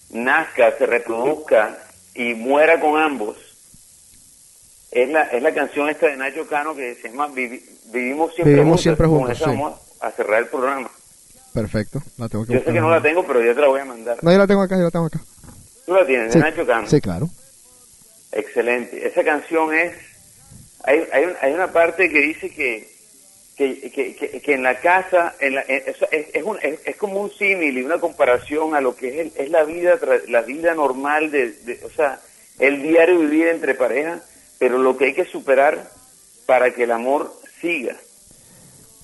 nazca 0.10 0.78
se 0.78 0.86
reproduzca 0.86 1.78
y 2.16 2.34
muera 2.34 2.80
con 2.80 3.00
ambos 3.00 3.38
es 4.92 5.10
la 5.10 5.24
es 5.24 5.44
la 5.44 5.54
canción 5.54 5.90
esta 5.90 6.08
de 6.08 6.18
Nacho 6.18 6.48
Cano 6.48 6.76
que 6.76 6.96
se 6.96 7.10
llama 7.10 7.28
Vivi- 7.28 7.64
vivimos 7.92 8.34
siempre 8.34 8.54
Vivimos 8.56 8.70
juntos 8.78 8.82
siempre 8.84 9.08
Con 9.08 9.18
juntos, 9.20 9.38
sí. 9.38 9.44
vamos 9.46 9.80
a 10.00 10.12
cerrar 10.12 10.40
el 10.44 10.48
programa 10.48 10.90
Perfecto. 11.54 12.02
La 12.18 12.30
tengo 12.30 12.46
que 12.46 12.54
yo 12.54 12.60
sé 12.60 12.66
que 12.72 12.80
no 12.82 12.90
la 12.90 13.02
tengo 13.02 13.26
pero 13.26 13.44
ya 13.44 13.54
te 13.54 13.62
la 13.62 13.68
voy 13.68 13.80
a 13.82 13.86
mandar 13.86 14.18
No, 14.24 14.32
yo 14.32 14.38
la 14.38 14.48
tengo 14.48 14.62
acá, 14.62 14.78
yo 14.78 14.84
la 14.84 14.92
tengo 14.92 15.06
acá. 15.06 15.20
tú 15.86 15.94
la 15.94 16.06
tienes 16.06 16.32
Sí, 16.34 16.40
de 16.40 16.46
Nacho 16.46 16.66
Cano 16.66 16.88
sí, 16.88 17.02
claro. 17.02 17.30
Excelente. 18.32 19.08
Esa 19.08 19.24
canción 19.24 19.74
es... 19.74 19.94
Hay, 20.84 21.00
hay, 21.12 21.26
hay 21.42 21.54
una 21.54 21.72
parte 21.72 22.10
que 22.10 22.20
dice 22.20 22.50
que, 22.50 22.97
que, 23.58 23.92
que, 23.92 24.16
que- 24.16 24.40
que 24.42 24.54
en 24.54 24.62
la 24.64 24.80
casa, 24.80 25.34
en 25.40 25.56
la- 25.56 25.64
en- 25.68 25.84
es, 25.88 25.98
es, 26.12 26.28
es 26.34 26.44
un- 26.44 26.60
es- 26.62 26.80
es 26.86 26.96
como 26.96 27.20
un 27.22 27.32
símil 27.32 27.78
y 27.78 27.82
una 27.84 28.00
comparación 28.00 28.76
a 28.76 28.82
lo 28.82 28.96
que 28.96 29.08
es, 29.10 29.16
el- 29.20 29.34
es 29.46 29.50
la 29.50 29.64
vida 29.64 29.98
la 30.28 30.42
vida 30.42 30.76
normal, 30.76 31.32
de, 31.32 31.52
de- 31.54 31.84
o 31.86 31.90
sea, 31.90 32.20
el 32.60 32.82
diario 32.84 33.20
vivir 33.20 33.48
entre 33.48 33.74
parejas, 33.76 34.22
pero 34.60 34.78
lo 34.78 34.96
que 34.98 35.06
hay 35.06 35.14
que 35.14 35.26
superar 35.26 35.90
para 36.46 36.72
que 36.72 36.84
el 36.84 36.92
amor 36.92 37.34
siga. 37.62 37.96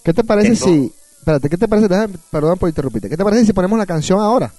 ¿Qué 0.03 0.13
te 0.13 0.23
parece 0.23 0.49
Entonces- 0.49 0.91
si... 0.91 0.93
Espérate, 1.19 1.49
¿qué 1.49 1.57
te 1.57 1.67
parece? 1.69 1.87
Déjame- 1.87 2.17
perdón 2.29 2.57
por 2.59 2.67
interrumpirte. 2.67 3.07
¿Qué 3.09 3.15
te 3.15 3.23
parece 3.23 3.45
si 3.45 3.53
ponemos 3.53 3.79
la 3.79 3.85
canción 3.85 4.19
ahora? 4.19 4.51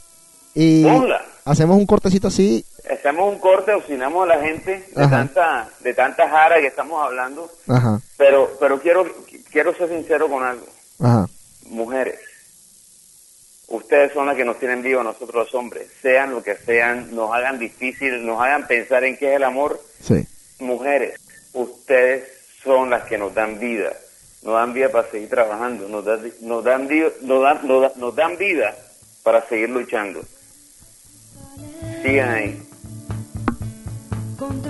Y 0.55 0.83
Ponla. 0.85 1.23
hacemos 1.45 1.77
un 1.77 1.85
cortecito 1.85 2.29
así. 2.29 2.65
Hacemos 2.91 3.31
un 3.35 3.39
corte, 3.39 3.75
obstinamos 3.75 4.23
a 4.25 4.35
la 4.37 4.43
gente 4.43 4.87
de 4.95 5.03
Ajá. 5.03 5.11
tanta, 5.11 5.69
de 5.81 5.93
tanta 5.95 6.27
jara 6.29 6.61
que 6.61 6.69
estamos 6.69 7.03
hablando, 7.05 7.51
Ajá, 7.69 8.01
pero, 8.17 8.57
pero 8.61 8.81
quiero, 8.81 9.05
quiero 9.55 9.75
ser 9.75 9.89
sincero 9.89 10.29
con 10.29 10.43
algo. 10.45 10.67
ajá. 11.01 11.27
mujeres, 11.67 12.19
ustedes 13.69 14.13
son 14.13 14.27
las 14.27 14.37
que 14.37 14.45
nos 14.45 14.59
tienen 14.59 14.83
vivo 14.83 15.01
a 15.01 15.05
nosotros 15.05 15.47
los 15.47 15.55
hombres, 15.55 15.89
sean 16.03 16.33
lo 16.33 16.43
que 16.43 16.57
sean, 16.57 17.15
nos 17.15 17.33
hagan 17.33 17.59
difícil, 17.59 18.27
nos 18.27 18.39
hagan 18.43 18.67
pensar 18.67 19.03
en 19.05 19.17
qué 19.17 19.31
es 19.31 19.37
el 19.37 19.45
amor, 19.45 19.81
Sí. 20.03 20.27
mujeres, 20.59 21.19
ustedes 21.55 22.29
son 22.63 22.91
las 22.91 23.05
que 23.05 23.17
nos 23.17 23.33
dan 23.35 23.59
vida, 23.59 23.93
nos 24.43 24.55
dan 24.55 24.75
vida 24.75 24.91
para 24.91 25.11
seguir 25.11 25.29
trabajando, 25.31 25.89
nos 25.89 26.05
dan, 26.05 26.33
nos 26.43 26.63
dan, 26.65 26.89
nos 27.23 27.43
dan, 27.43 27.67
nos 27.67 27.81
dan- 27.83 27.93
nos 27.97 28.15
dan 28.17 28.37
vida 28.37 28.77
para 29.23 29.47
seguir 29.49 29.71
luchando. 29.71 30.23
Sigan 32.03 32.29
ahí. 32.29 32.63
Con 34.39 34.61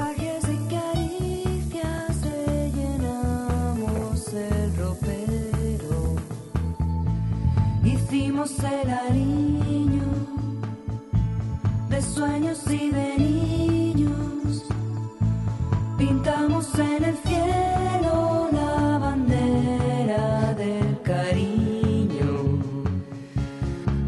Sentimos 8.14 8.52
el 8.60 8.88
cariño 8.88 10.04
de 11.88 12.00
sueños 12.00 12.62
y 12.70 12.90
de 12.90 13.18
niños. 13.18 14.62
Pintamos 15.98 16.78
en 16.78 17.04
el 17.06 17.16
cielo 17.16 18.48
la 18.52 18.98
bandera 18.98 20.54
del 20.54 21.02
cariño. 21.02 22.60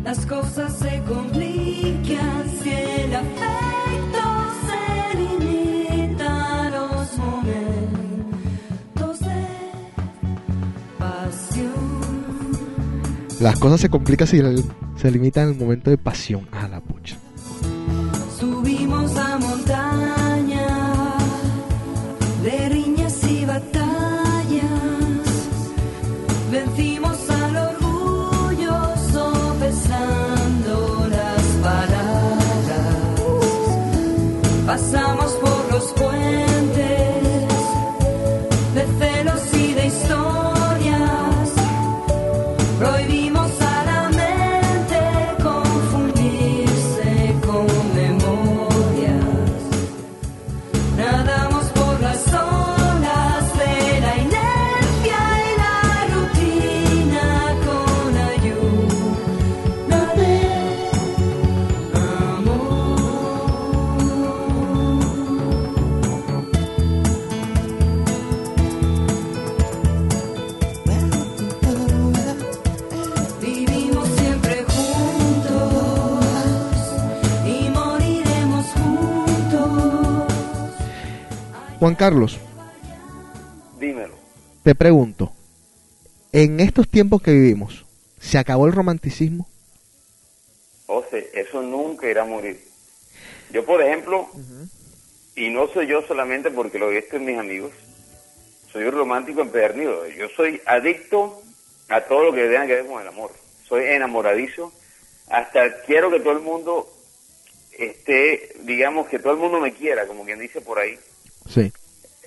Las 0.05 0.25
cosas 0.25 0.79
se 0.79 1.03
complican 1.03 2.49
si 2.63 2.71
el 2.71 3.13
afecto 3.13 3.76
Las 13.47 13.61
cosas 13.61 13.81
se 13.81 13.89
complican 13.89 14.27
si 14.27 14.43
se 14.97 15.09
limitan 15.09 15.51
el 15.51 15.55
momento 15.55 15.89
de 15.89 15.97
pasión. 15.97 16.49
A 16.51 16.67
la 16.67 16.81
pucha. 16.81 17.17
Subimos 18.41 19.15
la 19.15 19.39
montaña 19.39 20.67
de 22.43 22.69
riñas 22.71 23.23
y 23.23 23.45
batallas. 23.45 23.85
Vencimos 26.51 27.31
al 27.31 27.57
orgullo 27.57 28.97
sopesando 29.13 31.07
las 31.09 31.43
palabras. 31.63 32.97
Pasamos 34.67 35.33
por 35.35 35.71
los 35.71 35.93
puentes 35.93 36.56
Carlos, 81.97 82.39
Dímelo. 83.79 84.15
te 84.63 84.75
pregunto. 84.75 85.33
En 86.33 86.61
estos 86.61 86.89
tiempos 86.89 87.23
que 87.23 87.33
vivimos, 87.33 87.87
¿se 88.21 88.39
acabó 88.39 88.67
el 88.67 88.73
romanticismo? 88.73 89.49
O 90.87 91.03
sea, 91.11 91.21
eso 91.35 91.63
nunca 91.63 92.09
irá 92.09 92.23
a 92.23 92.27
morir. 92.27 92.61
Yo, 93.51 93.65
por 93.65 93.83
ejemplo, 93.83 94.29
y 95.35 95.49
no 95.49 95.69
soy 95.69 95.87
yo 95.87 96.03
solamente 96.07 96.51
porque 96.51 96.79
lo 96.79 96.91
he 96.91 97.01
visto 97.01 97.17
en 97.17 97.25
mis 97.25 97.39
amigos, 97.39 97.73
soy 98.73 98.85
un 98.85 98.93
romántico 98.93 99.41
empedernido. 99.41 100.07
Yo 100.09 100.29
soy 100.37 100.61
adicto 100.67 101.43
a 101.89 102.03
todo 102.03 102.25
lo 102.25 102.33
que 102.33 102.43
tenga 102.47 102.67
que 102.67 102.75
ver 102.75 102.87
con 102.87 103.01
el 103.01 103.09
amor. 103.09 103.33
Soy 103.67 103.85
enamoradizo. 103.85 104.73
Hasta 105.29 105.83
quiero 105.83 106.11
que 106.11 106.21
todo 106.21 106.35
el 106.35 106.41
mundo 106.41 106.93
esté, 107.79 108.55
digamos, 108.65 109.09
que 109.09 109.19
todo 109.19 109.33
el 109.33 109.39
mundo 109.39 109.61
me 109.61 109.73
quiera, 109.73 110.07
como 110.07 110.25
quien 110.25 110.39
dice 110.39 110.61
por 110.61 110.79
ahí. 110.79 110.99
Sí. 111.49 111.73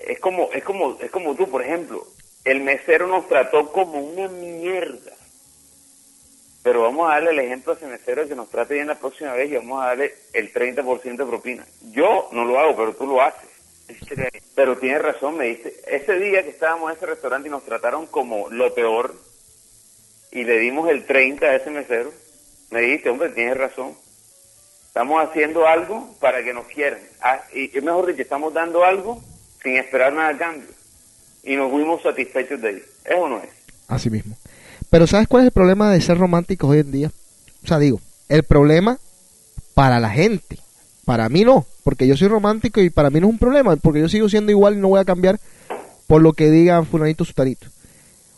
Es 0.08 0.20
como, 0.20 0.50
es 0.54 0.64
como, 0.64 0.98
es 1.00 1.12
como 1.12 1.36
tú, 1.36 1.50
por 1.50 1.62
ejemplo. 1.62 2.06
El 2.44 2.62
mesero 2.62 3.08
nos 3.08 3.28
trató 3.28 3.72
como 3.72 4.00
una 4.00 4.28
mierda. 4.28 5.12
Pero 6.64 6.82
vamos 6.82 7.10
a 7.10 7.16
darle 7.16 7.32
el 7.32 7.40
ejemplo 7.40 7.74
a 7.74 7.76
ese 7.76 7.88
mesero 7.88 8.28
que 8.28 8.36
nos 8.36 8.50
trate 8.50 8.74
bien 8.76 8.88
la 8.88 9.00
próxima 9.00 9.34
vez 9.34 9.50
y 9.50 9.56
vamos 9.56 9.82
a 9.82 9.88
darle 9.88 10.14
el 10.34 10.54
30% 10.54 11.18
de 11.18 11.26
propina. 11.26 11.66
Yo 11.92 12.30
no 12.32 12.46
lo 12.46 12.60
hago, 12.60 12.76
pero 12.76 12.96
tú 12.96 13.08
lo 13.08 13.22
haces. 13.22 13.50
Pero 14.56 14.78
tienes 14.78 15.02
razón, 15.02 15.38
me 15.38 15.46
diste. 15.46 15.74
Ese 15.88 16.20
día 16.20 16.44
que 16.44 16.50
estábamos 16.50 16.92
en 16.92 16.98
ese 16.98 17.06
restaurante 17.06 17.48
y 17.48 17.52
nos 17.52 17.64
trataron 17.64 18.08
como 18.08 18.50
lo 18.50 18.74
peor 18.74 19.16
y 20.32 20.44
le 20.44 20.60
dimos 20.60 20.90
el 20.90 21.06
30 21.06 21.46
a 21.46 21.56
ese 21.56 21.72
mesero, 21.72 22.12
me 22.70 22.82
dijiste, 22.82 23.10
hombre, 23.10 23.30
tienes 23.30 23.58
razón. 23.58 23.96
Estamos 24.86 25.24
haciendo 25.24 25.66
algo 25.66 26.16
para 26.20 26.44
que 26.44 26.54
nos 26.54 26.66
quieran. 26.68 27.00
Ah, 27.22 27.42
y, 27.54 27.76
y 27.76 27.82
mejor 27.82 28.08
dicho, 28.08 28.22
estamos 28.22 28.54
dando 28.54 28.84
algo 28.84 29.24
sin 29.64 29.78
esperar 29.78 30.14
nada 30.14 30.30
a 30.30 30.38
cambio. 30.38 30.70
Y 31.44 31.56
nos 31.56 31.72
fuimos 31.72 32.02
satisfechos 32.02 32.62
de 32.62 32.70
ello. 32.72 32.84
¿Eso 33.06 33.30
no 33.30 33.38
es? 33.38 33.50
Así 33.88 34.10
mismo. 34.10 34.38
Pero 34.90 35.08
¿sabes 35.08 35.28
cuál 35.28 35.44
es 35.44 35.48
el 35.48 35.52
problema 35.52 35.92
de 35.92 36.02
ser 36.02 36.18
románticos 36.18 36.70
hoy 36.70 36.80
en 36.80 36.92
día? 36.92 37.12
O 37.64 37.68
sea, 37.68 37.80
digo, 37.80 38.00
el 38.28 38.44
problema 38.44 38.98
para 39.74 40.00
la 40.00 40.10
gente. 40.10 40.60
Para 41.06 41.30
mí 41.30 41.44
no, 41.44 41.66
porque 41.84 42.06
yo 42.06 42.16
soy 42.16 42.28
romántico 42.28 42.82
y 42.82 42.90
para 42.90 43.10
mí 43.10 43.20
no 43.20 43.28
es 43.28 43.34
un 43.34 43.40
problema, 43.40 43.76
porque 43.78 44.00
yo 44.00 44.10
sigo 44.10 44.30
siendo 44.30 44.52
igual 44.52 44.76
y 44.76 44.78
no 44.78 44.90
voy 44.90 45.00
a 45.00 45.06
cambiar 45.06 45.40
por 46.06 46.22
lo 46.22 46.34
que 46.34 46.52
diga 46.52 46.84
fulanito 46.84 47.26
sutanito. 47.26 47.68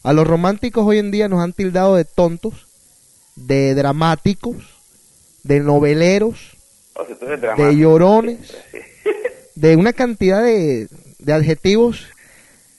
A 0.04 0.14
los 0.14 0.26
románticos 0.26 0.86
hoy 0.86 0.98
en 0.98 1.12
día 1.12 1.28
nos 1.28 1.42
han 1.42 1.54
tildado 1.54 1.96
de 1.96 2.06
tontos, 2.06 2.68
de 3.36 3.76
dramáticos, 3.76 4.56
de 5.44 5.60
noveleros, 5.60 6.58
O 6.94 7.06
sea, 7.06 7.56
de 7.56 7.76
llorones, 7.76 8.56
de 9.56 9.76
una 9.76 9.94
cantidad 9.94 10.44
de, 10.44 10.88
de 11.22 11.34
adjetivos 11.34 12.08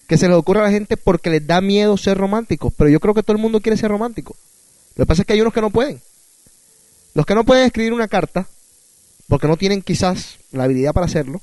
que 0.07 0.18
se 0.18 0.28
les 0.28 0.36
ocurre 0.36 0.61
a 0.61 0.64
la 0.64 0.70
gente 0.70 0.97
porque 0.97 1.30
les 1.30 1.47
da 1.47 1.61
miedo 1.61 1.97
ser 1.97 2.18
románticos. 2.18 2.72
Pero 2.76 2.90
yo 2.90 3.01
creo 3.01 3.14
que 3.14 3.22
todo 3.22 3.36
el 3.36 3.43
mundo 3.43 3.61
quiere 3.61 3.78
ser 3.78 3.90
romántico. 3.90 4.36
Lo 4.97 5.05
que 5.05 5.07
pasa 5.07 5.22
es 5.22 5.26
que 5.26 5.32
hay 5.32 5.40
unos 5.40 5.55
que 5.55 5.62
no 5.62 5.70
pueden. 5.70 6.03
Los 7.14 7.24
que 7.24 7.34
no 7.34 7.45
pueden 7.45 7.64
escribir 7.64 7.93
una 7.93 8.09
carta, 8.09 8.47
porque 9.28 9.49
no 9.49 9.57
tienen 9.57 9.82
quizás 9.82 10.38
la 10.51 10.64
habilidad 10.64 10.93
para 10.93 11.07
hacerlo, 11.07 11.40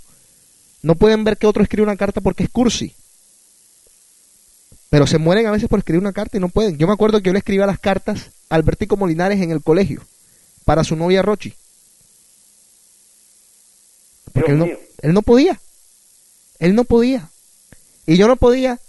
no 0.81 0.95
pueden 0.95 1.23
ver 1.23 1.37
que 1.37 1.47
otro 1.47 1.63
escribe 1.63 1.83
una 1.83 1.97
carta 1.97 2.21
porque 2.21 2.43
es 2.43 2.49
cursi. 2.49 2.93
Pero 4.89 5.05
se 5.07 5.17
mueren 5.17 5.45
a 5.45 5.51
veces 5.51 5.69
por 5.69 5.79
escribir 5.79 6.01
una 6.01 6.13
carta 6.13 6.37
y 6.37 6.39
no 6.39 6.49
pueden. 6.49 6.77
Yo 6.77 6.87
me 6.87 6.93
acuerdo 6.93 7.19
que 7.19 7.25
yo 7.25 7.33
le 7.33 7.39
escribía 7.39 7.65
las 7.65 7.79
cartas 7.79 8.31
a 8.49 8.55
Albertico 8.55 8.97
Molinares 8.97 9.41
en 9.41 9.51
el 9.51 9.61
colegio 9.61 10.01
para 10.65 10.83
su 10.83 10.95
novia 10.95 11.21
Rochi. 11.21 11.53
Porque 14.33 14.51
él 14.51 14.57
no, 14.59 14.65
él 14.65 15.13
no 15.13 15.21
podía. 15.21 15.59
Él 16.59 16.75
no 16.75 16.83
podía. 16.83 17.29
Y 18.05 18.17
yo 18.17 18.27
no 18.27 18.35
podía, 18.35 18.79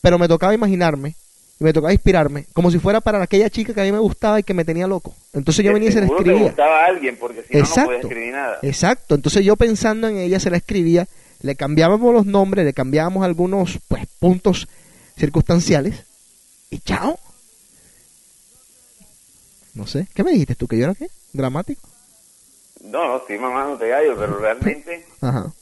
pero 0.00 0.18
me 0.18 0.28
tocaba 0.28 0.54
imaginarme, 0.54 1.16
y 1.60 1.64
me 1.64 1.72
tocaba 1.72 1.92
inspirarme, 1.92 2.46
como 2.52 2.70
si 2.70 2.78
fuera 2.78 3.00
para 3.00 3.22
aquella 3.22 3.48
chica 3.50 3.72
que 3.74 3.80
a 3.80 3.84
mí 3.84 3.92
me 3.92 3.98
gustaba 3.98 4.40
y 4.40 4.42
que 4.42 4.54
me 4.54 4.64
tenía 4.64 4.86
loco. 4.86 5.14
Entonces 5.32 5.64
yo 5.64 5.72
venía 5.72 5.90
y 5.90 5.92
se 5.92 6.00
la 6.00 6.06
seguro 6.06 6.24
te 6.24 6.30
escribía. 6.30 6.48
gustaba 6.48 6.80
a 6.84 6.86
alguien, 6.86 7.16
porque 7.18 7.42
si 7.42 7.56
no, 7.56 7.62
no 7.64 7.84
podía 7.84 8.00
escribir 8.00 8.32
nada. 8.32 8.58
Exacto. 8.62 9.14
Entonces 9.14 9.44
yo 9.44 9.54
pensando 9.56 10.08
en 10.08 10.16
ella 10.18 10.40
se 10.40 10.50
la 10.50 10.56
escribía, 10.56 11.06
le 11.42 11.54
cambiábamos 11.56 12.12
los 12.12 12.26
nombres, 12.26 12.64
le 12.64 12.72
cambiábamos 12.72 13.24
algunos 13.24 13.78
pues 13.86 14.06
puntos 14.18 14.66
circunstanciales 15.18 16.04
y 16.70 16.78
chao. 16.80 17.18
No 19.74 19.86
sé, 19.86 20.06
¿qué 20.14 20.22
me 20.24 20.30
dijiste 20.32 20.54
tú? 20.54 20.66
¿Que 20.68 20.78
yo 20.78 20.84
era 20.84 20.94
qué? 20.94 21.08
¿Dramático? 21.32 21.88
No, 22.82 23.06
no, 23.08 23.16
estoy 23.18 23.38
mamándote 23.38 23.88
gallo, 23.88 24.16
pero 24.18 24.38
realmente, 24.38 25.04
Ajá. 25.20 25.52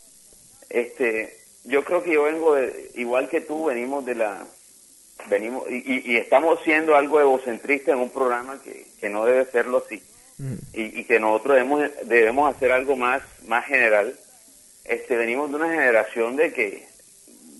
este, 0.68 1.38
yo 1.64 1.84
creo 1.84 2.02
que 2.02 2.12
yo 2.12 2.24
vengo 2.24 2.54
de, 2.54 2.90
igual 2.94 3.28
que 3.28 3.40
tú, 3.40 3.66
venimos 3.66 4.04
de 4.04 4.14
la, 4.16 4.44
venimos, 5.28 5.64
y, 5.70 5.76
y- 5.76 6.02
y 6.12 6.16
estamos 6.16 6.58
siendo 6.64 6.96
algo 6.96 7.20
egocentristas 7.20 7.94
en 7.94 8.00
un 8.00 8.10
programa 8.10 8.60
que, 8.62 8.86
que 9.00 9.08
no 9.08 9.24
debe 9.24 9.44
serlo 9.46 9.84
así. 9.86 10.02
Mm. 10.38 10.54
y, 10.72 11.00
y 11.00 11.04
que 11.04 11.20
nosotros 11.20 11.54
debemos, 11.56 11.82
debemos 12.04 12.52
hacer 12.54 12.72
algo 12.72 12.96
más, 12.96 13.22
más 13.46 13.66
general. 13.66 14.18
Este, 14.84 15.16
venimos 15.16 15.50
de 15.50 15.56
una 15.56 15.68
generación 15.68 16.36
de 16.36 16.52
que, 16.52 16.88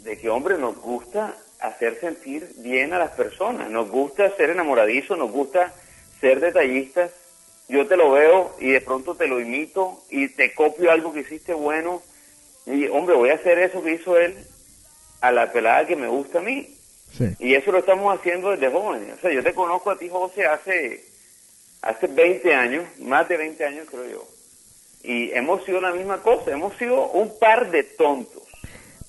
de 0.02 0.18
que, 0.18 0.28
hombre, 0.30 0.56
nos 0.58 0.76
gusta 0.78 1.36
hacer 1.60 2.00
sentir 2.00 2.50
bien 2.56 2.92
a 2.92 2.98
las 2.98 3.10
personas, 3.12 3.70
nos 3.70 3.88
gusta 3.90 4.34
ser 4.36 4.50
enamoradizos, 4.50 5.16
nos 5.16 5.30
gusta 5.30 5.72
ser 6.20 6.40
detallistas. 6.40 7.10
Yo 7.68 7.86
te 7.86 7.96
lo 7.96 8.10
veo 8.10 8.56
y 8.58 8.70
de 8.70 8.80
pronto 8.80 9.14
te 9.14 9.28
lo 9.28 9.38
imito 9.38 10.02
y 10.10 10.28
te 10.28 10.52
copio 10.54 10.90
algo 10.90 11.12
que 11.12 11.20
hiciste 11.20 11.52
bueno 11.54 12.02
y, 12.66 12.86
hombre, 12.88 13.16
voy 13.16 13.30
a 13.30 13.34
hacer 13.34 13.58
eso 13.58 13.82
que 13.82 13.94
hizo 13.94 14.16
él 14.16 14.36
a 15.20 15.32
la 15.32 15.52
pelada 15.52 15.86
que 15.86 15.96
me 15.96 16.08
gusta 16.08 16.38
a 16.38 16.42
mí. 16.42 16.76
Sí. 17.16 17.24
Y 17.38 17.54
eso 17.54 17.72
lo 17.72 17.78
estamos 17.78 18.16
haciendo 18.16 18.50
desde 18.50 18.70
jóvenes. 18.70 19.14
O 19.18 19.20
sea, 19.20 19.32
yo 19.32 19.42
te 19.42 19.54
conozco 19.54 19.90
a 19.90 19.98
ti, 19.98 20.08
José, 20.08 20.46
hace, 20.46 21.04
hace 21.82 22.06
20 22.06 22.54
años, 22.54 22.84
más 23.00 23.28
de 23.28 23.36
20 23.36 23.64
años 23.64 23.86
creo 23.90 24.08
yo. 24.08 24.28
Y 25.02 25.30
hemos 25.32 25.64
sido 25.64 25.80
la 25.80 25.92
misma 25.92 26.18
cosa, 26.22 26.52
hemos 26.52 26.76
sido 26.76 27.10
un 27.10 27.38
par 27.38 27.70
de 27.70 27.82
tontos. 27.82 28.42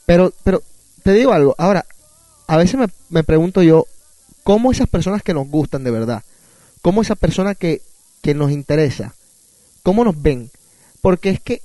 Pero, 0.05 0.33
pero, 0.43 0.61
te 1.03 1.13
digo 1.13 1.31
algo. 1.31 1.55
Ahora, 1.57 1.85
a 2.47 2.57
veces 2.57 2.75
me, 2.75 2.87
me 3.09 3.23
pregunto 3.23 3.61
yo, 3.61 3.85
¿cómo 4.43 4.71
esas 4.71 4.89
personas 4.89 5.23
que 5.23 5.33
nos 5.33 5.47
gustan 5.47 5.83
de 5.83 5.91
verdad? 5.91 6.23
¿Cómo 6.81 7.01
esa 7.01 7.15
persona 7.15 7.55
que, 7.55 7.81
que 8.21 8.33
nos 8.33 8.51
interesa? 8.51 9.13
¿Cómo 9.83 10.03
nos 10.03 10.21
ven? 10.21 10.49
Porque 11.01 11.29
es 11.29 11.39
que 11.39 11.61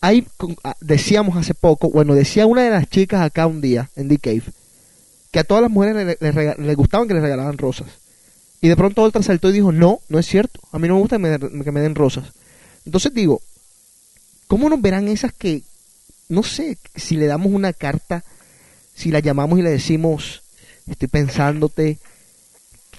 hay, 0.00 0.26
con- 0.36 0.56
ah, 0.64 0.76
decíamos 0.80 1.36
hace 1.36 1.54
poco, 1.54 1.90
bueno, 1.90 2.14
decía 2.14 2.46
una 2.46 2.62
de 2.62 2.70
las 2.70 2.88
chicas 2.88 3.20
acá 3.22 3.46
un 3.46 3.60
día 3.60 3.90
en 3.96 4.08
The 4.08 4.18
Cave, 4.18 4.42
que 5.30 5.38
a 5.38 5.44
todas 5.44 5.62
las 5.62 5.70
mujeres 5.70 5.94
le, 5.96 6.16
le 6.20 6.32
rega- 6.32 6.56
le 6.58 6.74
gustaban 6.74 7.06
que 7.06 7.14
les 7.14 7.22
regalaran 7.22 7.58
rosas. 7.58 7.88
Y 8.62 8.68
de 8.68 8.76
pronto 8.76 9.02
otra 9.02 9.22
saltó 9.22 9.50
y 9.50 9.54
dijo, 9.54 9.72
no, 9.72 10.00
no 10.08 10.18
es 10.18 10.26
cierto, 10.26 10.60
a 10.72 10.78
mí 10.78 10.88
no 10.88 10.94
me 10.94 11.00
gusta 11.00 11.16
que 11.16 11.22
me, 11.38 11.64
que 11.64 11.72
me 11.72 11.80
den 11.80 11.94
rosas. 11.94 12.32
Entonces 12.84 13.12
digo, 13.14 13.40
¿cómo 14.48 14.68
nos 14.68 14.80
verán 14.82 15.08
esas 15.08 15.32
que, 15.32 15.62
no 16.28 16.42
sé, 16.42 16.76
si 16.94 17.16
le 17.16 17.26
damos 17.26 17.52
una 17.52 17.72
carta, 17.72 18.24
si 18.94 19.10
la 19.10 19.20
llamamos 19.20 19.58
y 19.58 19.62
le 19.62 19.70
decimos, 19.70 20.42
estoy 20.86 21.08
pensándote, 21.08 21.98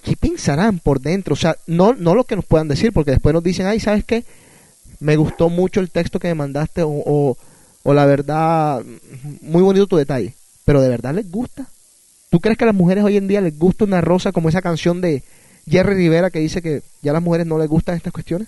¿qué 0.04 0.16
pensarán 0.16 0.80
por 0.80 0.99
dentro? 0.99 1.34
O 1.34 1.38
sea, 1.38 1.56
no, 1.68 1.93
no 1.93 2.16
lo 2.16 2.24
que 2.24 2.36
nos 2.36 2.45
puedan 2.45 2.68
decir, 2.68 2.91
porque 2.91 3.12
después 3.12 3.34
nos 3.34 3.43
dicen, 3.43 3.66
ay, 3.68 3.80
¿sabes 3.80 4.04
qué? 4.04 4.24
Me 5.02 5.18
gustó 5.18 5.49
mucho 5.49 5.80
el 5.80 5.89
texto 5.89 6.20
que 6.20 6.28
me 6.30 6.36
mandaste 6.36 6.84
o, 6.84 6.89
o, 6.89 7.38
o 7.84 7.93
la 7.93 8.06
verdad, 8.06 8.84
muy 9.41 9.64
bonito 9.64 9.88
tu 9.88 9.97
detalle. 9.97 10.36
Pero 10.64 10.80
¿de 10.80 10.89
verdad 10.89 11.14
les 11.14 11.30
gusta? 11.30 11.68
¿Tú 12.30 12.39
crees 12.39 12.58
que 12.58 12.64
a 12.64 12.68
las 12.68 12.76
mujeres 12.76 13.04
hoy 13.04 13.18
en 13.18 13.28
día 13.28 13.41
les 13.41 13.58
gusta 13.58 13.84
una 13.84 13.99
rosa 13.99 14.32
como 14.32 14.47
esa 14.47 14.62
canción 14.62 15.02
de 15.02 15.24
Jerry 15.68 15.95
Rivera 15.95 16.30
que 16.30 16.39
dice 16.39 16.62
que 16.62 16.84
ya 17.02 17.12
a 17.12 17.14
las 17.16 17.24
mujeres 17.24 17.47
no 17.47 17.58
les 17.58 17.68
gustan 17.68 17.97
estas 17.97 18.14
cuestiones? 18.14 18.47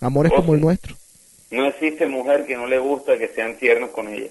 Amores 0.00 0.32
como 0.32 0.54
el 0.54 0.60
nuestro. 0.60 0.94
No 1.50 1.66
existe 1.66 2.06
mujer 2.06 2.46
que 2.46 2.56
no 2.56 2.66
le 2.66 2.78
gusta 2.78 3.18
que 3.18 3.28
sean 3.28 3.56
tiernos 3.58 3.90
con 3.90 4.08
ella. 4.08 4.30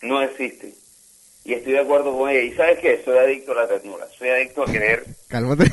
No 0.00 0.22
existe. 0.22 0.74
Y 1.44 1.52
estoy 1.52 1.74
de 1.74 1.80
acuerdo 1.80 2.16
con 2.16 2.30
ella. 2.30 2.40
Y 2.40 2.54
sabes 2.54 2.78
qué, 2.80 3.02
soy 3.04 3.18
adicto 3.18 3.52
a 3.52 3.56
la 3.56 3.68
ternura. 3.68 4.06
Soy 4.18 4.30
adicto 4.30 4.62
a 4.62 4.66
querer. 4.66 5.04
Cálmate. 5.28 5.70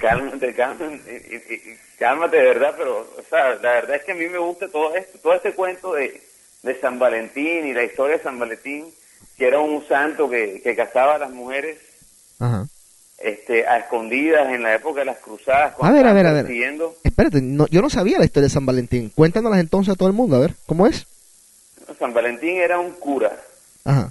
Cálmate, 0.00 0.54
cálmate, 0.54 1.78
cálmate 1.98 2.36
de 2.36 2.42
verdad, 2.44 2.74
pero 2.76 2.98
o 3.00 3.22
sea, 3.28 3.54
la 3.54 3.72
verdad 3.72 3.96
es 3.96 4.04
que 4.04 4.12
a 4.12 4.16
mí 4.16 4.26
me 4.28 4.38
gusta 4.38 4.68
todo 4.68 4.94
esto, 4.94 5.18
todo 5.18 5.34
este 5.34 5.52
cuento 5.52 5.92
de, 5.94 6.20
de 6.62 6.80
San 6.80 6.98
Valentín 6.98 7.66
y 7.66 7.72
la 7.72 7.84
historia 7.84 8.16
de 8.18 8.22
San 8.22 8.38
Valentín, 8.38 8.86
que 9.36 9.46
era 9.46 9.58
un 9.60 9.86
santo 9.86 10.28
que, 10.28 10.60
que 10.62 10.76
casaba 10.76 11.16
a 11.16 11.18
las 11.18 11.30
mujeres 11.30 11.78
Ajá. 12.38 12.66
este, 13.18 13.66
a 13.66 13.78
escondidas 13.78 14.52
en 14.52 14.62
la 14.62 14.74
época 14.74 15.00
de 15.00 15.06
las 15.06 15.18
cruzadas. 15.18 15.74
A 15.80 15.90
ver, 15.90 16.06
a 16.06 16.12
ver, 16.12 16.26
a 16.26 16.32
ver. 16.32 16.46
Espérate, 17.02 17.40
no, 17.42 17.66
yo 17.68 17.82
no 17.82 17.90
sabía 17.90 18.18
la 18.18 18.24
historia 18.24 18.48
de 18.48 18.54
San 18.54 18.66
Valentín. 18.66 19.10
Cuéntanoslas 19.14 19.60
entonces 19.60 19.92
a 19.94 19.96
todo 19.96 20.08
el 20.08 20.14
mundo, 20.14 20.36
a 20.36 20.40
ver, 20.40 20.52
¿cómo 20.66 20.86
es? 20.86 21.06
San 21.98 22.12
Valentín 22.12 22.56
era 22.56 22.78
un 22.78 22.90
cura 22.92 23.32
Ajá. 23.84 24.10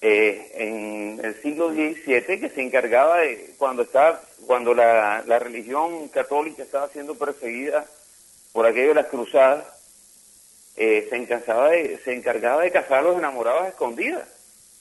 eh, 0.00 0.52
en 0.54 1.20
el 1.24 1.34
siglo 1.42 1.70
XVII 1.72 2.40
que 2.40 2.48
se 2.54 2.62
encargaba 2.62 3.18
de 3.18 3.54
cuando 3.58 3.82
estaba 3.82 4.20
cuando 4.50 4.74
la, 4.74 5.22
la 5.28 5.38
religión 5.38 6.08
católica 6.08 6.64
estaba 6.64 6.88
siendo 6.88 7.14
perseguida 7.14 7.86
por 8.52 8.66
aquello 8.66 8.88
de 8.88 8.94
las 8.94 9.06
cruzadas 9.06 9.64
eh, 10.76 11.06
se 11.08 11.14
encargaba 11.14 11.68
de 11.68 12.00
se 12.02 12.12
encargaba 12.14 12.62
de 12.62 12.72
casar 12.72 12.98
a 12.98 13.02
los 13.02 13.16
enamorados 13.16 13.62
a 13.62 13.68
escondidas 13.68 14.26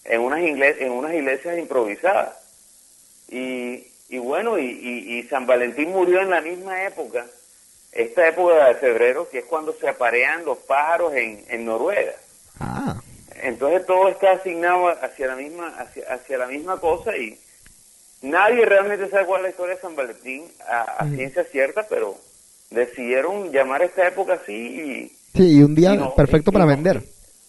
en 0.05 0.21
unas 0.21 0.39
iglesias 0.41 0.81
en 0.87 0.91
unas 0.91 1.13
iglesias 1.13 1.59
improvisadas 1.59 2.31
y, 3.29 3.85
y 4.09 4.17
bueno 4.17 4.57
y, 4.57 4.65
y- 4.65 5.19
y 5.19 5.23
San 5.27 5.45
Valentín 5.45 5.91
murió 5.91 6.19
en 6.21 6.31
la 6.31 6.41
misma 6.41 6.83
época 6.85 7.27
esta 7.91 8.27
época 8.27 8.69
de 8.69 8.73
febrero 8.73 9.29
que 9.29 9.37
es 9.39 9.45
cuando 9.45 9.73
se 9.73 9.87
aparean 9.87 10.45
los 10.45 10.57
pájaros 10.57 11.13
en, 11.13 11.45
en 11.47 11.63
Noruega 11.65 12.13
Ah. 12.59 12.99
entonces 13.43 13.85
todo 13.85 14.09
está 14.09 14.31
asignado 14.31 14.87
hacia 14.89 15.27
la 15.27 15.35
misma 15.35 15.67
hacia, 15.77 16.11
hacia 16.11 16.39
la 16.39 16.47
misma 16.47 16.79
cosa 16.79 17.15
y 17.15 17.37
nadie 18.21 18.65
realmente 18.65 19.09
sabe 19.09 19.25
cuál 19.25 19.39
es 19.41 19.43
la 19.43 19.49
historia 19.49 19.75
de 19.75 19.81
San 19.81 19.95
Valentín 19.95 20.45
a, 20.67 20.81
a 21.03 21.09
ciencia 21.09 21.43
cierta, 21.45 21.85
pero 21.87 22.17
decidieron 22.69 23.51
llamar 23.51 23.81
esta 23.81 24.07
época 24.07 24.33
así 24.41 24.53
y 24.53 25.15
Sí, 25.37 25.57
y 25.57 25.63
un 25.63 25.75
día 25.75 25.93
y 25.93 25.97
no- 25.97 26.15
perfecto 26.15 26.49
y 26.51 26.53
para 26.53 26.65
no- 26.65 26.71
vender. 26.71 27.03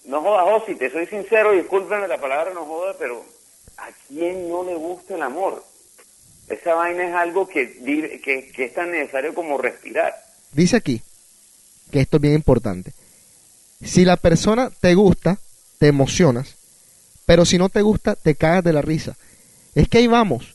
No 0.04 0.22
jodas, 0.22 0.44
Josi, 0.60 0.74
te 0.76 0.90
soy 0.90 1.06
sincero, 1.06 1.52
discúlpenme 1.52 2.08
la 2.08 2.18
palabra 2.20 2.52
no 2.54 2.64
joda, 2.64 2.94
pero 2.98 3.24
¿a 3.78 3.88
quién 4.08 4.48
no 4.48 4.64
le 4.64 4.74
gusta 4.74 5.14
el 5.14 5.22
amor? 5.22 5.62
Esa 6.48 6.74
vaina 6.74 7.06
es 7.08 7.14
algo 7.14 7.46
que, 7.46 7.72
que, 8.24 8.50
que 8.50 8.64
es 8.64 8.74
tan 8.74 8.90
necesario 8.90 9.34
como 9.34 9.56
respirar. 9.58 10.14
Dice 10.52 10.76
aquí 10.76 11.00
que 11.92 12.00
esto 12.00 12.16
es 12.16 12.20
bien 12.22 12.34
importante. 12.34 12.92
Si 13.84 14.04
la 14.04 14.16
persona 14.16 14.70
te 14.80 14.94
gusta, 14.94 15.38
te 15.78 15.86
emocionas, 15.88 16.56
pero 17.24 17.44
si 17.44 17.56
no 17.58 17.68
te 17.68 17.82
gusta, 17.82 18.16
te 18.16 18.34
cagas 18.34 18.64
de 18.64 18.72
la 18.72 18.82
risa. 18.82 19.16
Es 19.74 19.88
que 19.88 19.98
ahí 19.98 20.06
vamos. 20.06 20.54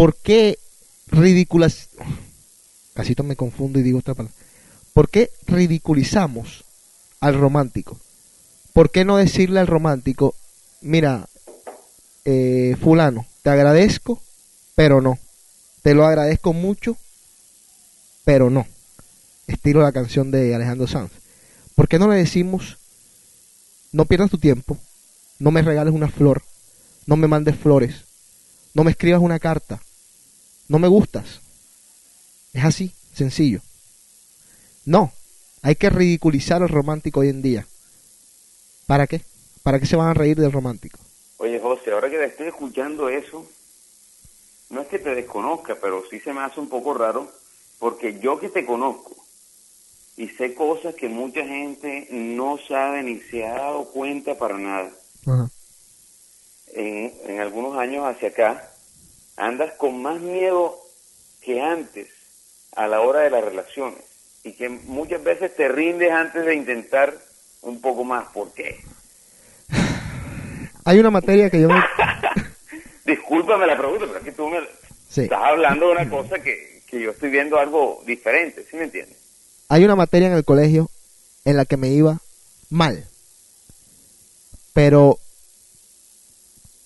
¿Por 0.00 0.16
qué 0.16 0.58
ridiculas... 1.08 1.90
Casi 2.94 3.14
me 3.22 3.36
confundo 3.36 3.78
y 3.78 3.82
digo 3.82 3.98
otra 3.98 4.14
palabra. 4.14 4.34
¿Por 4.94 5.10
qué 5.10 5.30
ridiculizamos 5.46 6.64
al 7.20 7.34
romántico? 7.34 8.00
¿Por 8.72 8.90
qué 8.90 9.04
no 9.04 9.18
decirle 9.18 9.60
al 9.60 9.66
romántico, 9.66 10.34
mira, 10.80 11.28
eh, 12.24 12.78
fulano, 12.80 13.26
te 13.42 13.50
agradezco, 13.50 14.22
pero 14.74 15.02
no. 15.02 15.18
Te 15.82 15.92
lo 15.92 16.06
agradezco 16.06 16.54
mucho, 16.54 16.96
pero 18.24 18.48
no. 18.48 18.66
Estilo 19.48 19.82
la 19.82 19.92
canción 19.92 20.30
de 20.30 20.54
Alejandro 20.54 20.86
Sanz. 20.86 21.10
¿Por 21.74 21.88
qué 21.88 21.98
no 21.98 22.08
le 22.08 22.16
decimos, 22.16 22.78
no 23.92 24.06
pierdas 24.06 24.30
tu 24.30 24.38
tiempo, 24.38 24.78
no 25.38 25.50
me 25.50 25.60
regales 25.60 25.92
una 25.92 26.08
flor, 26.08 26.42
no 27.04 27.16
me 27.16 27.28
mandes 27.28 27.54
flores, 27.54 28.06
no 28.72 28.82
me 28.82 28.92
escribas 28.92 29.20
una 29.20 29.38
carta, 29.38 29.78
no 30.70 30.78
me 30.78 30.86
gustas? 30.86 31.40
Es 32.52 32.64
así, 32.64 32.94
sencillo. 33.12 33.60
No, 34.84 35.12
hay 35.62 35.74
que 35.74 35.90
ridiculizar 35.90 36.62
al 36.62 36.68
romántico 36.68 37.20
hoy 37.20 37.28
en 37.28 37.42
día. 37.42 37.66
¿Para 38.86 39.08
qué? 39.08 39.20
¿Para 39.64 39.80
qué 39.80 39.86
se 39.86 39.96
van 39.96 40.08
a 40.08 40.14
reír 40.14 40.38
del 40.38 40.52
romántico? 40.52 41.00
Oye, 41.38 41.58
José, 41.58 41.90
ahora 41.90 42.08
que 42.08 42.18
te 42.18 42.26
estoy 42.26 42.46
escuchando 42.46 43.08
eso, 43.08 43.44
no 44.68 44.82
es 44.82 44.86
que 44.86 45.00
te 45.00 45.12
desconozca, 45.12 45.76
pero 45.80 46.04
sí 46.08 46.20
se 46.20 46.32
me 46.32 46.40
hace 46.40 46.60
un 46.60 46.68
poco 46.68 46.94
raro, 46.94 47.32
porque 47.80 48.20
yo 48.20 48.38
que 48.38 48.48
te 48.48 48.64
conozco 48.64 49.16
y 50.16 50.28
sé 50.28 50.54
cosas 50.54 50.94
que 50.94 51.08
mucha 51.08 51.44
gente 51.44 52.06
no 52.12 52.58
sabe 52.68 53.02
ni 53.02 53.18
se 53.22 53.44
ha 53.44 53.54
dado 53.54 53.86
cuenta 53.86 54.38
para 54.38 54.56
nada. 54.56 54.92
Ajá. 55.26 55.50
En, 56.74 57.12
en 57.26 57.40
algunos 57.40 57.76
años 57.76 58.04
hacia 58.04 58.28
acá, 58.28 58.69
andas 59.40 59.72
con 59.78 60.00
más 60.02 60.20
miedo 60.20 60.78
que 61.40 61.60
antes 61.62 62.08
a 62.76 62.86
la 62.86 63.00
hora 63.00 63.20
de 63.20 63.30
las 63.30 63.42
relaciones 63.44 64.00
y 64.44 64.52
que 64.52 64.68
muchas 64.68 65.22
veces 65.24 65.54
te 65.56 65.68
rindes 65.68 66.12
antes 66.12 66.44
de 66.44 66.54
intentar 66.54 67.14
un 67.62 67.80
poco 67.80 68.04
más. 68.04 68.26
¿Por 68.32 68.52
qué? 68.52 68.80
Hay 70.84 70.98
una 70.98 71.10
materia 71.10 71.50
que 71.50 71.60
yo 71.60 71.68
me... 71.68 71.82
Discúlpame 73.04 73.66
la 73.66 73.76
pregunta, 73.76 74.04
pero 74.06 74.18
es 74.18 74.24
que 74.24 74.32
tú 74.32 74.48
me 74.48 74.60
Sí. 75.08 75.22
estás 75.22 75.40
hablando 75.42 75.86
de 75.86 75.92
una 75.92 76.08
cosa 76.08 76.38
que, 76.40 76.82
que 76.86 77.00
yo 77.00 77.10
estoy 77.10 77.30
viendo 77.30 77.58
algo 77.58 78.00
diferente, 78.06 78.64
¿sí 78.70 78.76
me 78.76 78.84
entiendes? 78.84 79.16
Hay 79.68 79.84
una 79.84 79.96
materia 79.96 80.28
en 80.28 80.34
el 80.34 80.44
colegio 80.44 80.88
en 81.44 81.56
la 81.56 81.64
que 81.64 81.76
me 81.76 81.88
iba 81.88 82.18
mal. 82.70 83.04
Pero 84.72 85.18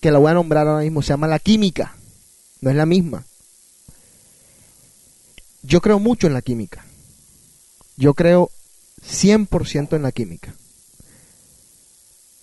que 0.01 0.09
la 0.09 0.17
voy 0.17 0.31
a 0.31 0.33
nombrar 0.35 0.67
ahora 0.67 0.81
mismo, 0.83 1.01
se 1.03 1.09
llama 1.09 1.27
la 1.27 1.37
química. 1.39 1.95
No 2.65 2.71
es 2.71 2.77
la 2.77 2.87
misma. 2.87 3.23
Yo 5.61 5.81
creo 5.81 5.99
mucho 5.99 6.25
en 6.25 6.33
la 6.33 6.41
química. 6.41 6.83
Yo 7.95 8.15
creo 8.15 8.49
100% 9.07 9.95
en 9.95 10.01
la 10.01 10.11
química. 10.11 10.55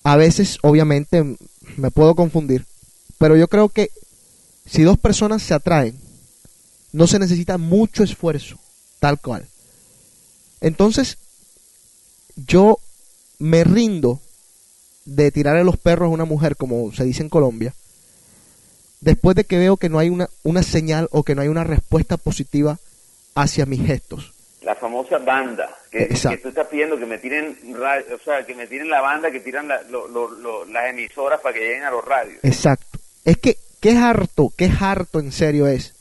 A 0.05 0.15
veces, 0.15 0.59
obviamente, 0.63 1.37
me 1.77 1.91
puedo 1.91 2.15
confundir. 2.15 2.67
Pero 3.19 3.37
yo 3.37 3.49
creo 3.49 3.69
que 3.69 3.91
si 4.65 4.85
dos 4.85 4.97
personas 4.97 5.43
se 5.43 5.55
atraen, 5.55 5.99
no 6.93 7.09
se 7.09 7.19
necesita 7.19 7.59
mucho 7.59 8.05
esfuerzo, 8.05 8.61
tal 9.01 9.21
cual. 9.21 9.49
Entonces, 10.61 11.19
yo 12.37 12.79
me 13.41 13.65
rindo 13.65 14.21
de 15.05 15.33
tirarle 15.33 15.65
los 15.65 15.79
perros 15.79 16.07
a 16.07 16.15
una 16.15 16.27
mujer, 16.27 16.55
como 16.55 16.93
se 16.93 17.03
dice 17.03 17.25
en 17.25 17.29
Colombia, 17.29 17.75
después 19.03 19.37
de 19.37 19.45
que 19.45 19.59
veo 19.59 19.77
que 19.77 19.89
no 19.91 19.99
hay 19.99 20.09
una, 20.09 20.29
una 20.43 20.63
señal 20.63 21.09
o 21.11 21.23
que 21.25 21.35
no 21.35 21.43
hay 21.43 21.49
una 21.49 21.65
respuesta 21.65 22.17
positiva 22.17 22.79
hacia 23.35 23.67
mis 23.67 23.85
gestos. 23.87 24.33
La 24.63 24.77
famosa 24.77 25.19
banda, 25.19 25.69
que, 25.91 26.07
que 26.09 26.37
tú 26.39 26.49
estás 26.49 26.69
pidiendo 26.69 26.97
que 26.97 27.05
me 27.05 27.19
tiren 27.19 27.59
o 27.75 28.25
sea, 28.25 28.47
que 28.47 28.55
me 28.55 28.67
tiren 28.69 28.89
la 28.89 29.01
banda, 29.01 29.31
que 29.33 29.41
tiran 29.41 29.67
la- 29.69 29.83
lo- 29.83 30.07
lo- 30.07 30.31
lo- 30.31 30.65
las 30.67 30.89
emisoras 30.91 31.41
para 31.41 31.53
que 31.55 31.61
lleguen 31.61 31.83
a 31.83 31.91
los 31.91 32.05
radios. 32.05 32.39
Exacto. 32.45 32.99
Es 33.25 33.37
que, 33.39 33.59
qué 33.81 33.97
harto, 33.97 34.53
qué 34.57 34.71
harto 34.81 35.19
en 35.19 35.33
serio 35.33 35.67
es 35.67 35.95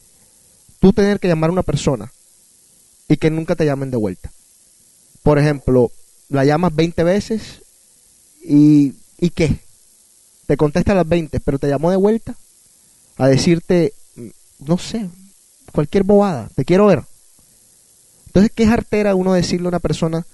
tú 0.80 0.94
tener 0.94 1.20
que 1.20 1.28
llamar 1.28 1.50
a 1.50 1.54
una 1.54 1.64
persona 1.64 2.12
y 3.08 3.18
que 3.18 3.32
nunca 3.32 3.56
te 3.56 3.66
llamen 3.66 3.90
de 3.90 3.98
vuelta. 3.98 4.32
Por 5.24 5.40
ejemplo, 5.40 5.92
la 6.30 6.46
llamas 6.46 6.76
20 6.76 7.04
veces 7.04 7.64
y, 8.44 8.94
¿y 9.18 9.32
qué? 9.32 9.58
Te 10.46 10.56
contesta 10.56 10.92
a 10.92 10.96
las 10.96 11.08
20, 11.08 11.40
pero 11.40 11.58
te 11.58 11.68
llamó 11.68 11.90
de 11.90 11.98
vuelta 11.98 12.36
a 13.18 13.28
decirte, 13.28 13.94
no 14.60 14.78
sé, 14.78 15.10
cualquier 15.72 16.04
bobada, 16.04 16.50
te 16.56 16.66
quiero 16.66 16.88
ver. 16.88 17.04
Entonces, 18.28 18.52
qué 18.56 18.66
hartera 18.66 19.16
uno 19.16 19.34
decirle 19.34 19.68
a 19.68 19.70
una 19.70 19.80
persona, 19.80 20.26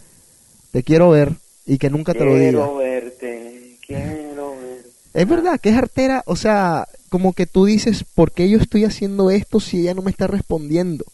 te 0.71 0.83
quiero 0.83 1.09
ver 1.09 1.33
y 1.65 1.77
que 1.77 1.89
nunca 1.89 2.13
te 2.13 2.25
lo 2.25 2.35
diga. 2.35 2.51
Quiero 2.51 2.75
verte, 2.75 3.77
quiero 3.85 4.51
verte. 4.51 4.89
Es 5.13 5.27
verdad, 5.27 5.59
que 5.59 5.69
es 5.69 5.75
artera, 5.75 6.23
o 6.27 6.35
sea, 6.35 6.87
como 7.09 7.33
que 7.33 7.47
tú 7.47 7.65
dices, 7.65 8.03
¿por 8.03 8.31
qué 8.31 8.49
yo 8.49 8.59
estoy 8.59 8.85
haciendo 8.85 9.31
esto 9.31 9.59
si 9.59 9.81
ella 9.81 9.93
no 9.93 10.01
me 10.01 10.11
está 10.11 10.27
respondiendo? 10.27 11.05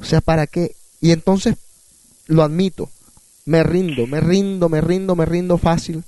O 0.00 0.04
sea, 0.04 0.20
¿para 0.20 0.46
qué? 0.46 0.74
Y 1.00 1.10
entonces, 1.10 1.56
lo 2.26 2.42
admito, 2.42 2.88
me 3.44 3.62
rindo, 3.62 4.06
me 4.06 4.20
rindo, 4.20 4.68
me 4.68 4.80
rindo, 4.80 5.14
me 5.14 5.26
rindo 5.26 5.58
fácil, 5.58 6.02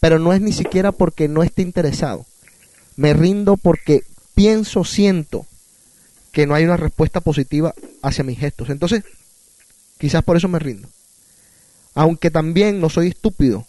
pero 0.00 0.18
no 0.18 0.32
es 0.32 0.40
ni 0.40 0.52
siquiera 0.52 0.90
porque 0.90 1.28
no 1.28 1.42
esté 1.42 1.62
interesado. 1.62 2.26
Me 3.02 3.14
rindo 3.14 3.56
porque 3.56 4.04
pienso, 4.32 4.84
siento 4.84 5.44
que 6.30 6.46
no 6.46 6.54
hay 6.54 6.62
una 6.62 6.76
respuesta 6.76 7.20
positiva 7.20 7.74
hacia 8.00 8.22
mis 8.22 8.38
gestos. 8.38 8.70
Entonces, 8.70 9.02
quizás 9.98 10.22
por 10.22 10.36
eso 10.36 10.46
me 10.46 10.60
rindo. 10.60 10.88
Aunque 11.96 12.30
también 12.30 12.80
no 12.80 12.88
soy 12.90 13.08
estúpido. 13.08 13.66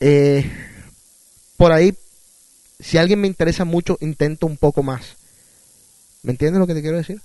Eh, 0.00 0.44
por 1.56 1.72
ahí, 1.72 1.96
si 2.78 2.98
alguien 2.98 3.22
me 3.22 3.26
interesa 3.26 3.64
mucho, 3.64 3.96
intento 4.02 4.46
un 4.46 4.58
poco 4.58 4.82
más. 4.82 5.16
¿Me 6.22 6.32
entiendes 6.32 6.60
lo 6.60 6.66
que 6.66 6.74
te 6.74 6.82
quiero 6.82 6.98
decir? 6.98 7.22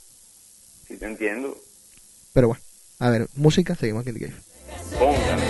Sí, 0.87 0.95
te 0.95 1.07
entiendo. 1.07 1.57
Pero 2.31 2.47
bueno, 2.47 2.63
a 2.99 3.09
ver, 3.09 3.27
música, 3.35 3.75
seguimos 3.75 4.03
aquí 4.03 4.11
en 4.11 4.15
The 4.15 4.27
Cave. 4.27 4.41
Póngala. 4.97 5.47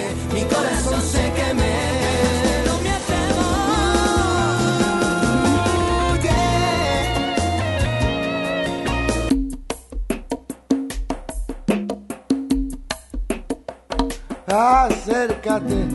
Acércate, 15.17 15.87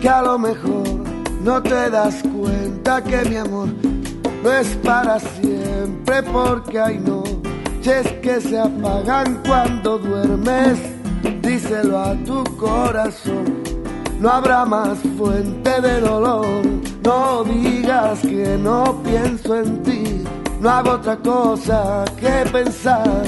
que 0.00 0.08
a 0.08 0.22
lo 0.22 0.38
mejor 0.38 0.88
no 1.44 1.62
te 1.62 1.90
das 1.90 2.22
cuenta 2.22 3.04
que 3.04 3.22
mi 3.28 3.36
amor 3.36 3.68
no 4.42 4.50
es 4.50 4.66
para 4.76 5.20
siempre, 5.20 6.22
porque 6.22 6.80
hay 6.80 6.98
noches 6.98 8.10
que 8.22 8.40
se 8.40 8.58
apagan 8.58 9.42
cuando 9.46 9.98
duermes. 9.98 10.78
Díselo 11.42 11.98
a 11.98 12.14
tu 12.24 12.42
corazón, 12.56 13.62
no 14.18 14.30
habrá 14.30 14.64
más 14.64 14.98
fuente 15.18 15.78
de 15.82 16.00
dolor. 16.00 16.64
No 17.04 17.44
digas 17.44 18.20
que 18.20 18.56
no 18.56 19.02
pienso 19.02 19.54
en 19.54 19.82
ti, 19.82 20.24
no 20.60 20.70
hago 20.70 20.92
otra 20.92 21.18
cosa 21.18 22.06
que 22.18 22.50
pensar. 22.50 23.22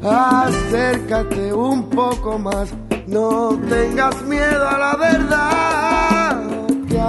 Acércate 0.00 1.52
un 1.52 1.90
poco 1.90 2.38
más, 2.38 2.68
no 3.08 3.58
tengas 3.68 4.22
miedo 4.22 4.68
a 4.68 4.78
la 4.78 4.96
verdad. 4.96 6.42
Que 6.88 7.00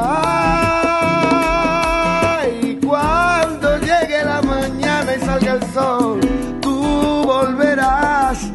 hay 2.31 2.79
cuando 2.85 3.77
llegue 3.79 4.23
la 4.23 4.41
mañana 4.41 5.15
y 5.15 5.19
salga 5.19 5.53
el 5.53 5.73
sol, 5.73 6.19
tú 6.61 7.23
volverás 7.25 8.51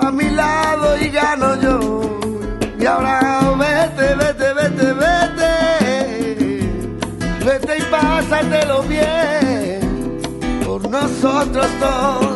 a 0.00 0.10
mi 0.12 0.30
lado 0.30 0.96
y 0.98 1.08
gano 1.08 1.60
yo. 1.60 2.18
Y 2.78 2.86
ahora 2.86 3.40
vete, 3.58 4.14
vete, 4.14 4.52
vete, 4.54 4.92
vete, 5.02 5.52
vete 7.44 7.78
y 7.78 7.82
pásatelo 7.90 8.82
bien 8.84 10.20
por 10.64 10.88
nosotros 10.88 11.66
dos. 11.80 12.27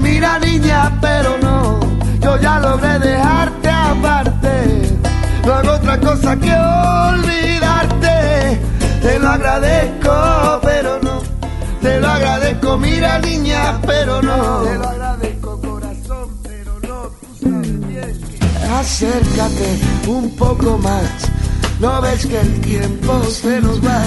Mira 0.00 0.38
niña, 0.38 0.98
pero 1.00 1.36
no. 1.42 1.80
Yo 2.20 2.36
ya 2.38 2.60
logré 2.60 2.98
dejarte 2.98 3.68
aparte. 3.68 4.98
No 5.46 5.54
hago 5.54 5.72
otra 5.72 5.98
cosa 6.00 6.36
que 6.36 6.52
olvidarte. 6.54 8.60
Te 9.02 9.18
lo 9.18 9.28
agradezco, 9.28 10.60
pero 10.62 10.98
no. 11.02 11.22
Te 11.80 12.00
lo 12.00 12.08
agradezco, 12.08 12.76
mira 12.78 13.18
niña, 13.20 13.80
pero 13.86 14.20
no. 14.22 14.62
Te 14.62 14.74
lo 14.78 14.88
agradezco, 14.88 15.60
corazón, 15.60 16.28
pero 16.42 16.78
no. 16.80 17.02
Tú 17.20 17.26
sabes 17.42 17.86
bien 17.86 18.20
que- 18.20 18.66
Acércate 18.74 19.78
un 20.06 20.36
poco 20.36 20.78
más. 20.78 21.02
No 21.80 22.00
ves 22.02 22.26
que 22.26 22.38
el 22.38 22.60
tiempo 22.60 23.24
se 23.24 23.58
nos 23.62 23.80
va, 23.82 24.02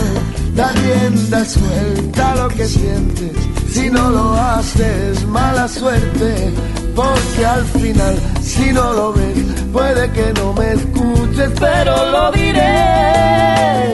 da 0.56 0.72
rienda 0.74 1.44
suelta 1.44 2.36
lo 2.36 2.48
que 2.50 2.68
sientes. 2.68 3.32
Si 3.74 3.90
no 3.90 4.10
lo 4.12 4.36
haces, 4.36 5.26
mala 5.26 5.68
suerte, 5.68 6.54
porque 6.96 7.44
al 7.44 7.66
final, 7.66 8.16
si 8.40 8.72
no 8.72 8.94
lo 8.94 9.14
ves, 9.14 9.46
puede 9.72 10.12
que 10.12 10.32
no 10.34 10.54
me 10.54 10.74
escuches, 10.74 11.50
pero 11.60 12.12
lo 12.12 12.32
diré. 12.34 13.94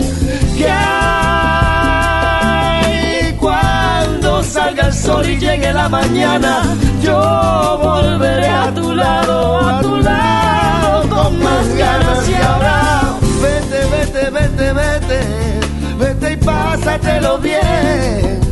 Que 0.57 0.69
hay 0.69 0.97
cuando 3.39 4.43
salga 4.43 4.88
el 4.88 4.93
sol 4.93 5.30
y 5.30 5.38
llegue 5.38 5.71
la 5.71 5.88
mañana, 5.88 6.61
yo 7.01 7.80
volveré 7.82 8.49
a 8.49 8.73
tu 8.73 8.93
lado, 8.93 9.59
a 9.65 9.80
tu 9.80 9.95
lado, 9.95 11.07
con 11.07 11.41
más 11.41 11.67
ganas 11.77 12.27
y 12.27 12.34
ahora. 12.34 13.15
Vete, 13.41 13.86
vete, 13.95 14.30
vete, 14.30 14.73
vete, 14.73 15.21
vete 15.97 16.34
y 16.34 16.36
pásatelo 16.36 17.38
bien 17.38 18.48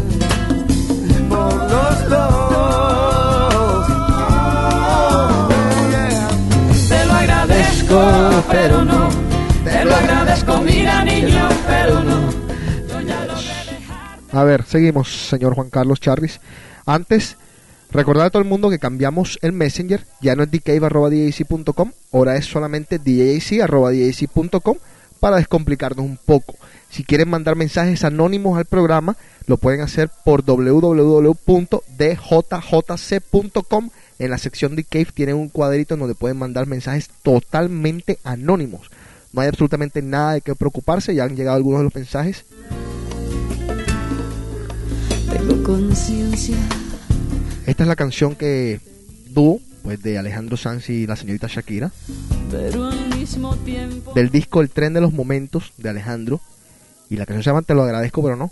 A 14.32 14.44
ver, 14.44 14.64
seguimos, 14.66 15.30
señor 15.30 15.56
Juan 15.56 15.70
Carlos 15.72 16.00
Charris. 16.00 16.40
Antes, 16.86 17.38
recordar 17.90 18.28
a 18.28 18.30
todo 18.30 18.44
el 18.44 18.48
mundo 18.48 18.70
que 18.70 18.78
cambiamos 18.78 19.40
el 19.42 19.52
Messenger. 19.52 20.06
Ya 20.22 20.36
no 20.36 20.44
es 20.44 20.52
dcave.com, 20.52 21.92
ahora 22.14 22.36
es 22.36 22.46
solamente 22.46 23.00
djac.com 23.00 24.78
para 25.20 25.38
descomplicarnos 25.38 26.06
un 26.06 26.18
poco. 26.24 26.56
Si 26.90 27.04
quieren 27.04 27.30
mandar 27.30 27.56
mensajes 27.56 28.04
anónimos 28.04 28.58
al 28.58 28.66
programa, 28.66 29.18
lo 29.46 29.58
pueden 29.58 29.82
hacer 29.82 30.10
por 30.24 30.44
www.djjc.com. 30.46 31.40
En 34.20 34.32
la 34.32 34.38
sección 34.38 34.76
de 34.76 34.84
Cave 34.84 35.08
tienen 35.14 35.36
un 35.36 35.50
cuadrito 35.50 35.94
en 35.94 36.00
donde 36.00 36.16
pueden 36.16 36.38
mandar 36.38 36.66
mensajes 36.66 37.10
totalmente 37.22 38.18
anónimos. 38.24 38.90
No 39.32 39.42
hay 39.42 39.48
absolutamente 39.48 40.02
nada 40.02 40.34
de 40.34 40.42
qué 40.42 40.56
preocuparse, 40.56 41.14
ya 41.14 41.26
han 41.26 41.36
llegado 41.36 41.58
algunos 41.58 41.82
de 41.82 41.84
los 41.84 41.96
mensajes. 41.96 42.46
Tengo 45.32 45.64
conciencia. 45.64 46.58
Esta 47.68 47.84
es 47.84 47.88
la 47.88 47.96
canción 47.96 48.36
que 48.36 48.80
dúo, 49.30 49.60
pues 49.84 50.02
de 50.02 50.18
Alejandro 50.18 50.58
Sanz 50.58 50.90
y 50.90 51.06
la 51.06 51.16
señorita 51.16 51.48
Shakira, 51.48 51.92
Pero 52.50 52.86
al 52.86 53.16
mismo 53.16 53.56
tiempo 53.58 54.14
del 54.14 54.30
disco 54.30 54.62
El 54.62 54.70
tren 54.70 54.94
de 54.94 55.02
los 55.02 55.14
momentos 55.14 55.74
de 55.78 55.90
Alejandro. 55.90 56.42
Y 57.10 57.18
la 57.18 57.26
canción 57.26 57.44
se 57.44 57.50
llama 57.52 57.62
Te 57.62 57.76
lo 57.76 57.84
agradezco, 57.84 58.24
pero 58.24 58.36
no. 58.36 58.52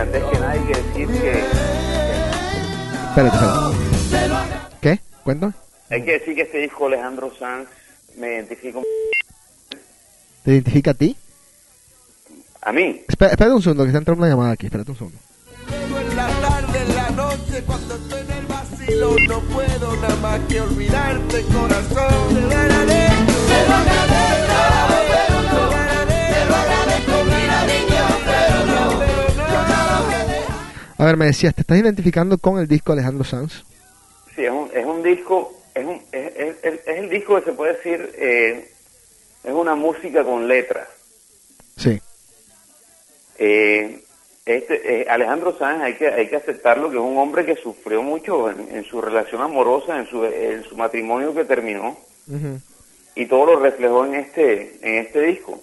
Antes 0.00 0.22
que 0.24 0.38
nada 0.38 0.50
hay 0.52 0.60
que 0.60 0.74
decir 0.82 1.08
que 1.08 1.44
Espérate, 3.10 3.36
espérate. 3.36 4.54
¿Qué? 4.80 5.00
Cuéntame. 5.24 5.52
hay 5.90 6.04
que 6.04 6.12
decir 6.12 6.34
que 6.34 6.42
este 6.42 6.58
disco 6.58 6.86
Alejandro 6.86 7.32
Sanz 7.38 7.68
me 8.16 8.28
identifica 8.34 8.78
un- 8.78 8.84
¿Te 10.44 10.52
identifica 10.52 10.90
a 10.92 10.94
ti? 10.94 11.16
a 12.62 12.72
mí. 12.72 13.02
Espera- 13.08 13.30
espérate 13.32 13.54
un 13.54 13.62
segundo, 13.62 13.84
que 13.84 13.88
está 13.88 13.98
entrando 13.98 14.22
una 14.22 14.30
llamada 14.30 14.52
aquí. 14.52 14.66
Espérate 14.66 14.90
un 14.90 14.96
segundo. 14.98 15.18
En 15.70 16.16
la 16.16 16.28
tarde, 16.40 16.78
en 16.82 16.94
la 16.96 17.10
noche, 17.10 17.62
cuando 17.66 17.94
estoy 17.96 18.20
en 18.20 18.30
el 18.32 18.46
vacilo, 18.46 19.16
no 19.28 19.40
puedo 19.40 19.96
nada 19.96 20.16
más 20.16 20.40
que 20.48 20.60
olvidarte, 20.60 21.42
corazón. 21.44 22.48
Te 22.48 22.54
agradezco. 22.54 23.32
Te 23.48 23.68
lo 23.68 23.74
A 31.00 31.04
ver, 31.06 31.16
me 31.16 31.24
decías, 31.24 31.54
¿te 31.54 31.62
estás 31.62 31.78
identificando 31.78 32.36
con 32.36 32.58
el 32.58 32.68
disco 32.68 32.92
Alejandro 32.92 33.24
Sanz? 33.24 33.64
Sí, 34.36 34.44
es 34.44 34.50
un, 34.50 34.68
es 34.74 34.84
un 34.84 35.02
disco, 35.02 35.50
es, 35.74 35.84
un, 35.86 36.02
es, 36.12 36.32
es- 36.36 36.56
es- 36.62 36.80
el 36.86 37.08
disco 37.08 37.36
que 37.38 37.44
se 37.46 37.52
puede 37.52 37.72
decir, 37.74 38.12
eh, 38.18 38.70
es 39.44 39.52
una 39.52 39.74
música 39.74 40.22
con 40.22 40.46
letras. 40.46 40.86
Sí. 41.78 41.98
Eh, 43.38 44.04
este, 44.44 45.02
eh, 45.02 45.06
Alejandro 45.08 45.56
Sanz 45.58 45.82
hay 45.82 45.94
que, 45.94 46.06
hay 46.08 46.28
que 46.28 46.36
aceptarlo 46.36 46.90
que 46.90 46.96
es 46.96 47.02
un 47.02 47.16
hombre 47.16 47.46
que 47.46 47.56
sufrió 47.56 48.02
mucho 48.02 48.50
en, 48.50 48.68
en 48.76 48.84
su 48.84 49.00
relación 49.00 49.40
amorosa, 49.40 49.98
en 49.98 50.06
su, 50.06 50.22
en 50.24 50.62
su 50.64 50.76
matrimonio 50.76 51.32
que 51.34 51.44
terminó, 51.46 51.96
Ujú. 52.28 52.60
y 53.14 53.24
todo 53.24 53.46
lo 53.54 53.60
reflejó 53.60 54.04
en 54.04 54.16
este, 54.16 54.78
en 54.82 55.06
este 55.06 55.22
disco. 55.22 55.62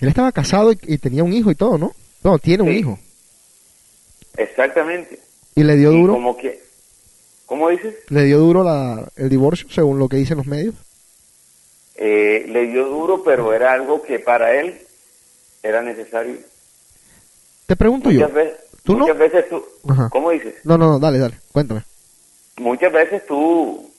Él 0.00 0.08
estaba 0.08 0.32
casado 0.32 0.72
y, 0.72 0.78
y 0.82 0.98
tenía 0.98 1.24
un 1.24 1.32
hijo 1.32 1.50
y 1.50 1.54
todo, 1.54 1.78
¿no? 1.78 1.92
No, 2.22 2.38
tiene 2.38 2.62
un 2.62 2.68
Sí. 2.70 2.76
hijo. 2.80 2.98
Exactamente. 4.36 5.18
Y 5.54 5.62
le 5.64 5.76
dio 5.76 5.92
Y 5.92 6.00
duro, 6.00 6.12
como 6.14 6.36
que, 6.36 6.62
¿cómo 7.46 7.68
dices? 7.70 7.94
le 8.08 8.24
dio 8.24 8.38
duro 8.38 8.62
la, 8.62 9.08
el 9.16 9.28
divorcio, 9.28 9.68
según 9.70 9.98
lo 9.98 10.08
que 10.08 10.16
dicen 10.16 10.36
los 10.36 10.46
medios. 10.46 10.74
Eh, 11.96 12.44
le 12.48 12.66
dio 12.66 12.86
duro, 12.86 13.22
pero 13.24 13.54
era 13.54 13.72
algo 13.72 14.02
que 14.02 14.18
para 14.18 14.54
él 14.60 14.78
era 15.62 15.80
necesario. 15.82 16.36
Te 17.66 17.74
pregunto 17.74 18.10
yo, 18.10 18.28
veces, 18.28 18.58
¿Tú 18.84 18.92
no? 18.92 19.00
muchas 19.00 19.18
veces 19.18 19.48
tú, 19.48 19.64
Ajá. 19.88 20.08
¿cómo 20.10 20.30
dices? 20.30 20.54
No, 20.64 20.76
no, 20.78 20.86
no, 20.90 20.98
dale, 20.98 21.18
dale, 21.18 21.36
cuéntame. 21.52 21.82
Muchas 22.58 22.92
veces 22.92 23.26
tú, 23.26 23.90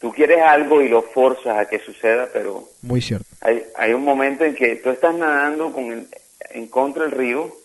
tú 0.00 0.12
quieres 0.12 0.42
algo 0.42 0.82
y 0.82 0.88
lo 0.88 1.02
forzas 1.02 1.56
a 1.58 1.66
que 1.66 1.78
suceda, 1.78 2.28
pero 2.32 2.68
Muy 2.82 3.00
cierto. 3.00 3.26
hay, 3.40 3.62
hay 3.76 3.92
un 3.94 4.04
momento 4.04 4.44
en 4.44 4.54
que 4.54 4.76
tú 4.76 4.90
estás 4.90 5.14
nadando 5.14 5.72
con 5.72 5.84
el- 5.92 6.08
en 6.50 6.66
contra 6.66 7.04
del 7.04 7.12
río 7.12 7.56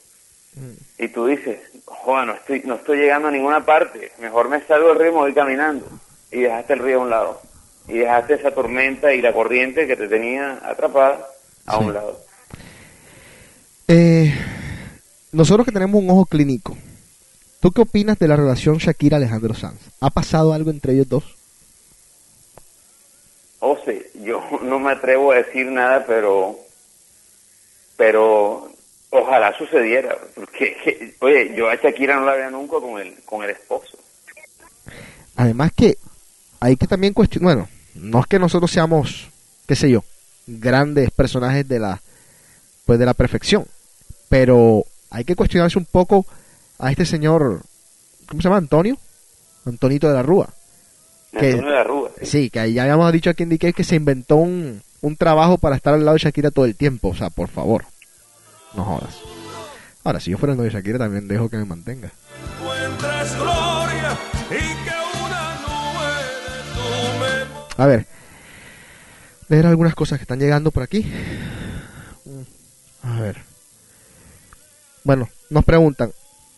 y 1.00 1.08
tú 1.10 1.26
dices, 1.26 1.60
joder, 1.86 2.28
no 2.28 2.34
estoy, 2.34 2.62
no 2.66 2.76
estoy 2.76 2.98
llegando 3.00 3.28
a 3.28 3.32
ninguna 3.32 3.66
parte, 3.66 4.12
mejor 4.20 4.50
me 4.50 4.62
salgo 4.66 4.90
del 4.90 5.00
río 5.00 5.08
y 5.10 5.14
me 5.14 5.20
voy 5.20 5.34
caminando. 5.34 5.88
Y 6.32 6.42
dejaste 6.42 6.74
el 6.74 6.80
río 6.80 7.00
a 7.00 7.04
un 7.04 7.10
lado. 7.10 7.42
Y 7.88 8.00
dejaste 8.00 8.34
esa 8.36 8.52
tormenta 8.52 9.14
y 9.14 9.22
la 9.22 9.32
corriente 9.34 9.88
que 9.88 9.96
te 9.96 10.08
tenía 10.08 10.60
atrapada 10.64 11.28
a 11.66 11.78
Sí. 11.78 11.84
un 11.84 11.94
lado. 11.94 12.20
Eh, 13.88 14.34
nosotros 15.32 15.66
que 15.66 15.72
tenemos 15.72 16.02
un 16.02 16.10
ojo 16.10 16.26
clínico, 16.26 16.76
¿tú 17.60 17.72
qué 17.72 17.82
opinas 17.82 18.18
de 18.18 18.28
la 18.28 18.36
relación 18.36 18.78
Shakira-Alejandro 18.78 19.54
Sanz? 19.54 19.80
¿Ha 20.02 20.10
pasado 20.10 20.54
algo 20.54 20.72
entre 20.72 20.94
ellos 20.94 21.08
dos? 21.10 21.24
José, 23.60 24.10
yo 24.24 24.42
no 24.64 24.80
me 24.80 24.92
atrevo 24.92 25.32
a 25.32 25.36
decir 25.36 25.68
nada, 25.68 26.06
pero 26.08 26.58
pero 27.98 28.70
ojalá 29.16 29.58
sucediera, 29.58 30.18
porque 30.36 30.76
que- 30.84 31.16
oye, 31.20 31.54
yo 31.56 31.70
a 31.70 31.76
Shakira 31.76 32.16
no 32.18 32.26
la 32.26 32.34
veo 32.34 32.52
nunca 32.52 32.80
con 32.80 33.00
el 33.00 33.14
con 33.26 33.44
el 33.44 33.50
esposo. 33.52 33.98
Además 35.36 35.72
que 35.76 35.98
hay 36.60 36.78
que 36.78 36.88
también 36.88 37.14
cuestionar, 37.14 37.56
bueno, 37.56 37.70
no 37.96 38.20
es 38.22 38.28
que 38.28 38.40
nosotros 38.40 38.72
seamos, 38.72 39.28
qué 39.68 39.76
sé 39.76 39.90
yo, 39.90 40.04
grandes 40.48 41.12
personajes 41.12 41.68
de 41.68 41.80
la 41.80 42.02
pues 42.86 43.00
de 43.00 43.06
la 43.06 43.14
perfección, 43.14 43.66
pero 44.30 44.84
hay 45.10 45.24
que 45.26 45.36
cuestionarse 45.36 45.78
un 45.78 45.86
poco 45.86 46.26
a 46.78 46.92
este 46.92 47.06
señor, 47.06 47.62
¿cómo 48.28 48.42
se 48.42 48.48
llama? 48.48 48.58
Antonio, 48.58 48.98
Antonito 49.66 50.08
de 50.08 50.14
la 50.14 50.24
Rúa. 50.24 50.50
Que- 51.32 51.52
Antonio 51.52 51.70
de 51.72 51.76
la 51.76 51.84
Rúa. 51.84 52.12
sí. 52.20 52.26
Sí, 52.26 52.50
que 52.50 52.72
ya 52.74 52.84
habíamos 52.84 53.12
dicho 53.12 53.30
aquí 53.32 53.44
en 53.44 53.50
DK 53.50 53.74
que 53.74 53.84
se 53.84 53.96
inventó 53.96 54.36
un, 54.38 54.82
un 55.02 55.16
trabajo 55.18 55.58
para 55.58 55.76
estar 55.76 55.94
al 55.96 56.06
lado 56.06 56.16
de 56.16 56.24
Shakira 56.24 56.52
todo 56.52 56.66
el 56.66 56.76
tiempo, 56.76 57.10
o 57.10 57.16
sea, 57.16 57.30
por 57.32 57.50
favor, 57.50 57.86
no 58.76 58.84
jodas. 58.84 59.16
Ahora, 60.04 60.20
si 60.20 60.32
yo 60.32 60.38
fuera 60.38 60.54
el 60.54 60.58
novio 60.58 60.70
de 60.70 60.78
Shakira 60.78 61.00
también 61.00 61.28
dejo 61.28 61.50
que 61.50 61.58
me 61.58 61.66
mantenga. 61.66 62.12
gloria 63.38 64.18
y 64.52 64.86
que 64.86 64.96
A 67.78 67.86
ver, 67.88 68.06
leer 69.50 69.66
algunas 69.66 69.96
cosas 69.96 70.18
que 70.18 70.24
están 70.24 70.40
llegando 70.40 70.72
por 70.72 70.84
aquí. 70.84 71.12
A 73.04 73.20
ver. 73.20 73.42
Bueno, 75.04 75.30
nos 75.50 75.66
preguntan, 75.66 76.12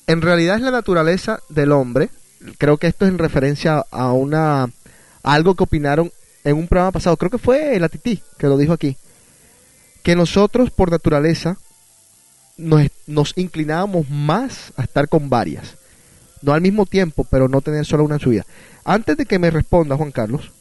¿en 0.06 0.22
realidad 0.22 0.58
es 0.58 0.62
la 0.62 0.72
naturaleza 0.72 1.40
del 1.50 1.72
hombre? 1.72 2.10
Creo 2.58 2.78
que 2.78 2.88
esto 2.88 3.06
es 3.06 3.12
en 3.12 3.18
referencia 3.18 3.84
a 3.92 4.12
una 4.12 4.64
a 4.64 5.34
algo 5.34 5.56
que 5.56 5.64
opinaron 5.64 6.12
en 6.44 6.56
un 6.56 6.68
programa 6.68 6.94
pasado, 6.94 7.18
creo 7.18 7.32
que 7.32 7.38
fue 7.38 7.78
la 7.80 7.90
Titi 7.90 8.22
que 8.38 8.48
lo 8.48 8.58
dijo 8.58 8.72
aquí, 8.72 8.96
que 10.04 10.16
nosotros 10.16 10.70
por 10.70 10.92
naturaleza 10.92 11.58
nos, 12.58 12.88
nos 13.06 13.34
inclinábamos 13.38 14.10
más 14.10 14.74
a 14.76 14.84
estar 14.84 15.08
con 15.08 15.30
varias, 15.30 15.76
no 16.42 16.54
al 16.54 16.62
mismo 16.62 16.86
tiempo, 16.86 17.26
pero 17.30 17.48
no 17.48 17.62
tener 17.62 17.86
solo 17.86 18.04
una 18.04 18.16
en 18.16 18.22
su 18.22 18.30
vida. 18.32 18.46
Antes 18.84 19.18
de 19.18 19.26
que 19.26 19.40
me 19.40 19.52
responda 19.52 19.98
Juan 19.98 20.12
Carlos, 20.12 20.52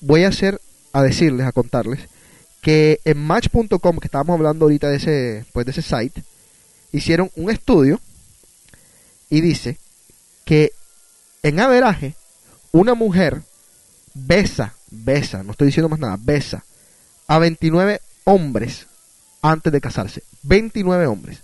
voy 0.00 0.24
a 0.24 0.28
hacer 0.28 0.60
a 0.92 1.02
decirles, 1.02 1.46
a 1.46 1.52
contarles 1.52 2.00
que 2.62 3.00
en 3.04 3.18
match.com 3.18 3.98
que 3.98 4.06
estábamos 4.06 4.34
hablando 4.34 4.64
ahorita 4.64 4.88
de 4.88 4.96
ese 4.96 5.44
pues 5.52 5.66
de 5.66 5.72
ese 5.72 5.82
site 5.82 6.22
hicieron 6.92 7.30
un 7.36 7.50
estudio 7.50 8.00
y 9.28 9.42
dice 9.42 9.78
que 10.46 10.72
en 11.42 11.60
averaje 11.60 12.14
una 12.72 12.94
mujer 12.94 13.42
besa, 14.14 14.74
besa, 14.90 15.42
no 15.42 15.52
estoy 15.52 15.66
diciendo 15.66 15.88
más 15.88 15.98
nada, 15.98 16.16
besa 16.18 16.64
a 17.26 17.38
29 17.38 18.00
hombres 18.24 18.86
antes 19.44 19.70
de 19.70 19.80
casarse, 19.80 20.22
29 20.42 21.06
hombres 21.06 21.42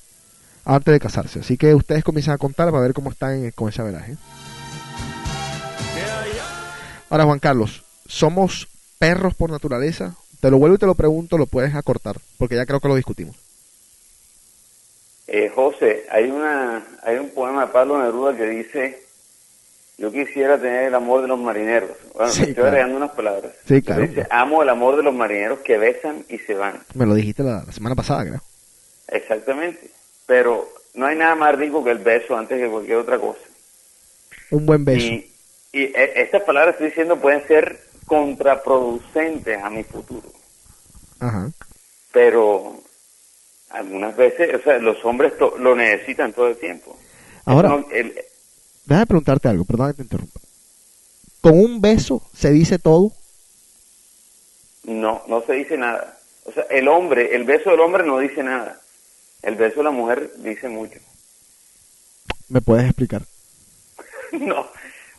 antes 0.64 0.92
de 0.92 1.00
casarse, 1.00 1.40
así 1.40 1.58
que 1.58 1.74
ustedes 1.74 2.02
comienzan 2.02 2.34
a 2.34 2.38
contar 2.38 2.70
para 2.70 2.82
ver 2.82 2.94
cómo 2.94 3.10
están 3.10 3.50
con 3.50 3.68
ese 3.68 3.82
averaje. 3.82 4.16
Ahora 7.10 7.24
Juan 7.24 7.38
Carlos, 7.38 7.82
¿somos 8.06 8.68
perros 8.98 9.34
por 9.34 9.50
naturaleza? 9.50 10.14
Te 10.40 10.50
lo 10.50 10.58
vuelvo 10.58 10.76
y 10.76 10.78
te 10.78 10.86
lo 10.86 10.94
pregunto, 10.94 11.36
lo 11.36 11.46
puedes 11.46 11.74
acortar, 11.74 12.16
porque 12.38 12.56
ya 12.56 12.64
creo 12.64 12.80
que 12.80 12.88
lo 12.88 12.94
discutimos. 12.94 13.36
Eh, 15.26 15.50
José, 15.54 16.06
hay 16.10 16.30
una 16.30 16.82
hay 17.02 17.16
un 17.16 17.30
poema 17.30 17.66
de 17.66 17.72
Pablo 17.72 18.02
Neruda 18.02 18.34
que 18.34 18.46
dice 18.46 19.02
yo 20.00 20.10
quisiera 20.10 20.58
tener 20.58 20.84
el 20.84 20.94
amor 20.94 21.20
de 21.22 21.28
los 21.28 21.38
marineros. 21.38 21.90
Bueno, 22.14 22.32
Sí, 22.32 22.40
estoy 22.40 22.54
claro. 22.54 22.68
agregando 22.70 22.96
unas 22.96 23.10
palabras. 23.10 23.52
Sí, 23.68 23.82
claro. 23.82 24.00
Dice, 24.06 24.26
amo 24.30 24.62
el 24.62 24.68
amor 24.70 24.96
de 24.96 25.02
los 25.02 25.14
marineros 25.14 25.58
que 25.60 25.76
besan 25.76 26.24
y 26.28 26.38
se 26.38 26.54
van. 26.54 26.80
Me 26.94 27.04
lo 27.06 27.14
dijiste 27.14 27.42
la, 27.42 27.62
la 27.66 27.72
semana 27.72 27.94
pasada, 27.94 28.24
creo. 28.24 28.40
Exactamente. 29.08 29.90
Pero 30.26 30.68
no 30.94 31.06
hay 31.06 31.16
nada 31.16 31.34
más 31.34 31.54
rico 31.56 31.84
que 31.84 31.90
el 31.90 31.98
beso 31.98 32.36
antes 32.36 32.58
que 32.58 32.68
cualquier 32.70 32.96
otra 32.96 33.18
cosa. 33.18 33.40
Un 34.52 34.64
buen 34.66 34.84
beso. 34.84 35.04
Y, 35.06 35.30
y 35.72 35.82
e- 35.84 36.12
estas 36.22 36.42
palabras 36.44 36.74
estoy 36.74 36.88
diciendo 36.88 37.16
pueden 37.20 37.46
ser 37.46 37.80
contraproducentes 38.06 39.62
a 39.62 39.68
mi 39.70 39.84
futuro. 39.84 40.28
Ajá. 41.20 41.50
Pero 42.12 42.80
algunas 43.70 44.16
veces, 44.16 44.54
o 44.54 44.62
sea, 44.62 44.78
los 44.78 45.04
hombres 45.04 45.36
to- 45.38 45.56
lo 45.58 45.76
necesitan 45.76 46.32
todo 46.32 46.48
el 46.48 46.56
tiempo. 46.56 46.96
Ahora, 47.44 47.68
no- 47.68 47.86
el- 47.92 48.14
déjame 48.90 49.06
preguntarte 49.06 49.48
algo, 49.48 49.64
perdón 49.64 49.88
que 49.92 49.96
te 49.98 50.02
interrumpa. 50.02 50.40
¿Con 51.40 51.58
un 51.58 51.80
beso 51.80 52.22
se 52.34 52.50
dice 52.50 52.78
todo? 52.78 53.12
no, 54.84 55.22
no 55.28 55.42
se 55.46 55.52
dice 55.54 55.76
nada. 55.76 56.18
O 56.44 56.52
sea, 56.52 56.64
el 56.70 56.88
hombre, 56.88 57.34
el 57.36 57.44
beso 57.44 57.70
del 57.70 57.80
hombre 57.80 58.04
no 58.04 58.18
dice 58.18 58.42
nada. 58.42 58.80
El 59.42 59.54
beso 59.54 59.76
de 59.78 59.84
la 59.84 59.90
mujer 59.90 60.32
dice 60.38 60.68
mucho. 60.68 60.98
¿Me 62.48 62.60
puedes 62.60 62.84
explicar? 62.86 63.22
no. 64.32 64.66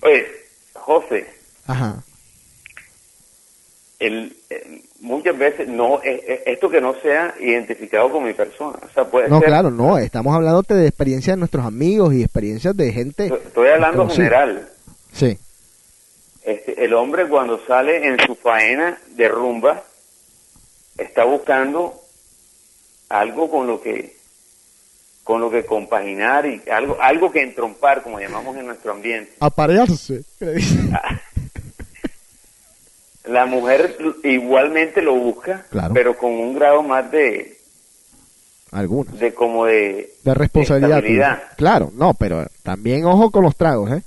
Oye, 0.02 0.28
José, 0.74 1.28
Ajá. 1.68 2.04
el, 4.00 4.36
eh, 4.50 4.84
muchas 5.02 5.38
veces 5.38 5.68
no 5.68 6.02
eh, 6.04 6.24
eh, 6.28 6.44
esto 6.46 6.70
que 6.70 6.80
no 6.80 6.94
sea 7.02 7.36
identificado 7.40 8.10
con 8.10 8.24
mi 8.24 8.34
persona. 8.34 8.80
O 8.90 8.94
sea, 8.94 9.06
puede 9.06 9.28
No, 9.30 9.40
ser. 9.40 9.48
claro, 9.50 9.70
no. 9.72 9.98
Estamos 9.98 10.34
hablando 10.36 10.62
de 10.62 10.88
experiencias 10.88 11.36
de 11.36 11.40
nuestros 11.40 11.66
amigos 11.66 12.14
y 12.14 12.24
experiencias 12.24 12.76
de 12.78 12.92
gente. 12.94 13.26
Estoy 13.28 13.70
hablando 13.70 14.08
general. 14.10 14.70
Sí. 15.14 15.38
Este, 16.44 16.84
el 16.86 16.94
hombre 16.94 17.28
cuando 17.28 17.60
sale 17.68 18.08
en 18.08 18.18
su 18.26 18.36
faena 18.36 18.98
de 19.16 19.28
rumba 19.28 19.84
está 20.98 21.24
buscando 21.24 21.94
algo 23.10 23.50
con 23.52 23.68
lo 23.68 23.82
que 23.82 24.16
con 25.24 25.40
lo 25.40 25.52
que 25.52 25.66
compaginar 25.66 26.48
y 26.48 26.64
algo 26.70 26.98
algo 27.00 27.32
que 27.32 27.42
entrompar 27.44 28.02
como 28.02 28.20
llamamos 28.20 28.58
en 28.58 28.66
nuestro 28.66 28.92
ambiente 28.92 29.34
Aparearse. 29.40 30.24
la 33.32 33.46
mujer 33.46 33.98
igualmente 34.24 35.02
lo 35.02 35.16
busca 35.16 35.66
Claro. 35.70 35.94
pero 35.94 36.18
con 36.18 36.32
un 36.32 36.54
grado 36.56 36.84
más 36.84 37.10
de 37.12 37.58
Algunas. 38.72 39.18
de 39.20 39.34
como 39.34 39.66
de 39.66 40.14
De 40.24 40.34
responsabilidad. 40.34 41.44
Claro, 41.58 41.92
no, 41.96 42.14
pero 42.14 42.46
también 42.64 43.06
ojo 43.06 43.32
con 43.32 43.44
los 43.44 43.56
tragos, 43.56 43.92
¿eh? 43.92 44.04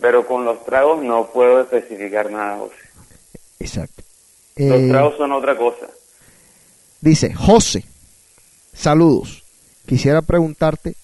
pero 0.00 0.26
con 0.26 0.44
los 0.44 0.64
tragos 0.64 1.02
no 1.02 1.26
puedo 1.32 1.60
especificar 1.62 2.30
nada 2.30 2.58
José. 2.58 2.74
Exacto. 3.60 4.02
los 4.56 4.80
Eh, 4.80 4.88
tragos 4.90 5.16
son 5.16 5.32
otra 5.32 5.56
cosa 5.56 5.86
Dice, 7.00 7.34
José, 7.34 7.84
saludos. 8.72 9.42
Quisiera 9.86 10.22
preguntarte 10.22 10.94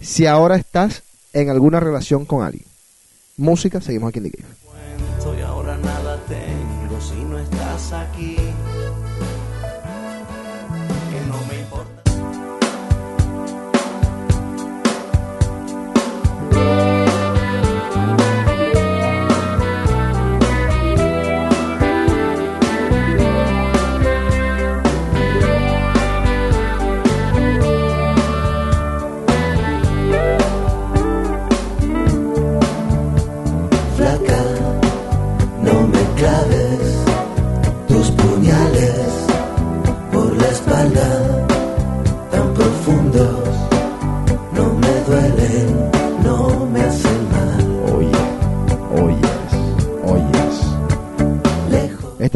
si 0.00 0.24
ahora 0.26 0.54
estás 0.56 1.02
en 1.32 1.50
alguna 1.50 1.80
relación 1.80 2.24
con 2.24 2.44
alguien. 2.44 2.64
Música, 3.36 3.80
seguimos 3.80 4.10
aquí 4.10 4.20
en 4.20 4.30
The 4.30 4.38
Cave. 4.38 4.48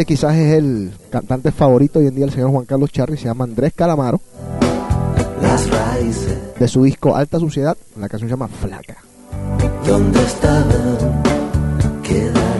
Quizás 0.05 0.35
es 0.37 0.55
el 0.55 0.93
cantante 1.11 1.53
favorito 1.53 1.99
hoy 1.99 2.07
en 2.07 2.15
día 2.15 2.25
del 2.25 2.35
señor 2.35 2.51
Juan 2.51 2.65
Carlos 2.65 2.91
Charri, 2.91 3.17
se 3.17 3.25
llama 3.25 3.45
Andrés 3.45 3.73
Calamaro, 3.75 4.21
las 5.43 5.69
raíces, 5.71 6.39
de 6.59 6.69
su 6.69 6.83
disco 6.85 7.17
Alta 7.17 7.39
Suciedad, 7.39 7.77
la 7.99 8.09
canción 8.09 8.29
se 8.29 8.35
llama 8.35 8.49
Flaca. 8.49 8.97
donde 9.87 10.23
estaban, 10.23 11.23
quedarán. 12.03 12.51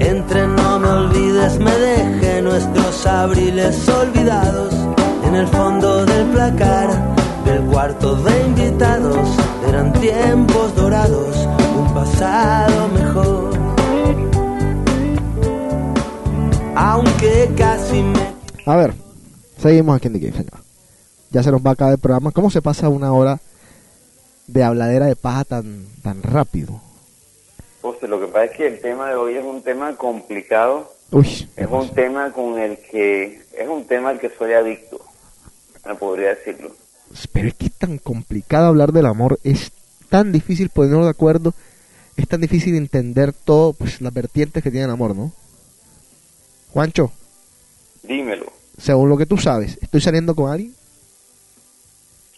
Entre 0.00 0.46
no 0.46 0.78
me 0.78 0.88
olvides, 0.88 1.58
me 1.58 1.72
dejé 1.72 2.42
nuestros 2.42 3.06
abriles 3.06 3.88
olvidados 3.88 4.74
en 5.24 5.34
el 5.34 5.46
fondo 5.48 6.04
del 6.04 6.26
placar 6.28 7.14
del 7.44 7.62
cuarto 7.62 8.16
de 8.16 8.46
invitados. 8.46 9.28
Eran 9.68 9.92
tiempos 9.94 10.74
dorados, 10.74 11.29
pasado 11.94 12.88
mejor. 12.88 13.50
Aunque 16.74 17.50
casi 17.56 18.02
me 18.02 18.20
A 18.64 18.76
ver, 18.76 18.94
seguimos 19.58 19.96
aquí 19.96 20.06
en 20.06 20.14
The 20.14 20.18
Game, 20.20 20.32
señor. 20.32 20.60
Ya 21.30 21.42
se 21.42 21.50
nos 21.50 21.64
va 21.64 21.70
a 21.70 21.72
acabar 21.74 21.94
el 21.94 22.00
programa. 22.00 22.32
¿Cómo 22.32 22.50
se 22.50 22.62
pasa 22.62 22.88
una 22.88 23.12
hora 23.12 23.38
de 24.46 24.64
habladera 24.64 25.06
de 25.06 25.16
paja 25.16 25.44
tan, 25.44 25.86
tan 26.02 26.22
rápido? 26.22 26.80
José, 27.82 28.08
lo 28.08 28.20
que 28.20 28.26
pasa 28.26 28.44
es 28.44 28.50
que 28.56 28.66
el 28.66 28.80
tema 28.80 29.08
de 29.08 29.14
hoy 29.14 29.34
es 29.34 29.44
un 29.44 29.62
tema 29.62 29.96
complicado, 29.96 30.92
Uy, 31.12 31.48
es 31.56 31.68
un 31.70 31.88
tema 31.90 32.32
con 32.32 32.58
el 32.58 32.78
que, 32.78 33.42
es 33.56 33.68
un 33.68 33.84
tema 33.84 34.10
al 34.10 34.20
que 34.20 34.30
soy 34.30 34.52
adicto, 34.52 35.00
me 35.86 35.94
podría 35.94 36.30
decirlo. 36.30 36.72
pero 37.32 37.48
es 37.48 37.54
que 37.54 37.66
es 37.66 37.72
tan 37.72 37.98
complicado 37.98 38.66
hablar 38.66 38.92
del 38.92 39.06
amor, 39.06 39.38
es 39.44 39.72
tan 40.10 40.30
difícil 40.30 40.68
ponernos 40.68 41.04
de 41.04 41.10
acuerdo, 41.10 41.54
es 42.20 42.28
tan 42.28 42.40
difícil 42.40 42.74
entender 42.76 43.32
todo, 43.32 43.72
pues 43.72 44.00
las 44.00 44.12
vertientes 44.12 44.62
que 44.62 44.70
tiene 44.70 44.86
el 44.86 44.92
amor, 44.92 45.14
¿no? 45.16 45.32
Juancho, 46.72 47.12
Dímelo, 48.02 48.46
según 48.78 49.08
lo 49.08 49.16
que 49.18 49.26
tú 49.26 49.36
sabes, 49.36 49.78
¿estoy 49.82 50.00
saliendo 50.00 50.34
con 50.34 50.50
alguien? 50.50 50.74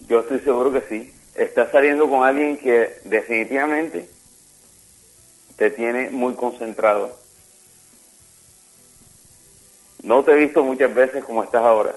yo 0.09 0.21
estoy 0.21 0.41
seguro 0.41 0.73
que 0.73 0.83
sí. 0.89 1.13
Estás 1.35 1.71
saliendo 1.73 2.09
con 2.11 2.23
alguien 2.25 2.59
que 2.59 2.91
definitivamente 3.05 4.09
te 5.57 5.71
tiene 5.71 6.11
muy 6.11 6.35
concentrado. 6.35 7.17
No 10.03 10.23
te 10.23 10.33
he 10.33 10.37
visto 10.37 10.63
muchas 10.65 10.95
veces 10.95 11.25
como 11.25 11.43
estás 11.43 11.63
ahora. 11.63 11.95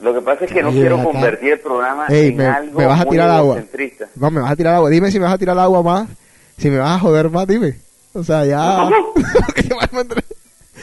Lo 0.00 0.14
que 0.14 0.20
pasa 0.22 0.46
es 0.46 0.52
que 0.52 0.62
no 0.62 0.70
quiero 0.70 0.96
acá. 0.96 1.04
convertir 1.04 1.52
el 1.52 1.60
programa 1.60 2.06
Ey, 2.08 2.28
en 2.28 2.36
me, 2.36 2.46
algo 2.46 2.78
me 2.78 2.86
vas 2.86 3.00
a 3.00 3.04
tirar 3.04 3.30
agua. 3.30 3.62
No, 4.16 4.30
me 4.30 4.40
vas 4.40 4.52
a 4.52 4.56
tirar 4.56 4.74
agua. 4.74 4.90
Dime 4.90 5.10
si 5.12 5.18
me 5.18 5.24
vas 5.26 5.34
a 5.34 5.38
tirar 5.38 5.58
agua 5.58 5.82
más. 5.82 6.08
Si 6.58 6.68
me 6.70 6.78
vas 6.78 6.96
a 6.96 6.98
joder 6.98 7.30
más, 7.30 7.46
dime. 7.46 7.78
O 8.12 8.22
sea, 8.24 8.44
ya. 8.44 8.90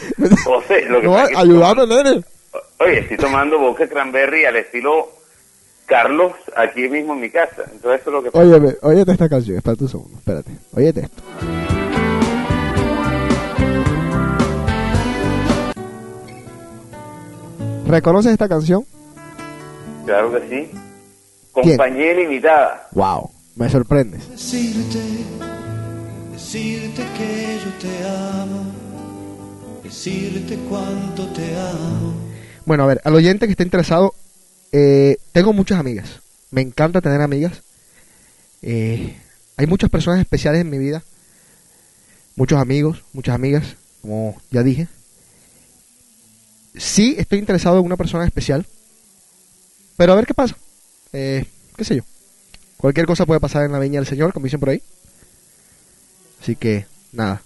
José, 0.46 0.86
lo 0.88 1.02
que 1.02 1.08
no, 1.08 1.16
ayúdame, 1.16 1.88
nene. 1.88 2.24
Oye, 2.80 3.00
estoy 3.00 3.18
tomando 3.18 3.60
vodka 3.60 3.88
cranberry 3.88 4.46
al 4.46 4.56
estilo 4.58 5.10
Carlos 5.86 6.34
aquí 6.56 6.88
mismo 6.88 7.14
en 7.14 7.22
mi 7.22 7.30
casa. 7.30 7.64
Entonces 7.72 8.02
eso 8.02 8.10
es 8.10 8.14
lo 8.14 8.24
que 8.24 8.32
pasa. 8.32 8.46
Óyeme, 8.46 8.76
óyete 8.82 9.12
esta 9.12 9.30
canción. 9.30 9.58
Espérate 9.58 9.84
un 9.84 9.90
segundo, 9.90 10.18
espérate. 10.18 10.52
Óyete 10.74 11.02
esto. 11.02 11.24
¿Reconoces 17.88 18.32
esta 18.32 18.50
canción? 18.50 18.84
Claro 20.06 20.32
que 20.34 20.50
sí. 20.50 20.72
Compañía 21.52 22.14
ilimitada. 22.14 22.90
Wow, 22.92 23.30
me 23.56 23.70
sorprendes. 23.70 24.24
Decirte, 26.56 27.04
que 27.18 27.60
yo 27.66 27.72
te 27.82 28.08
amo, 28.08 28.72
decirte 29.84 30.56
cuánto 30.70 31.28
te 31.34 31.54
amo. 31.54 32.14
Bueno, 32.66 32.84
a 32.84 32.88
ver, 32.88 33.02
al 33.04 33.14
oyente 33.14 33.46
que 33.46 33.52
esté 33.52 33.64
interesado, 33.64 34.14
eh, 34.72 35.18
tengo 35.34 35.52
muchas 35.52 35.78
amigas. 35.82 36.22
Me 36.52 36.62
encanta 36.62 37.02
tener 37.02 37.20
amigas. 37.20 37.62
Eh, 38.62 39.18
hay 39.58 39.68
muchas 39.68 39.90
personas 39.90 40.22
especiales 40.22 40.62
en 40.62 40.70
mi 40.70 40.78
vida. 40.78 41.04
Muchos 42.38 42.58
amigos, 42.58 43.04
muchas 43.12 43.36
amigas, 43.36 43.76
como 44.02 44.42
ya 44.50 44.64
dije. 44.64 44.88
Sí, 46.78 47.16
estoy 47.18 47.40
interesado 47.40 47.80
en 47.80 47.86
una 47.86 47.98
persona 47.98 48.24
especial. 48.24 48.66
Pero 49.98 50.14
a 50.14 50.16
ver 50.16 50.26
qué 50.26 50.34
pasa. 50.34 50.56
Eh, 51.12 51.46
qué 51.76 51.84
sé 51.84 51.98
yo. 51.98 52.04
Cualquier 52.78 53.08
cosa 53.08 53.26
puede 53.26 53.42
pasar 53.42 53.66
en 53.66 53.74
la 53.74 53.80
viña 53.80 54.00
del 54.00 54.08
Señor, 54.08 54.32
como 54.32 54.46
dicen 54.46 54.62
por 54.62 54.70
ahí. 54.70 54.82
Así 56.46 56.56
que, 56.56 56.86
nada. 57.12 57.42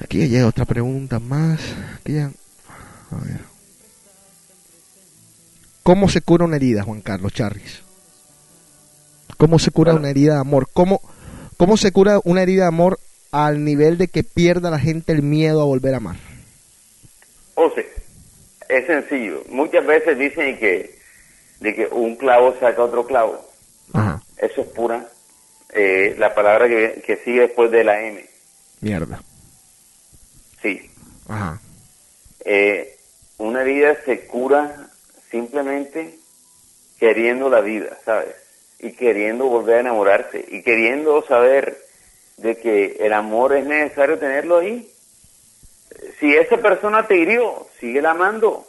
Aquí 0.00 0.28
llega 0.28 0.46
otra 0.46 0.64
pregunta 0.64 1.18
más. 1.18 1.60
Aquí 2.00 2.14
ya- 2.14 2.30
A 3.10 3.16
ver. 3.22 3.40
¿Cómo 5.82 6.08
se 6.08 6.22
cura 6.22 6.46
una 6.46 6.56
herida, 6.56 6.82
Juan 6.84 7.02
Carlos 7.02 7.34
Charris? 7.34 7.82
¿Cómo 9.36 9.58
se 9.58 9.70
cura 9.70 9.92
una 9.92 10.08
herida 10.08 10.34
de 10.36 10.40
amor? 10.40 10.68
¿Cómo, 10.72 11.02
¿Cómo 11.58 11.76
se 11.76 11.92
cura 11.92 12.18
una 12.24 12.40
herida 12.42 12.62
de 12.62 12.68
amor 12.68 12.98
al 13.30 13.62
nivel 13.62 13.98
de 13.98 14.08
que 14.08 14.22
pierda 14.24 14.70
la 14.70 14.78
gente 14.78 15.12
el 15.12 15.20
miedo 15.22 15.60
a 15.60 15.64
volver 15.66 15.92
a 15.92 15.98
amar? 15.98 16.16
José, 17.56 17.86
es 18.70 18.86
sencillo. 18.86 19.44
Muchas 19.50 19.84
veces 19.86 20.18
dicen 20.18 20.58
que, 20.58 20.98
de 21.60 21.74
que 21.74 21.86
un 21.88 22.16
clavo 22.16 22.54
saca 22.58 22.82
otro 22.82 23.06
clavo. 23.06 23.51
Eso 24.42 24.60
es 24.60 24.66
pura. 24.68 25.08
eh, 25.74 26.14
la 26.18 26.34
palabra 26.34 26.68
que, 26.68 27.02
que 27.06 27.16
sigue 27.24 27.40
después 27.42 27.70
de 27.70 27.82
la 27.84 27.98
M. 28.02 28.22
mierda. 28.82 29.22
Sí. 30.60 30.90
Ajá. 31.28 31.58
Eh, 32.44 32.98
una 33.38 33.62
herida 33.62 33.96
se 34.04 34.26
cura 34.26 34.88
simplemente 35.30 36.18
queriendo 36.98 37.48
la 37.48 37.60
vida, 37.60 37.96
¿sabes? 38.04 38.34
Y 38.80 38.92
queriendo 38.92 39.46
volver 39.46 39.76
a 39.76 39.80
enamorarse 39.80 40.44
y 40.46 40.62
queriendo 40.62 41.24
saber 41.26 41.78
de 42.36 42.56
que 42.58 42.96
el 43.00 43.12
amor 43.14 43.56
es 43.56 43.64
necesario 43.64 44.18
tenerlo 44.18 44.58
ahí. 44.58 44.92
Si 46.20 46.34
esa 46.34 46.58
persona 46.58 47.06
te 47.06 47.16
hirió, 47.16 47.66
sigue 47.80 48.06
amando, 48.06 48.66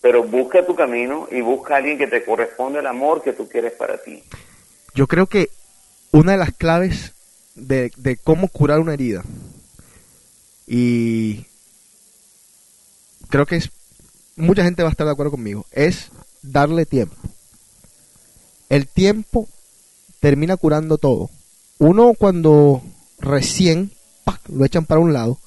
pero 0.00 0.22
busca 0.22 0.64
tu 0.64 0.76
camino 0.76 1.26
y 1.30 1.40
busca 1.40 1.74
a 1.74 1.76
alguien 1.78 1.98
que 1.98 2.06
te 2.06 2.24
corresponde 2.24 2.78
el 2.78 2.86
amor 2.86 3.22
que 3.22 3.32
tú 3.32 3.48
quieres 3.48 3.72
para 3.72 3.98
ti. 3.98 4.22
Yo 4.94 5.06
creo 5.06 5.26
que 5.26 5.50
una 6.12 6.32
de 6.32 6.38
las 6.38 6.52
claves 6.52 7.12
de, 7.54 8.18
cómo 8.24 8.48
curar 8.48 8.80
una 8.80 8.94
herida, 8.94 9.22
y 10.66 11.46
creo 13.28 13.46
que 13.46 13.56
es, 13.56 13.70
mucha 14.36 14.64
gente 14.64 14.82
va 14.82 14.88
a 14.88 14.92
estar 14.92 15.06
de 15.06 15.12
acuerdo 15.12 15.32
conmigo, 15.32 15.66
es 15.72 16.10
darle 16.42 16.86
tiempo. 16.86 17.16
El 18.68 18.86
tiempo 18.86 19.48
termina 20.20 20.56
curando 20.56 20.96
todo. 20.98 21.30
Uno 21.78 22.14
cuando 22.14 22.82
recién 23.18 23.90
lo 24.48 24.64
echan 24.64 24.86
para 24.86 25.00
un 25.00 25.12
lado, 25.12 25.38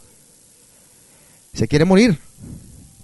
se 1.54 1.68
quiere 1.68 1.86
morir, 1.86 2.20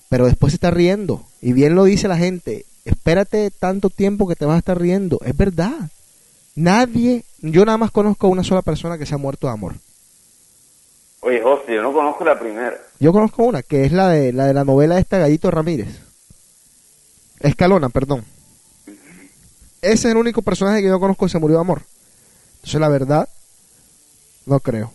pero 0.10 0.26
después 0.26 0.52
se 0.52 0.56
está 0.56 0.72
riendo. 0.72 1.26
Y 1.42 1.54
bien 1.54 1.76
lo 1.76 1.84
dice 1.86 2.08
la 2.08 2.18
gente, 2.18 2.66
espérate 2.86 3.52
tanto 3.52 3.90
tiempo 3.90 4.28
que 4.28 4.36
te 4.36 4.46
vas 4.46 4.56
a 4.56 4.60
estar 4.60 4.80
riendo. 4.80 5.20
Es 5.24 5.38
verdad. 5.38 5.90
Nadie, 6.60 7.24
yo 7.42 7.64
nada 7.64 7.78
más 7.78 7.90
conozco 7.90 8.28
a 8.28 8.30
una 8.30 8.44
sola 8.44 8.62
persona 8.62 8.98
que 8.98 9.06
se 9.06 9.16
ha 9.16 9.18
muerto 9.18 9.48
de 9.48 9.54
amor. 9.54 9.76
Oye, 11.22 11.42
José, 11.42 11.76
yo 11.76 11.82
no 11.82 11.94
conozco 11.94 12.26
la 12.26 12.38
primera. 12.38 12.78
Yo 13.00 13.14
conozco 13.14 13.44
una, 13.44 13.64
que 13.64 13.86
es 13.86 13.94
la 13.94 14.10
de 14.10 14.34
la, 14.34 14.46
de 14.46 14.54
la 14.54 14.66
novela 14.66 15.00
esta 15.00 15.20
Gallito 15.20 15.50
Ramírez. 15.52 16.02
Escalona, 17.40 17.88
perdón. 17.88 18.26
Ese 19.82 19.94
es 19.94 20.06
el 20.06 20.18
único 20.18 20.42
personaje 20.42 20.82
que 20.82 20.90
yo 20.90 21.00
conozco 21.00 21.28
que 21.28 21.32
se 21.32 21.40
murió 21.40 21.56
de 21.56 21.62
amor. 21.62 21.84
Entonces, 22.56 22.82
la 22.82 22.90
verdad, 22.90 23.30
no 24.46 24.60
creo. 24.60 24.92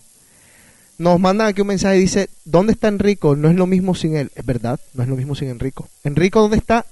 Nos 0.99 1.19
mandan 1.19 1.47
aquí 1.47 1.63
un 1.63 1.69
mensaje 1.69 1.97
y 1.97 2.01
dice, 2.01 2.29
¿dónde 2.45 2.75
está 2.75 2.89
Enrico? 2.89 3.37
No 3.37 3.49
es 3.49 3.57
lo 3.57 3.67
mismo 3.67 3.95
sin 3.95 4.17
él. 4.17 4.31
Es 4.35 4.45
verdad, 4.45 4.79
no 4.93 5.03
es 5.03 5.09
lo 5.09 5.17
mismo 5.17 5.35
sin 5.35 5.49
Enrico. 5.49 5.89
Enrico, 6.05 6.43
¿dónde 6.43 6.59
está? 6.59 6.85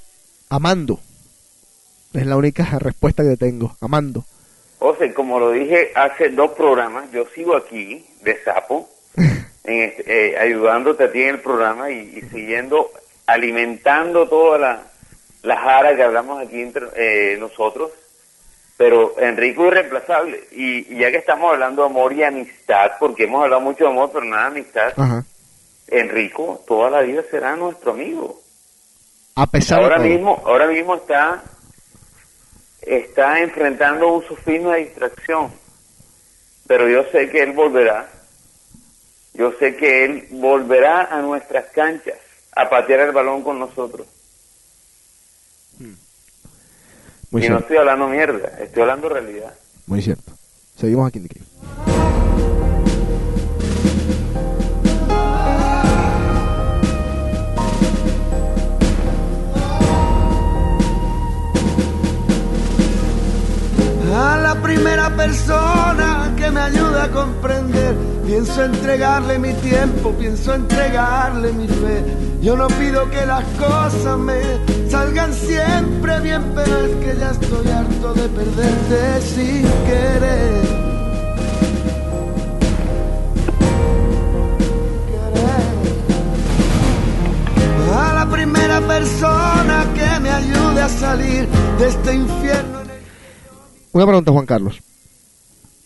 Amando. 0.48 0.98
Es 2.14 2.24
la 2.24 2.38
única 2.38 2.64
respuesta 2.78 3.22
que 3.22 3.36
tengo. 3.36 3.76
Amando. 3.82 4.24
José, 4.82 5.14
como 5.14 5.38
lo 5.38 5.50
dije 5.50 5.92
hace 5.94 6.28
dos 6.30 6.52
programas, 6.52 7.10
yo 7.12 7.24
sigo 7.34 7.56
aquí 7.56 8.04
de 8.22 8.42
sapo, 8.42 8.88
en 9.16 9.82
este- 9.82 10.32
eh, 10.32 10.38
ayudándote 10.38 11.04
a 11.04 11.12
ti 11.12 11.22
en 11.22 11.28
el 11.30 11.40
programa 11.40 11.90
y, 11.90 11.98
y 12.18 12.20
siguiendo 12.30 12.90
alimentando 13.26 14.28
toda 14.28 14.58
la, 14.58 14.82
la 15.42 15.56
jara 15.56 15.94
que 15.96 16.02
hablamos 16.02 16.42
aquí 16.46 16.60
entre 16.60 16.86
eh, 16.96 17.36
nosotros. 17.38 17.90
Pero 18.76 19.14
Enrico 19.20 19.62
es 19.64 19.68
irreemplazable. 19.68 20.44
Y, 20.52 20.92
y 20.94 20.98
ya 20.98 21.10
que 21.12 21.18
estamos 21.18 21.52
hablando 21.52 21.82
de 21.82 21.88
amor 21.90 22.12
y 22.14 22.24
amistad, 22.24 22.92
porque 22.98 23.24
hemos 23.24 23.44
hablado 23.44 23.60
mucho 23.60 23.84
de 23.84 23.90
amor, 23.90 24.10
pero 24.12 24.24
nada 24.24 24.50
de 24.50 24.60
amistad, 24.60 24.92
Ajá. 24.96 25.24
Enrico 25.88 26.60
toda 26.66 26.90
la 26.90 27.02
vida 27.02 27.22
será 27.30 27.54
nuestro 27.54 27.92
amigo. 27.92 28.40
A 29.36 29.46
pesar 29.46 29.82
Ahora 29.82 29.98
de 29.98 30.08
mismo, 30.08 30.42
ahora 30.44 30.66
mismo 30.66 30.96
está 30.96 31.42
está 32.82 33.40
enfrentando 33.40 34.12
un 34.12 34.24
sufismo 34.24 34.70
de 34.70 34.80
distracción. 34.80 35.52
Pero 36.66 36.88
yo 36.88 37.04
sé 37.10 37.28
que 37.30 37.42
él 37.42 37.52
volverá. 37.52 38.08
Yo 39.34 39.52
sé 39.58 39.76
que 39.76 40.04
él 40.04 40.28
volverá 40.30 41.04
a 41.04 41.20
nuestras 41.22 41.66
canchas 41.66 42.16
a 42.54 42.68
patear 42.68 43.00
el 43.00 43.12
balón 43.12 43.42
con 43.42 43.58
nosotros. 43.58 44.06
Muy 47.30 47.46
y 47.46 47.48
no 47.48 47.60
estoy 47.60 47.78
hablando 47.78 48.08
mierda, 48.08 48.58
estoy 48.60 48.82
hablando 48.82 49.08
realidad. 49.08 49.54
Muy 49.86 50.02
cierto. 50.02 50.32
Seguimos 50.76 51.08
aquí 51.08 51.18
en 51.18 51.24
A 64.14 64.36
la 64.36 64.54
primera 64.60 65.08
persona 65.16 66.34
que 66.36 66.50
me 66.50 66.60
ayuda 66.60 67.04
a 67.04 67.08
comprender, 67.08 67.96
pienso 68.26 68.62
entregarle 68.62 69.38
mi 69.38 69.54
tiempo, 69.54 70.12
pienso 70.12 70.52
entregarle 70.52 71.50
mi 71.52 71.66
fe. 71.66 72.04
Yo 72.42 72.54
no 72.54 72.66
pido 72.68 73.08
que 73.08 73.24
las 73.24 73.42
cosas 73.58 74.18
me 74.18 74.42
salgan 74.90 75.32
siempre 75.32 76.20
bien, 76.20 76.42
pero 76.54 76.84
es 76.84 76.94
que 76.96 77.16
ya 77.18 77.30
estoy 77.30 77.66
harto 77.68 78.12
de 78.12 78.28
perderte 78.28 79.20
sin 79.22 79.62
querer. 79.86 80.82
A 87.96 88.12
la 88.12 88.26
primera 88.30 88.80
persona 88.82 89.86
que 89.94 90.20
me 90.20 90.30
ayude 90.30 90.82
a 90.82 90.88
salir 90.90 91.48
de 91.78 91.88
este 91.88 92.14
infierno. 92.14 92.81
Una 93.92 94.06
pregunta, 94.06 94.32
Juan 94.32 94.46
Carlos. 94.46 94.80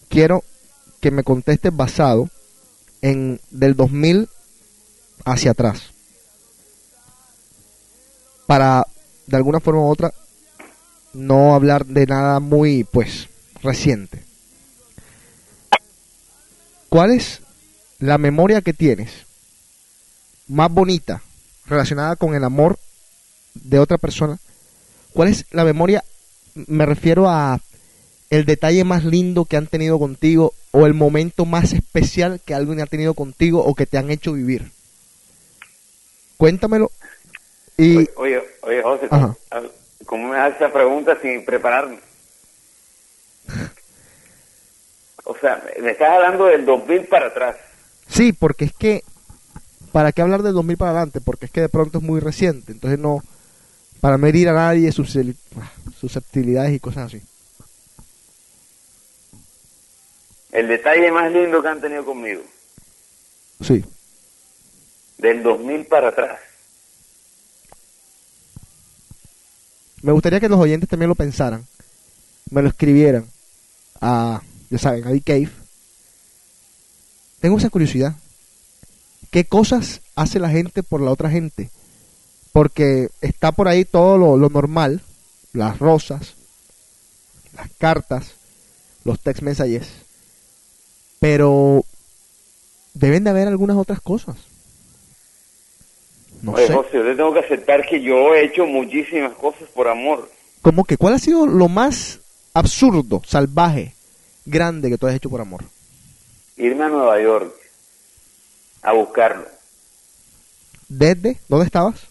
Quiero 0.08 0.44
que 1.00 1.10
me 1.10 1.24
contestes 1.24 1.74
basado 1.74 2.30
en 3.02 3.40
del 3.50 3.74
2000 3.74 4.28
hacia 5.24 5.50
atrás. 5.50 5.90
Para, 8.46 8.86
de 9.26 9.36
alguna 9.36 9.58
forma 9.58 9.80
u 9.80 9.90
otra, 9.90 10.14
no 11.14 11.54
hablar 11.54 11.84
de 11.84 12.06
nada 12.06 12.38
muy, 12.38 12.84
pues, 12.84 13.28
reciente. 13.60 14.22
¿Cuál 16.88 17.10
es 17.10 17.40
la 17.98 18.18
memoria 18.18 18.62
que 18.62 18.72
tienes 18.72 19.10
más 20.46 20.70
bonita 20.70 21.22
relacionada 21.66 22.14
con 22.14 22.36
el 22.36 22.44
amor 22.44 22.78
de 23.54 23.80
otra 23.80 23.98
persona? 23.98 24.38
¿Cuál 25.12 25.28
es 25.28 25.44
la 25.50 25.64
memoria? 25.64 26.04
Me 26.54 26.86
refiero 26.86 27.28
a 27.28 27.60
el 28.30 28.44
detalle 28.44 28.84
más 28.84 29.04
lindo 29.04 29.44
que 29.44 29.56
han 29.56 29.66
tenido 29.66 29.98
contigo 29.98 30.52
o 30.72 30.86
el 30.86 30.94
momento 30.94 31.44
más 31.44 31.72
especial 31.72 32.40
que 32.44 32.54
alguien 32.54 32.80
ha 32.80 32.86
tenido 32.86 33.14
contigo 33.14 33.64
o 33.64 33.74
que 33.74 33.86
te 33.86 33.98
han 33.98 34.10
hecho 34.10 34.32
vivir. 34.32 34.70
Cuéntamelo 36.36 36.90
y 37.78 38.08
Oye, 38.16 38.42
oye, 38.62 38.82
José, 38.82 39.06
Ajá. 39.10 39.36
¿cómo, 40.06 40.28
me 40.28 40.38
haces 40.38 40.56
esa 40.56 40.72
pregunta 40.72 41.16
sin 41.20 41.44
prepararme? 41.44 41.98
O 45.24 45.36
sea, 45.38 45.62
me 45.82 45.90
estás 45.90 46.10
hablando 46.10 46.46
del 46.46 46.64
2000 46.64 47.06
para 47.06 47.26
atrás. 47.26 47.56
sí, 48.08 48.32
porque 48.32 48.66
es 48.66 48.72
que 48.72 49.02
para 49.92 50.12
qué 50.12 50.22
hablar 50.22 50.42
del 50.42 50.54
2000 50.54 50.76
para 50.76 50.90
adelante, 50.92 51.20
porque 51.20 51.46
es 51.46 51.52
que 51.52 51.62
de 51.62 51.68
pronto 51.68 51.98
es 51.98 52.04
muy 52.04 52.20
reciente, 52.20 52.72
entonces 52.72 52.98
no 52.98 53.22
para 54.00 54.18
no 54.18 54.26
herir 54.26 54.48
a 54.48 54.52
nadie 54.52 54.92
susceptibilidades 54.92 56.74
y 56.74 56.80
cosas 56.80 57.06
así. 57.06 57.22
El 60.52 60.68
detalle 60.68 61.10
más 61.10 61.30
lindo 61.32 61.60
que 61.62 61.68
han 61.68 61.80
tenido 61.80 62.04
conmigo, 62.04 62.42
Sí. 63.60 63.84
del 65.18 65.42
2000 65.42 65.86
para 65.86 66.08
atrás. 66.08 66.38
Me 70.02 70.12
gustaría 70.12 70.40
que 70.40 70.48
los 70.48 70.60
oyentes 70.60 70.88
también 70.88 71.08
lo 71.08 71.14
pensaran, 71.14 71.66
me 72.50 72.62
lo 72.62 72.68
escribieran 72.68 73.26
a, 74.00 74.40
ya 74.70 74.78
saben, 74.78 75.06
a 75.06 75.10
The 75.10 75.20
Cave. 75.20 75.50
Tengo 77.40 77.58
esa 77.58 77.70
curiosidad. 77.70 78.14
¿Qué 79.30 79.44
cosas 79.44 80.00
hace 80.14 80.38
la 80.38 80.48
gente 80.50 80.82
por 80.82 81.00
la 81.00 81.10
otra 81.10 81.30
gente? 81.30 81.70
Porque 82.52 83.08
está 83.20 83.52
por 83.52 83.68
ahí 83.68 83.84
todo 83.84 84.16
lo, 84.16 84.36
lo 84.36 84.48
normal, 84.48 85.02
las 85.52 85.78
rosas, 85.78 86.34
las 87.54 87.68
cartas, 87.78 88.32
los 89.04 89.20
text 89.20 89.42
messages, 89.42 89.88
pero 91.20 91.84
deben 92.94 93.24
de 93.24 93.30
haber 93.30 93.48
algunas 93.48 93.76
otras 93.76 94.00
cosas. 94.00 94.36
No 96.42 96.52
Oye, 96.52 96.66
sé. 96.66 96.74
José, 96.74 96.90
yo 96.92 97.02
te 97.02 97.14
tengo 97.14 97.32
que 97.32 97.40
aceptar 97.40 97.86
que 97.86 98.00
yo 98.02 98.34
he 98.34 98.44
hecho 98.44 98.66
muchísimas 98.66 99.32
cosas 99.34 99.68
por 99.74 99.88
amor. 99.88 100.28
Como 100.62 100.84
que, 100.84 100.96
¿cuál 100.96 101.14
ha 101.14 101.18
sido 101.18 101.46
lo 101.46 101.68
más 101.68 102.20
absurdo, 102.52 103.22
salvaje, 103.26 103.94
grande 104.44 104.90
que 104.90 104.98
tú 104.98 105.06
has 105.06 105.14
hecho 105.14 105.30
por 105.30 105.40
amor? 105.40 105.64
Irme 106.56 106.84
a 106.84 106.88
Nueva 106.88 107.20
York 107.20 107.54
a 108.82 108.92
buscarlo. 108.92 109.46
¿Desde? 110.88 111.38
¿Dónde 111.48 111.66
estabas? 111.66 112.06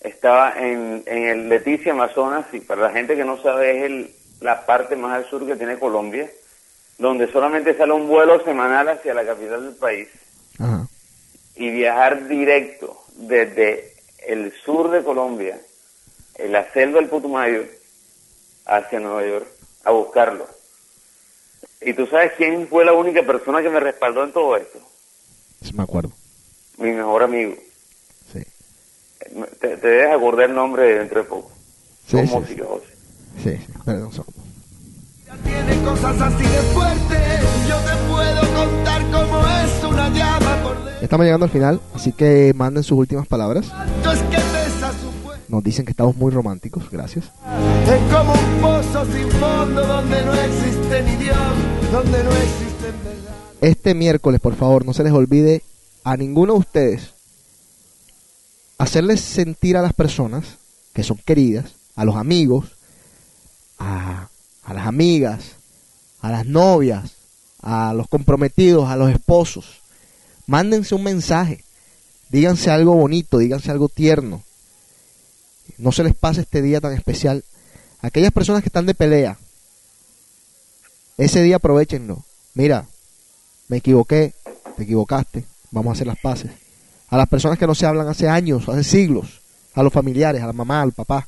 Estaba 0.00 0.54
en, 0.56 1.02
en 1.06 1.24
el 1.24 1.48
Leticia, 1.48 1.92
Amazonas, 1.92 2.46
y 2.52 2.60
para 2.60 2.82
la 2.82 2.92
gente 2.92 3.16
que 3.16 3.24
no 3.24 3.42
sabe, 3.42 3.78
es 3.78 3.84
el, 3.84 4.10
la 4.40 4.64
parte 4.64 4.96
más 4.96 5.12
al 5.12 5.28
sur 5.28 5.46
que 5.46 5.56
tiene 5.56 5.78
Colombia, 5.78 6.30
donde 7.00 7.32
solamente 7.32 7.74
sale 7.76 7.94
un 7.94 8.06
vuelo 8.06 8.44
semanal 8.44 8.86
hacia 8.88 9.14
la 9.14 9.24
capital 9.24 9.64
del 9.64 9.74
país 9.74 10.06
Ajá. 10.58 10.86
y 11.56 11.70
viajar 11.70 12.28
directo 12.28 13.02
desde 13.14 13.94
el 14.26 14.52
sur 14.64 14.90
de 14.90 15.02
Colombia, 15.02 15.58
en 16.36 16.52
la 16.52 16.70
selva 16.72 17.00
del 17.00 17.08
Putumayo, 17.08 17.64
hacia 18.66 19.00
Nueva 19.00 19.26
York, 19.26 19.46
a 19.84 19.90
buscarlo. 19.92 20.46
¿Y 21.80 21.94
tú 21.94 22.06
sabes 22.06 22.32
quién 22.36 22.68
fue 22.68 22.84
la 22.84 22.92
única 22.92 23.22
persona 23.22 23.62
que 23.62 23.70
me 23.70 23.80
respaldó 23.80 24.22
en 24.22 24.32
todo 24.32 24.56
esto? 24.58 24.78
Sí, 25.62 25.72
me 25.72 25.82
acuerdo. 25.82 26.12
Mi 26.76 26.90
mejor 26.92 27.22
amigo. 27.22 27.54
Sí. 28.30 28.42
Te, 29.58 29.76
te 29.78 29.88
debes 29.88 30.14
acordar 30.14 30.50
el 30.50 30.54
nombre 30.54 30.98
dentro 30.98 31.22
de 31.22 31.28
poco. 31.28 31.50
Sí, 32.06 32.18
sí. 32.26 32.36
Sí, 32.46 33.42
sí. 33.42 33.66
Perdón. 33.86 34.12
Tiene 35.44 35.82
cosas 35.84 36.20
así 36.20 36.42
de 36.42 36.62
fuerte, 36.74 37.16
yo 37.68 37.76
te 37.76 37.96
puedo 38.10 38.40
contar 38.54 39.02
cómo 39.10 39.46
es 39.46 39.84
una 39.84 40.08
llama 40.10 40.62
por 40.62 40.76
Estamos 41.02 41.24
llegando 41.24 41.44
al 41.44 41.50
final, 41.50 41.80
así 41.94 42.12
que 42.12 42.52
manden 42.54 42.82
sus 42.82 42.98
últimas 42.98 43.26
palabras. 43.26 43.70
dentro, 43.94 44.12
es 44.12 44.20
que 44.22 44.36
pesa 44.36 44.92
su 44.92 45.10
fuerza. 45.22 45.44
Nos 45.48 45.62
dicen 45.62 45.84
que 45.84 45.92
estamos 45.92 46.16
muy 46.16 46.30
románticos, 46.30 46.90
gracias. 46.90 47.26
Es 47.86 48.14
como 48.14 48.32
un 48.32 48.60
pozo 48.60 49.06
sin 49.06 49.30
fondo 49.30 49.86
donde 49.86 50.24
no 50.24 50.34
existe 50.34 51.02
ni 51.02 51.16
Dios, 51.16 51.36
donde 51.92 52.24
no 52.24 52.30
existe 52.30 52.86
verdad. 53.04 53.34
Este 53.60 53.94
miércoles, 53.94 54.40
por 54.40 54.56
favor, 54.56 54.84
no 54.84 54.92
se 54.92 55.04
les 55.04 55.12
olvide 55.12 55.62
a 56.04 56.16
ninguno 56.16 56.54
de 56.54 56.58
ustedes 56.58 57.14
hacerles 58.78 59.20
sentir 59.20 59.76
a 59.76 59.82
las 59.82 59.92
personas 59.92 60.56
que 60.94 61.02
son 61.02 61.18
queridas, 61.18 61.74
a 61.96 62.04
los 62.04 62.16
amigos, 62.16 62.76
a, 63.78 64.29
a 64.70 64.74
las 64.74 64.86
amigas, 64.86 65.56
a 66.20 66.30
las 66.30 66.46
novias, 66.46 67.16
a 67.60 67.92
los 67.92 68.06
comprometidos, 68.08 68.88
a 68.88 68.94
los 68.94 69.10
esposos. 69.10 69.80
Mándense 70.46 70.94
un 70.94 71.02
mensaje, 71.02 71.64
díganse 72.30 72.70
algo 72.70 72.94
bonito, 72.94 73.38
díganse 73.38 73.72
algo 73.72 73.88
tierno. 73.88 74.44
No 75.76 75.90
se 75.90 76.04
les 76.04 76.14
pase 76.14 76.42
este 76.42 76.62
día 76.62 76.80
tan 76.80 76.92
especial. 76.92 77.44
Aquellas 78.00 78.30
personas 78.30 78.62
que 78.62 78.68
están 78.68 78.86
de 78.86 78.94
pelea, 78.94 79.38
ese 81.18 81.42
día 81.42 81.56
aprovechenlo. 81.56 82.22
Mira, 82.54 82.86
me 83.66 83.78
equivoqué, 83.78 84.34
te 84.76 84.84
equivocaste, 84.84 85.46
vamos 85.72 85.90
a 85.90 85.94
hacer 85.94 86.06
las 86.06 86.18
paces. 86.20 86.52
A 87.08 87.16
las 87.16 87.28
personas 87.28 87.58
que 87.58 87.66
no 87.66 87.74
se 87.74 87.86
hablan 87.86 88.06
hace 88.06 88.28
años, 88.28 88.68
hace 88.68 88.84
siglos, 88.84 89.40
a 89.74 89.82
los 89.82 89.92
familiares, 89.92 90.42
a 90.42 90.46
la 90.46 90.52
mamá, 90.52 90.80
al 90.80 90.92
papá. 90.92 91.26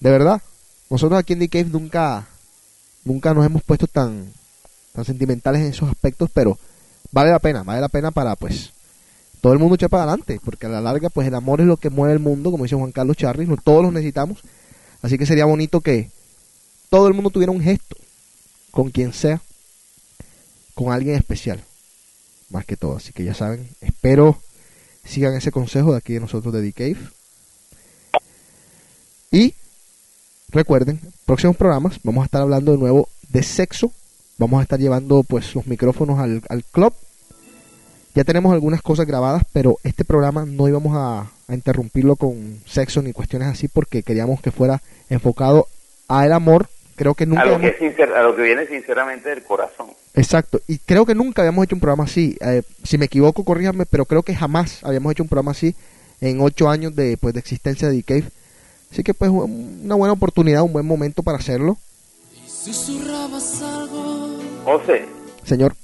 De 0.00 0.10
verdad, 0.10 0.42
nosotros 0.90 1.18
aquí 1.18 1.34
en 1.34 1.40
The 1.40 1.48
Cave 1.48 1.70
nunca, 1.70 2.26
nunca 3.04 3.34
nos 3.34 3.44
hemos 3.44 3.62
puesto 3.62 3.86
tan, 3.86 4.32
tan 4.92 5.04
sentimentales 5.04 5.62
en 5.62 5.68
esos 5.68 5.88
aspectos, 5.88 6.30
pero 6.32 6.58
vale 7.12 7.30
la 7.30 7.38
pena, 7.38 7.62
vale 7.62 7.80
la 7.80 7.88
pena 7.88 8.10
para 8.10 8.36
pues 8.36 8.72
todo 9.40 9.52
el 9.52 9.58
mundo 9.58 9.74
echar 9.74 9.90
para 9.90 10.04
adelante, 10.04 10.40
porque 10.44 10.66
a 10.66 10.70
la 10.70 10.80
larga 10.80 11.10
pues 11.10 11.26
el 11.28 11.34
amor 11.34 11.60
es 11.60 11.66
lo 11.66 11.76
que 11.76 11.90
mueve 11.90 12.14
el 12.14 12.20
mundo, 12.20 12.50
como 12.50 12.64
dice 12.64 12.76
Juan 12.76 12.92
Carlos 12.92 13.16
Charri, 13.16 13.46
todos 13.62 13.82
los 13.82 13.92
necesitamos, 13.92 14.40
así 15.02 15.18
que 15.18 15.26
sería 15.26 15.44
bonito 15.44 15.80
que 15.80 16.10
todo 16.90 17.06
el 17.06 17.14
mundo 17.14 17.30
tuviera 17.30 17.52
un 17.52 17.60
gesto 17.60 17.96
con 18.70 18.90
quien 18.90 19.12
sea, 19.12 19.40
con 20.74 20.92
alguien 20.92 21.16
especial, 21.16 21.62
más 22.50 22.64
que 22.64 22.76
todo. 22.76 22.96
Así 22.96 23.12
que 23.12 23.24
ya 23.24 23.34
saben, 23.34 23.68
espero 23.80 24.38
sigan 25.04 25.34
ese 25.34 25.50
consejo 25.50 25.92
de 25.92 25.98
aquí 25.98 26.14
de 26.14 26.20
nosotros 26.20 26.52
de 26.52 26.62
The 26.62 26.72
Cave. 26.72 27.08
Y 29.30 29.54
recuerden, 30.50 31.00
próximos 31.26 31.56
programas 31.56 31.98
vamos 32.02 32.22
a 32.22 32.24
estar 32.26 32.42
hablando 32.42 32.72
de 32.72 32.78
nuevo 32.78 33.08
de 33.30 33.42
sexo. 33.42 33.92
Vamos 34.38 34.60
a 34.60 34.62
estar 34.62 34.78
llevando 34.78 35.22
pues 35.24 35.54
los 35.54 35.66
micrófonos 35.66 36.18
al, 36.20 36.42
al 36.48 36.64
club. 36.64 36.92
Ya 38.14 38.24
tenemos 38.24 38.52
algunas 38.52 38.82
cosas 38.82 39.06
grabadas, 39.06 39.42
pero 39.52 39.76
este 39.84 40.04
programa 40.04 40.44
no 40.46 40.68
íbamos 40.68 40.96
a, 40.96 41.30
a 41.46 41.54
interrumpirlo 41.54 42.16
con 42.16 42.60
sexo 42.66 43.02
ni 43.02 43.12
cuestiones 43.12 43.48
así 43.48 43.68
porque 43.68 44.02
queríamos 44.02 44.40
que 44.40 44.50
fuera 44.50 44.82
enfocado 45.10 45.66
a 46.08 46.24
el 46.26 46.32
amor. 46.32 46.68
Creo 46.96 47.14
que 47.14 47.26
nunca 47.26 47.42
A 47.42 47.44
lo 47.44 47.52
hemos- 47.54 47.60
que, 47.62 47.68
es 47.68 47.78
sincer- 47.96 48.12
a 48.12 48.22
lo 48.22 48.34
que 48.34 48.42
viene 48.42 48.66
sinceramente 48.66 49.28
del 49.28 49.42
corazón. 49.44 49.88
Exacto, 50.14 50.60
y 50.66 50.78
creo 50.78 51.06
que 51.06 51.14
nunca 51.14 51.42
habíamos 51.42 51.64
hecho 51.64 51.76
un 51.76 51.80
programa 51.80 52.04
así. 52.04 52.36
Eh, 52.40 52.62
si 52.82 52.98
me 52.98 53.04
equivoco, 53.04 53.44
corríjame, 53.44 53.86
pero 53.86 54.04
creo 54.04 54.24
que 54.24 54.34
jamás 54.34 54.82
habíamos 54.82 55.12
hecho 55.12 55.22
un 55.22 55.28
programa 55.28 55.52
así 55.52 55.76
en 56.20 56.40
ocho 56.40 56.68
años 56.68 56.96
de, 56.96 57.16
pues, 57.16 57.34
de 57.34 57.40
existencia 57.40 57.88
de 57.88 57.96
The 57.98 58.02
Cave. 58.02 58.24
Así 58.90 59.02
que, 59.02 59.14
pues, 59.14 59.30
un- 59.30 59.82
una 59.84 59.94
buena 59.94 60.12
oportunidad, 60.12 60.62
un 60.62 60.72
buen 60.72 60.86
momento 60.86 61.22
para 61.22 61.38
hacerlo. 61.38 61.76
José, 64.64 65.04
Señor, 65.44 65.74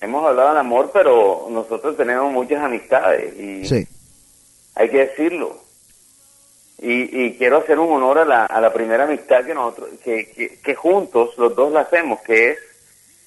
hemos 0.00 0.24
hablado 0.26 0.48
del 0.50 0.58
amor, 0.58 0.90
pero 0.92 1.46
nosotros 1.50 1.96
tenemos 1.96 2.32
muchas 2.32 2.62
amistades 2.62 3.38
y 3.38 3.66
sí, 3.66 3.86
hay 4.74 4.88
que 4.90 4.98
decirlo. 5.06 5.58
Y, 6.82 7.24
y 7.26 7.34
quiero 7.36 7.58
hacer 7.58 7.78
un 7.78 7.92
honor 7.92 8.18
a 8.18 8.24
la, 8.24 8.46
a 8.46 8.60
la 8.60 8.72
primera 8.72 9.04
amistad 9.04 9.44
que 9.44 9.52
nosotros, 9.54 9.90
que, 10.02 10.30
que, 10.32 10.58
que 10.60 10.74
juntos 10.74 11.30
los 11.36 11.54
dos 11.54 11.72
la 11.72 11.80
hacemos, 11.80 12.20
que 12.20 12.52
es 12.52 12.58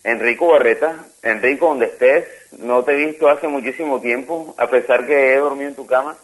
Enrico 0.03 0.47
Barreta. 0.47 1.05
Enrico, 1.21 1.67
donde 1.67 1.85
estés, 1.85 2.25
no 2.59 2.83
te 2.83 2.93
he 2.93 3.05
visto 3.07 3.29
hace 3.29 3.47
muchísimo 3.47 4.01
tiempo, 4.01 4.55
a 4.57 4.67
pesar 4.69 5.05
que 5.05 5.33
he 5.33 5.37
dormido 5.37 5.69
en 5.69 5.75
tu 5.75 5.85
cama. 5.85 6.17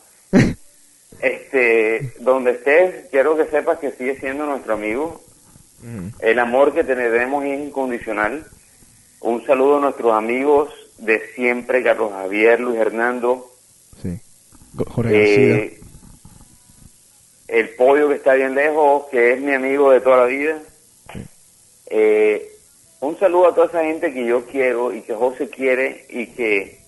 Este, 1.21 2.13
donde 2.19 2.51
estés, 2.51 3.07
quiero 3.11 3.35
que 3.35 3.45
sepas 3.45 3.79
que 3.79 3.91
sigue 3.91 4.19
siendo 4.19 4.45
nuestro 4.45 4.73
amigo. 4.73 5.21
El 6.19 6.39
amor 6.39 6.73
que 6.73 6.83
tenemos 6.83 7.45
es 7.45 7.59
incondicional. 7.59 8.45
Un 9.21 9.45
saludo 9.45 9.77
a 9.77 9.81
nuestros 9.81 10.13
amigos 10.13 10.69
de 10.97 11.21
siempre, 11.35 11.83
Carlos 11.83 12.11
Javier, 12.11 12.59
Luis 12.59 12.77
Hernando, 12.77 13.49
sí. 14.01 14.19
Jorge 14.75 15.63
eh, 15.63 15.79
el 17.49 17.69
pollo 17.69 18.09
que 18.09 18.15
está 18.15 18.33
bien 18.33 18.55
lejos, 18.55 19.05
que 19.09 19.33
es 19.33 19.41
mi 19.41 19.53
amigo 19.53 19.91
de 19.91 20.01
toda 20.01 20.17
la 20.17 20.25
vida. 20.25 20.59
Eh, 21.87 22.55
un 22.99 23.17
saludo 23.17 23.47
a 23.47 23.55
toda 23.55 23.67
esa 23.67 23.83
gente 23.83 24.13
que 24.13 24.25
yo 24.25 24.45
quiero 24.45 24.93
y 24.93 25.01
que 25.01 25.15
José 25.15 25.49
quiere 25.49 26.05
y 26.09 26.27
que 26.27 26.79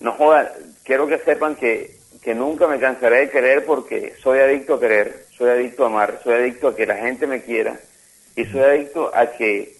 no 0.00 0.12
joda, 0.12 0.52
quiero 0.82 1.06
que 1.06 1.18
sepan 1.18 1.54
que, 1.54 1.95
que 2.26 2.34
nunca 2.34 2.66
me 2.66 2.80
cansaré 2.80 3.18
de 3.18 3.30
querer 3.30 3.64
porque 3.64 4.14
soy 4.20 4.40
adicto 4.40 4.74
a 4.74 4.80
querer, 4.80 5.26
soy 5.38 5.48
adicto 5.48 5.84
a 5.84 5.86
amar, 5.86 6.18
soy 6.24 6.34
adicto 6.34 6.66
a 6.66 6.74
que 6.74 6.84
la 6.84 6.96
gente 6.96 7.24
me 7.28 7.40
quiera 7.40 7.78
y 8.34 8.44
soy 8.46 8.62
adicto 8.62 9.12
a 9.14 9.30
que 9.30 9.76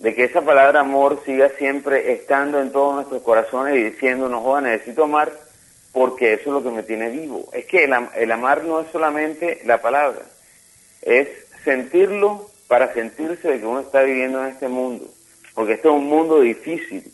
de 0.00 0.12
que 0.12 0.24
esa 0.24 0.42
palabra 0.42 0.80
amor 0.80 1.22
siga 1.24 1.48
siempre 1.50 2.12
estando 2.12 2.60
en 2.60 2.72
todos 2.72 2.96
nuestros 2.96 3.22
corazones 3.22 3.76
y 3.76 3.84
diciendo, 3.84 4.28
no 4.28 4.40
joda, 4.40 4.62
necesito 4.62 5.04
amar 5.04 5.30
porque 5.92 6.32
eso 6.32 6.46
es 6.46 6.54
lo 6.54 6.62
que 6.64 6.76
me 6.76 6.82
tiene 6.82 7.08
vivo. 7.08 7.48
Es 7.52 7.66
que 7.66 7.84
el, 7.84 7.94
el 8.16 8.32
amar 8.32 8.64
no 8.64 8.80
es 8.80 8.90
solamente 8.90 9.60
la 9.64 9.80
palabra, 9.80 10.22
es 11.02 11.28
sentirlo 11.62 12.50
para 12.66 12.92
sentirse 12.92 13.46
de 13.46 13.60
que 13.60 13.66
uno 13.66 13.78
está 13.78 14.02
viviendo 14.02 14.42
en 14.42 14.50
este 14.50 14.66
mundo. 14.66 15.04
Porque 15.54 15.74
este 15.74 15.86
es 15.86 15.94
un 15.94 16.08
mundo 16.08 16.40
difícil, 16.40 17.04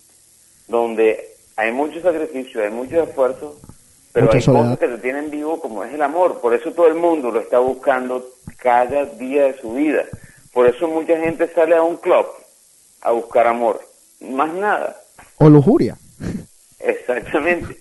donde 0.67 1.35
hay 1.57 1.73
mucho 1.73 2.01
sacrificio, 2.01 2.63
hay 2.63 2.71
mucho 2.71 3.03
esfuerzo, 3.03 3.61
pero 4.17 4.27
Mucha 4.29 4.39
hay 4.39 4.43
soledad. 4.43 4.65
cosas 4.65 4.79
que 4.79 4.89
te 4.89 4.99
tienen 5.03 5.31
vivo 5.31 5.61
como 5.61 5.85
es 5.85 5.93
el 5.93 6.01
amor. 6.01 6.41
Por 6.41 6.55
eso 6.55 6.73
todo 6.73 6.87
el 6.87 6.95
mundo 6.95 7.31
lo 7.31 7.39
está 7.39 7.59
buscando 7.59 8.27
cada 8.57 9.05
día 9.05 9.45
de 9.45 9.61
su 9.61 9.75
vida. 9.75 10.05
Por 10.55 10.67
eso 10.67 10.89
mucha 10.89 11.19
gente 11.19 11.47
sale 11.55 11.77
a 11.77 11.83
un 11.83 11.99
club 11.99 12.25
a 13.03 13.11
buscar 13.11 13.47
amor. 13.47 13.79
Más 14.21 14.51
nada. 14.55 14.97
O 15.37 15.51
lujuria. 15.51 15.99
Exactamente. 16.79 17.77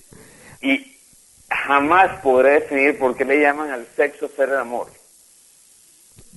Y 0.62 0.98
jamás 1.50 2.20
podré 2.22 2.60
definir 2.60 3.00
por 3.00 3.16
qué 3.16 3.24
le 3.24 3.40
llaman 3.40 3.72
al 3.72 3.88
sexo 3.96 4.28
ser 4.36 4.50
el 4.50 4.58
amor. 4.58 4.88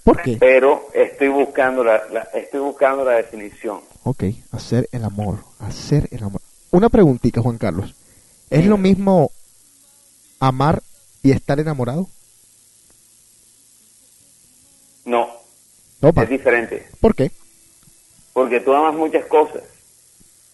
¿Por 0.05 0.23
qué? 0.23 0.37
Pero 0.39 0.87
estoy 0.95 1.27
buscando 1.27 1.83
la, 1.83 2.05
la- 2.13 2.29
estoy 2.35 2.61
buscando 2.61 3.05
la 3.05 3.15
definición. 3.15 3.81
Ok, 4.05 4.23
hacer 4.53 4.89
el 4.93 5.03
amor, 5.05 5.39
hacer 5.59 6.09
el 6.13 6.23
amor. 6.23 6.41
Una 6.71 6.89
preguntita, 6.89 7.43
Juan 7.43 7.59
Carlos. 7.59 7.97
¿Es 8.49 8.65
lo 8.65 8.79
mismo 8.79 9.33
amar 10.41 10.83
y 11.23 11.31
estar 11.33 11.59
enamorado? 11.61 12.09
No, 15.05 15.29
Opa, 16.03 16.23
es 16.25 16.29
diferente. 16.29 16.87
¿por 17.01 17.15
qué? 17.15 17.31
Porque 18.33 18.61
tú 18.61 18.73
amas 18.75 18.95
muchas 18.95 19.25
cosas, 19.27 19.63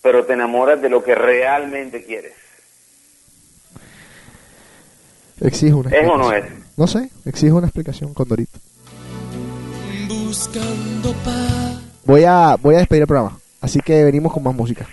pero 0.01 0.25
te 0.25 0.33
enamoras 0.35 0.81
de 0.81 0.89
lo 0.89 1.03
que 1.03 1.15
realmente 1.15 2.05
quieres. 2.05 2.33
Exijo 5.41 5.79
una 5.79 5.91
¿Es 5.91 6.09
o 6.09 6.17
no 6.17 6.33
explicación. 6.33 6.63
es? 6.71 6.79
No 6.79 6.87
sé, 6.87 7.11
exijo 7.27 7.57
una 7.57 7.67
explicación, 7.67 8.15
Condorito. 8.15 8.59
Buscando 10.09 11.13
paz. 11.25 11.81
Voy 12.05 12.25
a, 12.25 12.57
voy 12.57 12.77
a 12.77 12.79
despedir 12.79 13.03
el 13.03 13.09
programa, 13.09 13.39
así 13.61 13.81
que 13.81 14.05
venimos 14.05 14.33
con 14.33 14.43
más 14.43 14.55
música. 14.55 14.87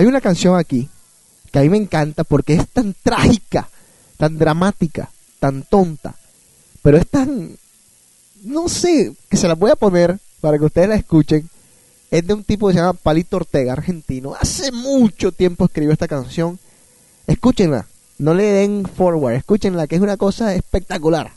Hay 0.00 0.06
una 0.06 0.22
canción 0.22 0.58
aquí 0.58 0.88
que 1.52 1.58
a 1.58 1.62
mí 1.62 1.68
me 1.68 1.76
encanta 1.76 2.24
porque 2.24 2.54
es 2.54 2.66
tan 2.70 2.94
trágica, 3.02 3.68
tan 4.16 4.38
dramática, 4.38 5.10
tan 5.38 5.62
tonta, 5.62 6.14
pero 6.80 6.96
es 6.96 7.06
tan, 7.06 7.50
no 8.44 8.70
sé, 8.70 9.12
que 9.28 9.36
se 9.36 9.46
la 9.46 9.56
voy 9.56 9.70
a 9.70 9.76
poner 9.76 10.18
para 10.40 10.58
que 10.58 10.64
ustedes 10.64 10.88
la 10.88 10.94
escuchen. 10.94 11.50
Es 12.10 12.26
de 12.26 12.32
un 12.32 12.44
tipo 12.44 12.66
que 12.66 12.72
se 12.72 12.80
llama 12.80 12.94
Palito 12.94 13.36
Ortega, 13.36 13.74
argentino. 13.74 14.34
Hace 14.40 14.72
mucho 14.72 15.32
tiempo 15.32 15.66
escribió 15.66 15.92
esta 15.92 16.08
canción. 16.08 16.58
Escúchenla, 17.26 17.84
no 18.16 18.32
le 18.32 18.44
den 18.44 18.86
forward, 18.86 19.34
escúchenla, 19.34 19.86
que 19.86 19.96
es 19.96 20.00
una 20.00 20.16
cosa 20.16 20.54
espectacular. 20.54 21.30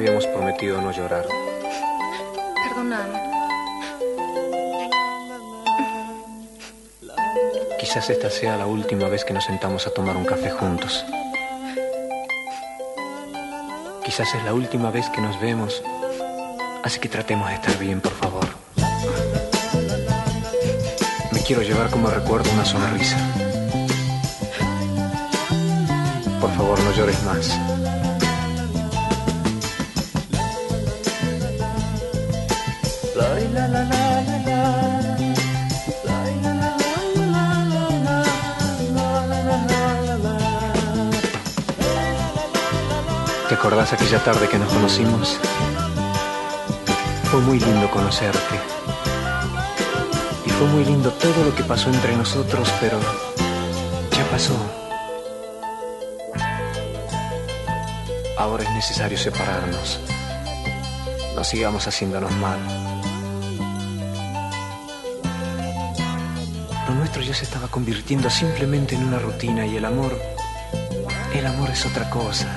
Habíamos 0.00 0.26
prometido 0.28 0.80
no 0.80 0.92
llorar. 0.92 1.26
Perdóname. 2.54 3.20
Quizás 7.78 8.08
esta 8.08 8.30
sea 8.30 8.56
la 8.56 8.66
última 8.66 9.08
vez 9.08 9.26
que 9.26 9.34
nos 9.34 9.44
sentamos 9.44 9.86
a 9.86 9.90
tomar 9.90 10.16
un 10.16 10.24
café 10.24 10.52
juntos. 10.52 11.04
Quizás 14.02 14.34
es 14.34 14.42
la 14.42 14.54
última 14.54 14.90
vez 14.90 15.06
que 15.10 15.20
nos 15.20 15.38
vemos. 15.38 15.82
Así 16.82 16.98
que 16.98 17.10
tratemos 17.10 17.50
de 17.50 17.56
estar 17.56 17.76
bien, 17.76 18.00
por 18.00 18.12
favor. 18.12 18.48
Me 21.30 21.42
quiero 21.42 21.60
llevar 21.60 21.90
como 21.90 22.08
recuerdo 22.08 22.50
una 22.52 22.64
sonrisa. 22.64 23.18
Por 26.40 26.50
favor, 26.52 26.80
no 26.80 26.90
llores 26.92 27.22
más. 27.24 27.79
¿Te 43.48 43.54
acordás 43.56 43.92
aquella 43.92 44.22
tarde 44.22 44.48
que 44.48 44.58
nos 44.58 44.72
conocimos? 44.72 45.36
Fue 47.30 47.40
muy 47.40 47.58
lindo 47.58 47.90
conocerte. 47.90 48.60
Y 50.46 50.50
fue 50.50 50.66
muy 50.68 50.84
lindo 50.84 51.10
todo 51.10 51.44
lo 51.44 51.54
que 51.54 51.64
pasó 51.64 51.90
entre 51.90 52.16
nosotros, 52.16 52.72
pero 52.80 53.00
ya 54.12 54.24
pasó. 54.30 54.54
Ahora 58.38 58.62
es 58.62 58.70
necesario 58.70 59.18
separarnos. 59.18 59.98
No 61.34 61.42
sigamos 61.42 61.88
haciéndonos 61.88 62.30
mal. 62.32 62.99
nuestro 67.16 67.34
se 67.34 67.44
estaba 67.44 67.66
convirtiendo 67.66 68.30
simplemente 68.30 68.94
en 68.94 69.02
una 69.02 69.18
rutina 69.18 69.66
y 69.66 69.76
el 69.76 69.84
amor, 69.84 70.16
el 71.34 71.44
amor 71.44 71.68
es 71.70 71.84
otra 71.84 72.08
cosa. 72.08 72.54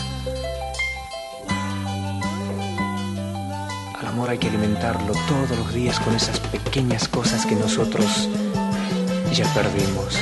Al 3.99 4.05
amor 4.05 4.29
hay 4.29 4.37
que 4.37 4.49
alimentarlo 4.49 5.13
todos 5.27 5.57
los 5.57 5.73
días 5.73 5.99
con 5.99 6.13
esas 6.13 6.39
pequeñas 6.39 7.07
cosas 7.07 7.47
que 7.47 7.55
nosotros 7.55 8.29
ya 9.33 9.51
perdimos. 9.55 10.19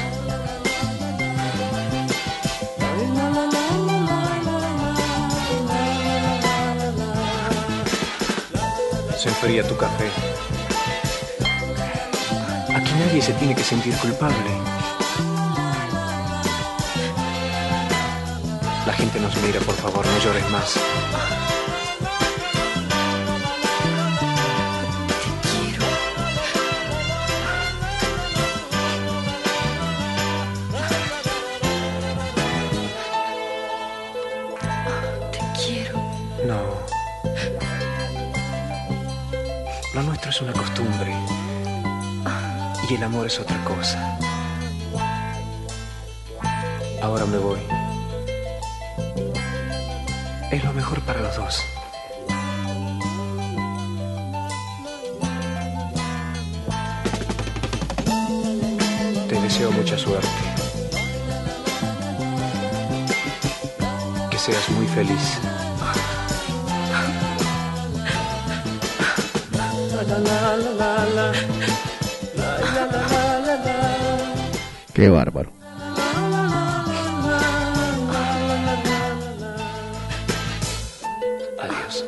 Se 9.17 9.27
enfría 9.27 9.67
tu 9.67 9.75
café. 9.75 10.30
Nadie 13.05 13.19
se 13.19 13.33
tiene 13.33 13.55
que 13.55 13.63
sentir 13.63 13.95
culpable. 13.97 14.51
La 18.85 18.93
gente 18.93 19.19
nos 19.19 19.35
mira, 19.41 19.59
por 19.61 19.73
favor, 19.73 20.05
no 20.05 20.19
llores 20.19 20.47
más. 20.51 20.77
Y 42.91 42.95
el 42.95 43.03
amor 43.03 43.25
es 43.25 43.39
otra 43.39 43.55
cosa. 43.63 44.19
Ahora 47.01 47.25
me 47.25 47.37
voy. 47.37 47.59
Es 50.51 50.61
lo 50.61 50.73
mejor 50.73 50.99
para 51.03 51.21
los 51.21 51.37
dos. 51.37 51.63
Te 59.29 59.39
deseo 59.39 59.71
mucha 59.71 59.97
suerte. 59.97 60.27
Que 64.29 64.37
seas 64.37 64.69
muy 64.71 64.87
feliz. 64.87 65.39
Qué 74.93 75.09
bárbaro. 75.09 75.51
Adiós. 81.59 82.05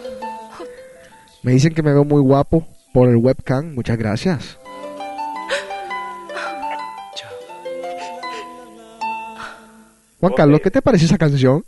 Me 1.43 1.53
dicen 1.53 1.73
que 1.73 1.81
me 1.81 1.93
veo 1.93 2.05
muy 2.05 2.21
guapo 2.21 2.67
por 2.93 3.09
el 3.09 3.17
webcam. 3.17 3.73
Muchas 3.73 3.97
gracias. 3.97 4.59
Juan. 10.19 10.33
Carlos, 10.37 10.61
¿qué 10.61 10.71
te 10.71 10.81
parece 10.81 11.05
esa 11.05 11.17
canción? 11.17 11.65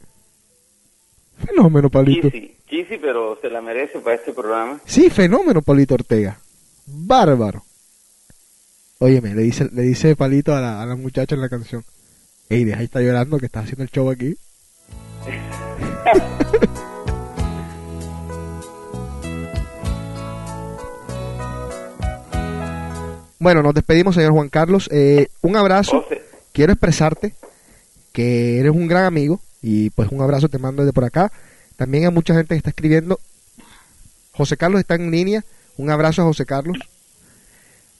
Fenómeno, 1.45 1.89
Pablito. 1.89 2.29
Cheesy, 2.29 2.55
cheesy, 2.69 2.97
pero 2.97 3.37
se 3.41 3.49
la 3.49 3.61
merece 3.61 3.99
para 3.99 4.15
este 4.15 4.31
programa. 4.31 4.79
Sí, 4.85 5.09
fenómeno, 5.09 5.61
Palito 5.61 5.95
Ortega. 5.95 6.39
Bárbaro. 6.85 7.64
Óyeme, 8.99 9.35
le 9.35 9.41
dice, 9.41 9.69
le 9.73 9.81
dice 9.81 10.15
Palito 10.15 10.55
a 10.55 10.61
la, 10.61 10.81
a 10.81 10.85
la 10.85 10.95
muchacha 10.95 11.35
en 11.35 11.41
la 11.41 11.49
canción. 11.49 11.83
Ey, 12.47 12.63
deja 12.63 12.79
de 12.79 12.85
estar 12.85 13.01
llorando 13.01 13.39
que 13.39 13.47
estás 13.47 13.63
haciendo 13.63 13.83
el 13.83 13.89
show 13.89 14.09
aquí. 14.09 14.37
bueno, 23.39 23.63
nos 23.63 23.73
despedimos, 23.73 24.15
señor 24.15 24.31
Juan 24.31 24.47
Carlos. 24.49 24.87
Eh, 24.91 25.27
un 25.41 25.57
abrazo. 25.57 26.03
José, 26.03 26.21
Quiero 26.53 26.71
expresarte 26.71 27.33
que 28.13 28.59
eres 28.59 28.71
un 28.71 28.87
gran 28.87 29.03
amigo 29.03 29.41
y 29.61 29.89
pues 29.89 30.09
un 30.09 30.21
abrazo 30.21 30.47
te 30.47 30.57
mando 30.57 30.83
desde 30.83 30.93
por 30.93 31.03
acá. 31.03 31.33
También 31.75 32.05
hay 32.05 32.11
mucha 32.11 32.33
gente 32.33 32.55
que 32.55 32.59
está 32.59 32.69
escribiendo. 32.69 33.19
José 34.31 34.55
Carlos 34.55 34.79
está 34.79 34.95
en 34.95 35.11
línea. 35.11 35.43
Un 35.75 35.89
abrazo 35.89 36.21
a 36.21 36.25
José 36.25 36.45
Carlos. 36.45 36.77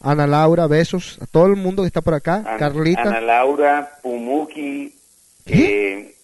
Ana 0.06 0.27
Laura, 0.27 0.68
besos 0.68 1.18
a 1.22 1.26
todo 1.26 1.48
el 1.48 1.56
mundo 1.56 1.84
que 1.84 1.88
está 1.88 2.02
por 2.02 2.14
acá. 2.14 2.36
Ana, 2.38 2.57
Carlita. 2.57 3.02
Ana 3.02 3.22
Laura, 3.22 3.98
Pumuki, 4.02 4.94
eh, 5.48 6.15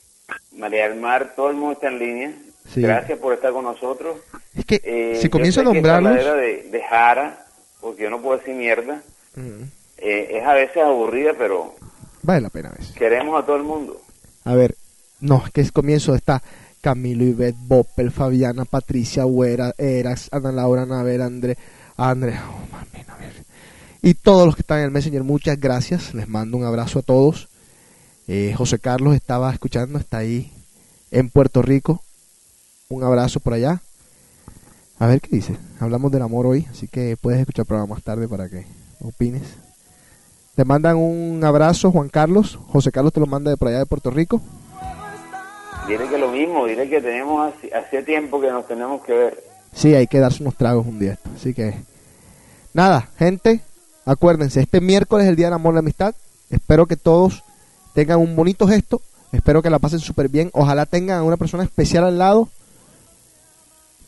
María 0.58 0.88
del 0.90 1.00
Mar, 1.00 1.34
todo 1.36 1.50
el 1.50 1.56
mundo 1.58 1.74
está 1.74 1.88
en 1.90 2.00
línea. 2.00 2.34
Sí. 2.74 2.82
Gracias 2.82 3.18
por 3.20 3.34
estar 3.34 3.52
con 3.52 3.66
nosotros. 3.66 4.18
Es 4.56 4.66
que 4.66 4.80
Eh, 4.84 5.18
si 5.22 5.30
comienzo 5.30 5.62
a 5.62 5.64
que 5.64 5.74
nombrarlos... 5.74 6.12
habladera 6.12 6.36
de, 6.36 6.64
de 6.70 6.84
Jara, 6.84 7.46
porque 7.82 8.04
yo 8.04 8.10
no 8.10 8.22
puedo 8.22 8.38
decir 8.38 8.56
mierda, 8.56 9.02
Mm, 9.36 9.64
eh, 9.98 10.28
es 10.40 10.44
a 10.46 10.54
veces 10.54 10.78
aburrida, 10.84 11.32
pero 11.38 11.74
vale 12.22 12.42
la 12.42 12.50
pena 12.50 12.68
a 12.70 12.74
veces. 12.74 12.94
queremos 12.98 13.42
a 13.42 13.46
todo 13.46 13.56
el 13.56 13.64
mundo. 13.64 14.02
A 14.44 14.54
ver, 14.56 14.76
no, 15.22 15.42
es 15.46 15.52
que 15.54 15.62
es 15.62 15.72
comienzo 15.72 16.14
está 16.16 16.44
Camilo, 16.82 17.24
Ivette, 17.24 17.56
Boppel, 17.58 18.12
Fabiana, 18.12 18.66
Patricia, 18.66 19.26
Huera, 19.26 19.74
Eras, 19.78 20.28
Ana 20.34 20.52
Laura, 20.52 20.86
Navel, 20.86 21.22
André, 21.22 21.58
André, 21.96 22.34
oh. 22.34 22.91
Y 24.02 24.14
todos 24.16 24.46
los 24.46 24.56
que 24.56 24.62
están 24.62 24.80
en 24.80 24.86
el 24.86 24.92
Messenger, 24.92 25.24
muchas 25.24 25.60
gracias, 25.60 26.14
les 26.14 26.28
mando 26.28 26.58
un 26.58 26.64
abrazo 26.64 27.00
a 27.00 27.02
todos. 27.04 27.48
Eh, 28.28 28.54
José 28.58 28.80
Carlos 28.80 29.16
estaba 29.16 29.52
escuchando, 29.52 30.00
está 30.00 30.20
ahí 30.20 30.52
en 31.12 31.30
Puerto 31.30 31.62
Rico, 31.62 32.02
un 32.90 33.04
abrazo 33.04 33.40
por 33.40 33.54
allá. 33.54 33.82
A 35.00 35.08
ver 35.08 35.20
qué 35.22 35.36
dice, 35.36 35.58
hablamos 35.80 36.12
del 36.12 36.22
amor 36.22 36.46
hoy, 36.46 36.68
así 36.70 36.88
que 36.88 37.18
puedes 37.20 37.40
escuchar 37.40 37.64
el 37.64 37.68
programa 37.68 37.96
más 37.96 38.04
tarde 38.04 38.28
para 38.28 38.50
que 38.50 38.66
opines. 39.02 39.44
Te 40.56 40.66
mandan 40.66 40.98
un 40.98 41.44
abrazo, 41.44 41.92
Juan 41.92 42.10
Carlos. 42.10 42.60
José 42.68 42.92
Carlos 42.92 43.14
te 43.14 43.20
lo 43.20 43.26
manda 43.26 43.50
de 43.50 43.58
por 43.58 43.70
allá 43.70 43.80
de 43.80 43.86
Puerto 43.86 44.12
Rico. 44.12 44.42
Dile 45.88 46.08
que 46.08 46.18
lo 46.18 46.32
mismo, 46.32 46.66
dile 46.66 46.88
que 46.90 47.02
tenemos 47.02 47.52
hace, 47.54 47.74
hace 47.74 48.04
tiempo 48.04 48.40
que 48.40 48.52
nos 48.52 48.68
tenemos 48.68 49.02
que 49.04 49.14
ver. 49.14 49.44
Sí, 49.74 49.96
hay 49.96 50.08
que 50.08 50.20
darse 50.20 50.44
unos 50.44 50.56
tragos 50.56 50.86
un 50.86 51.00
día. 51.00 51.14
esto. 51.14 51.30
Así 51.36 51.54
que, 51.54 51.74
nada, 52.74 53.10
gente, 53.18 53.62
acuérdense, 54.06 54.62
este 54.62 54.82
miércoles 54.82 55.26
es 55.26 55.30
el 55.30 55.36
Día 55.36 55.48
del 55.48 55.54
Amor 55.56 55.74
y 55.74 55.76
la 55.76 55.80
Amistad. 55.80 56.16
Espero 56.50 56.86
que 56.86 56.98
todos 56.98 57.44
tengan 57.94 58.20
un 58.20 58.36
bonito 58.36 58.68
gesto. 58.68 59.02
Espero 59.32 59.62
que 59.62 59.70
la 59.70 59.80
pasen 59.80 60.00
súper 60.00 60.28
bien. 60.30 60.50
Ojalá 60.54 60.86
tengan 60.86 61.20
a 61.20 61.24
una 61.24 61.38
persona 61.38 61.64
especial 61.64 62.04
al 62.04 62.18
lado. 62.18 62.50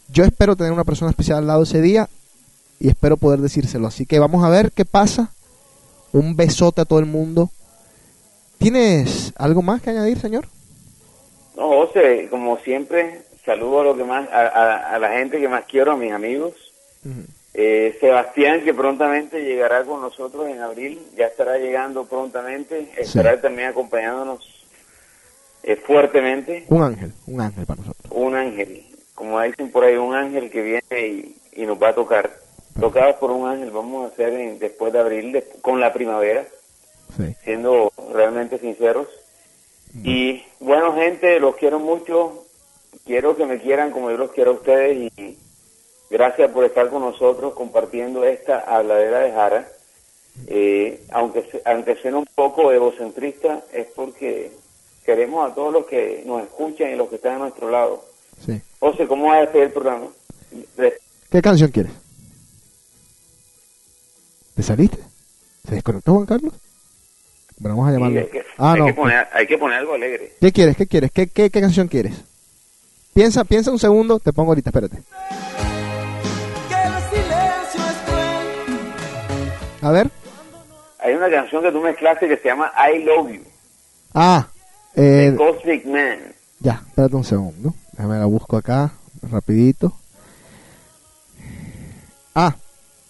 Yo 0.09 0.23
espero 0.25 0.55
tener 0.55 0.71
una 0.73 0.83
persona 0.83 1.11
especial 1.11 1.39
al 1.39 1.47
lado 1.47 1.63
ese 1.63 1.81
día 1.81 2.09
y 2.79 2.89
espero 2.89 3.17
poder 3.17 3.39
decírselo. 3.39 3.87
Así 3.87 4.05
que 4.05 4.19
vamos 4.19 4.43
a 4.43 4.49
ver 4.49 4.71
qué 4.71 4.85
pasa. 4.85 5.31
Un 6.11 6.35
besote 6.35 6.81
a 6.81 6.85
todo 6.85 6.99
el 6.99 7.05
mundo. 7.05 7.49
¿Tienes 8.59 9.33
algo 9.37 9.61
más 9.61 9.81
que 9.81 9.89
añadir, 9.89 10.19
señor? 10.19 10.47
No, 11.57 11.67
José, 11.85 12.27
como 12.29 12.57
siempre, 12.59 13.21
saludo 13.45 13.81
a, 13.81 13.83
lo 13.85 13.97
que 13.97 14.03
más, 14.03 14.27
a, 14.29 14.41
a- 14.41 14.95
a 14.95 14.99
la 14.99 15.09
gente 15.13 15.39
que 15.39 15.47
más 15.47 15.63
quiero, 15.65 15.93
a 15.93 15.97
mis 15.97 16.11
amigos. 16.11 16.53
Eh, 17.55 17.97
Sebastián, 17.99 18.63
que 18.63 18.73
prontamente 18.73 19.43
llegará 19.43 19.83
con 19.83 20.01
nosotros 20.01 20.47
en 20.47 20.59
abril, 20.59 20.99
ya 21.15 21.27
estará 21.27 21.57
llegando 21.57 22.05
prontamente, 22.05 22.89
estará 22.97 23.39
también 23.39 23.69
acompañándonos 23.69 24.65
eh, 25.61 25.75
fuertemente. 25.75 26.65
Un 26.69 26.81
ángel, 26.83 27.13
un 27.27 27.41
ángel 27.41 27.65
para 27.65 27.81
nosotros. 27.81 28.11
Un 28.11 28.35
ángel, 28.35 28.83
como 29.13 29.39
dicen 29.41 29.71
por 29.71 29.83
ahí, 29.83 29.95
un 29.97 30.15
ángel 30.15 30.49
que 30.49 30.61
viene 30.61 31.07
y, 31.07 31.35
y 31.53 31.65
nos 31.65 31.81
va 31.81 31.89
a 31.89 31.95
tocar. 31.95 32.31
Tocados 32.79 33.17
por 33.17 33.29
un 33.29 33.47
ángel, 33.47 33.69
vamos 33.69 34.03
a 34.09 34.13
hacer 34.13 34.33
en- 34.33 34.57
después 34.57 34.91
de 34.91 34.99
abril, 34.99 35.31
de- 35.31 35.47
con 35.61 35.79
la 35.79 35.93
primavera, 35.93 36.45
Sí. 37.15 37.35
siendo 37.43 37.91
realmente 38.11 38.57
sinceros. 38.57 39.07
Y 40.03 40.43
bueno, 40.59 40.95
gente, 40.95 41.39
los 41.39 41.55
quiero 41.57 41.77
mucho. 41.77 42.45
Quiero 43.05 43.35
que 43.37 43.45
me 43.45 43.59
quieran 43.59 43.91
como 43.91 44.09
yo 44.09 44.17
los 44.17 44.31
quiero 44.31 44.51
a 44.51 44.53
ustedes 44.55 45.11
y 45.17 45.37
gracias 46.13 46.51
por 46.51 46.63
estar 46.63 46.89
con 46.89 47.01
nosotros 47.01 47.53
compartiendo 47.53 48.23
esta 48.23 48.59
habladera 48.59 49.19
de 49.19 49.31
Jara. 49.31 49.67
Eh, 50.47 51.03
aunque, 51.11 51.43
aunque 51.65 51.95
suene 51.97 52.17
un 52.17 52.27
poco 52.33 52.71
egocentrista, 52.71 53.61
es 53.73 53.87
porque 53.95 54.51
queremos 55.05 55.51
a 55.51 55.53
todos 55.53 55.73
los 55.73 55.85
que 55.85 56.23
nos 56.25 56.43
escuchan 56.43 56.91
y 56.91 56.95
los 56.95 57.09
que 57.09 57.15
están 57.17 57.35
a 57.35 57.39
nuestro 57.39 57.69
lado. 57.69 58.05
Sí. 58.45 58.61
José, 58.79 59.07
¿cómo 59.07 59.27
va 59.27 59.37
a 59.37 59.41
despedir 59.41 59.65
el 59.65 59.71
programa? 59.73 60.07
¿Qué 61.31 61.41
canción 61.41 61.71
quieres? 61.71 61.91
¿Te 64.55 64.63
saliste? 64.63 64.97
¿Se 65.67 65.75
desconectó 65.75 66.13
Juan 66.13 66.25
Carlos? 66.25 66.53
Bueno, 67.57 67.77
vamos 67.77 67.89
a 67.89 67.93
llamarlo. 67.93 68.19
hay, 68.19 68.27
que, 68.27 68.43
Ah, 68.57 68.73
hay 68.73 68.79
no. 68.79 68.85
que 68.87 68.93
poner, 68.93 69.27
hay 69.33 69.47
que 69.47 69.57
poner 69.57 69.79
algo 69.79 69.93
alegre. 69.93 70.33
¿Qué 70.39 70.51
quieres? 70.51 70.77
¿Qué 70.77 70.85
quieres? 70.87 71.11
¿Qué, 71.11 71.27
qué, 71.27 71.49
qué 71.49 71.61
canción 71.61 71.87
quieres? 71.87 72.13
Piensa, 73.13 73.43
piensa 73.43 73.71
un 73.71 73.79
segundo, 73.79 74.19
te 74.19 74.33
pongo 74.33 74.51
ahorita, 74.51 74.69
espérate. 74.71 74.97
A 79.83 79.91
ver. 79.91 80.09
Hay 80.99 81.13
una 81.13 81.29
canción 81.29 81.61
que 81.61 81.71
tú 81.71 81.81
mezclaste 81.81 82.27
que 82.29 82.37
se 82.37 82.47
llama 82.47 82.71
I 82.93 83.03
Love 83.03 83.31
You, 83.33 83.41
Ah, 84.13 84.47
eh, 84.95 85.33
Cosmic 85.37 85.85
Man. 85.85 86.19
ya, 86.59 86.81
espérate 86.87 87.15
un 87.15 87.23
segundo. 87.25 87.73
Déjame 87.91 88.17
la 88.19 88.25
busco 88.25 88.55
acá, 88.55 88.93
rapidito. 89.29 89.91
Ah, 92.33 92.55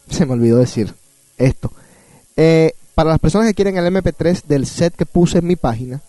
se 0.10 0.26
me 0.26 0.34
olvidó 0.34 0.58
decir 0.58 0.94
esto. 1.38 1.72
Eh, 2.36 2.74
para 2.96 3.12
las 3.12 3.20
personas 3.20 3.48
que 3.48 3.54
quieren 3.54 3.78
el 3.78 3.86
MP3 3.86 4.44
del 4.46 4.66
set 4.66 4.96
que 4.96 5.06
puse 5.06 5.38
en 5.40 5.46
mi 5.48 5.56
página, 5.56 6.02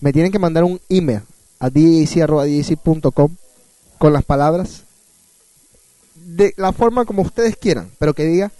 me 0.00 0.12
tienen 0.12 0.30
que 0.30 0.38
mandar 0.38 0.62
un 0.64 0.80
email 0.88 1.22
a 1.58 1.68
djc.com 1.70 3.34
con 3.98 4.12
las 4.12 4.24
palabras 4.24 4.82
de 6.14 6.54
la 6.56 6.72
forma 6.72 7.04
como 7.06 7.22
ustedes 7.22 7.56
quieran, 7.56 7.90
pero 7.98 8.14
que 8.14 8.24
diga 8.24 8.52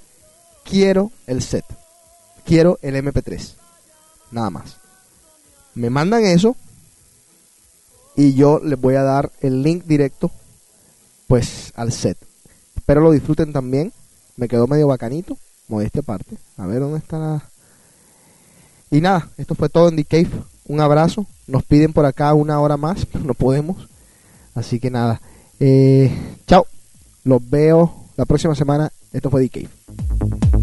quiero 0.69 1.13
el 1.27 1.43
set, 1.43 1.65
quiero 2.45 2.79
el 2.83 2.97
MP3, 2.97 3.55
nada 4.31 4.51
más. 4.51 4.77
Me 5.75 5.91
mandan 5.91 6.25
eso 6.25 6.57
y 8.17 8.35
yo 8.35 8.61
les 8.63 8.81
voy 8.81 8.95
a 8.95 9.03
dar 9.03 9.31
el 9.41 9.63
link 9.63 9.85
directo 9.85 10.31
pues 11.27 11.73
al 11.77 11.93
set. 11.93 12.17
Espero 12.75 13.01
lo 13.01 13.13
disfruten 13.13 13.53
también. 13.53 13.93
Me 14.37 14.49
quedó 14.49 14.67
medio 14.67 14.87
bacanito, 14.87 15.37
modestia 15.69 16.03
parte. 16.03 16.37
A 16.57 16.67
ver 16.67 16.81
dónde 16.81 16.99
está 16.99 17.19
la... 17.19 17.43
Y 18.91 19.01
nada, 19.01 19.29
esto 19.37 19.55
fue 19.55 19.69
todo 19.69 19.89
en 19.89 19.97
The 19.97 20.05
Cave. 20.05 20.31
Un 20.67 20.81
abrazo. 20.81 21.27
Nos 21.47 21.65
piden 21.65 21.93
por 21.93 22.07
acá 22.07 22.33
una 22.35 22.61
hora 22.61 22.77
más, 22.77 23.07
no 23.15 23.35
podemos. 23.35 23.89
Así 24.55 24.81
que 24.81 24.91
nada. 24.91 25.21
Eh, 25.61 26.13
chao. 26.47 26.67
Los 27.25 27.49
veo 27.51 27.93
la 28.17 28.25
próxima 28.25 28.55
semana. 28.55 28.93
Esto 29.13 29.31
fue 29.31 29.49
The 29.49 29.61
Cave. 29.61 30.56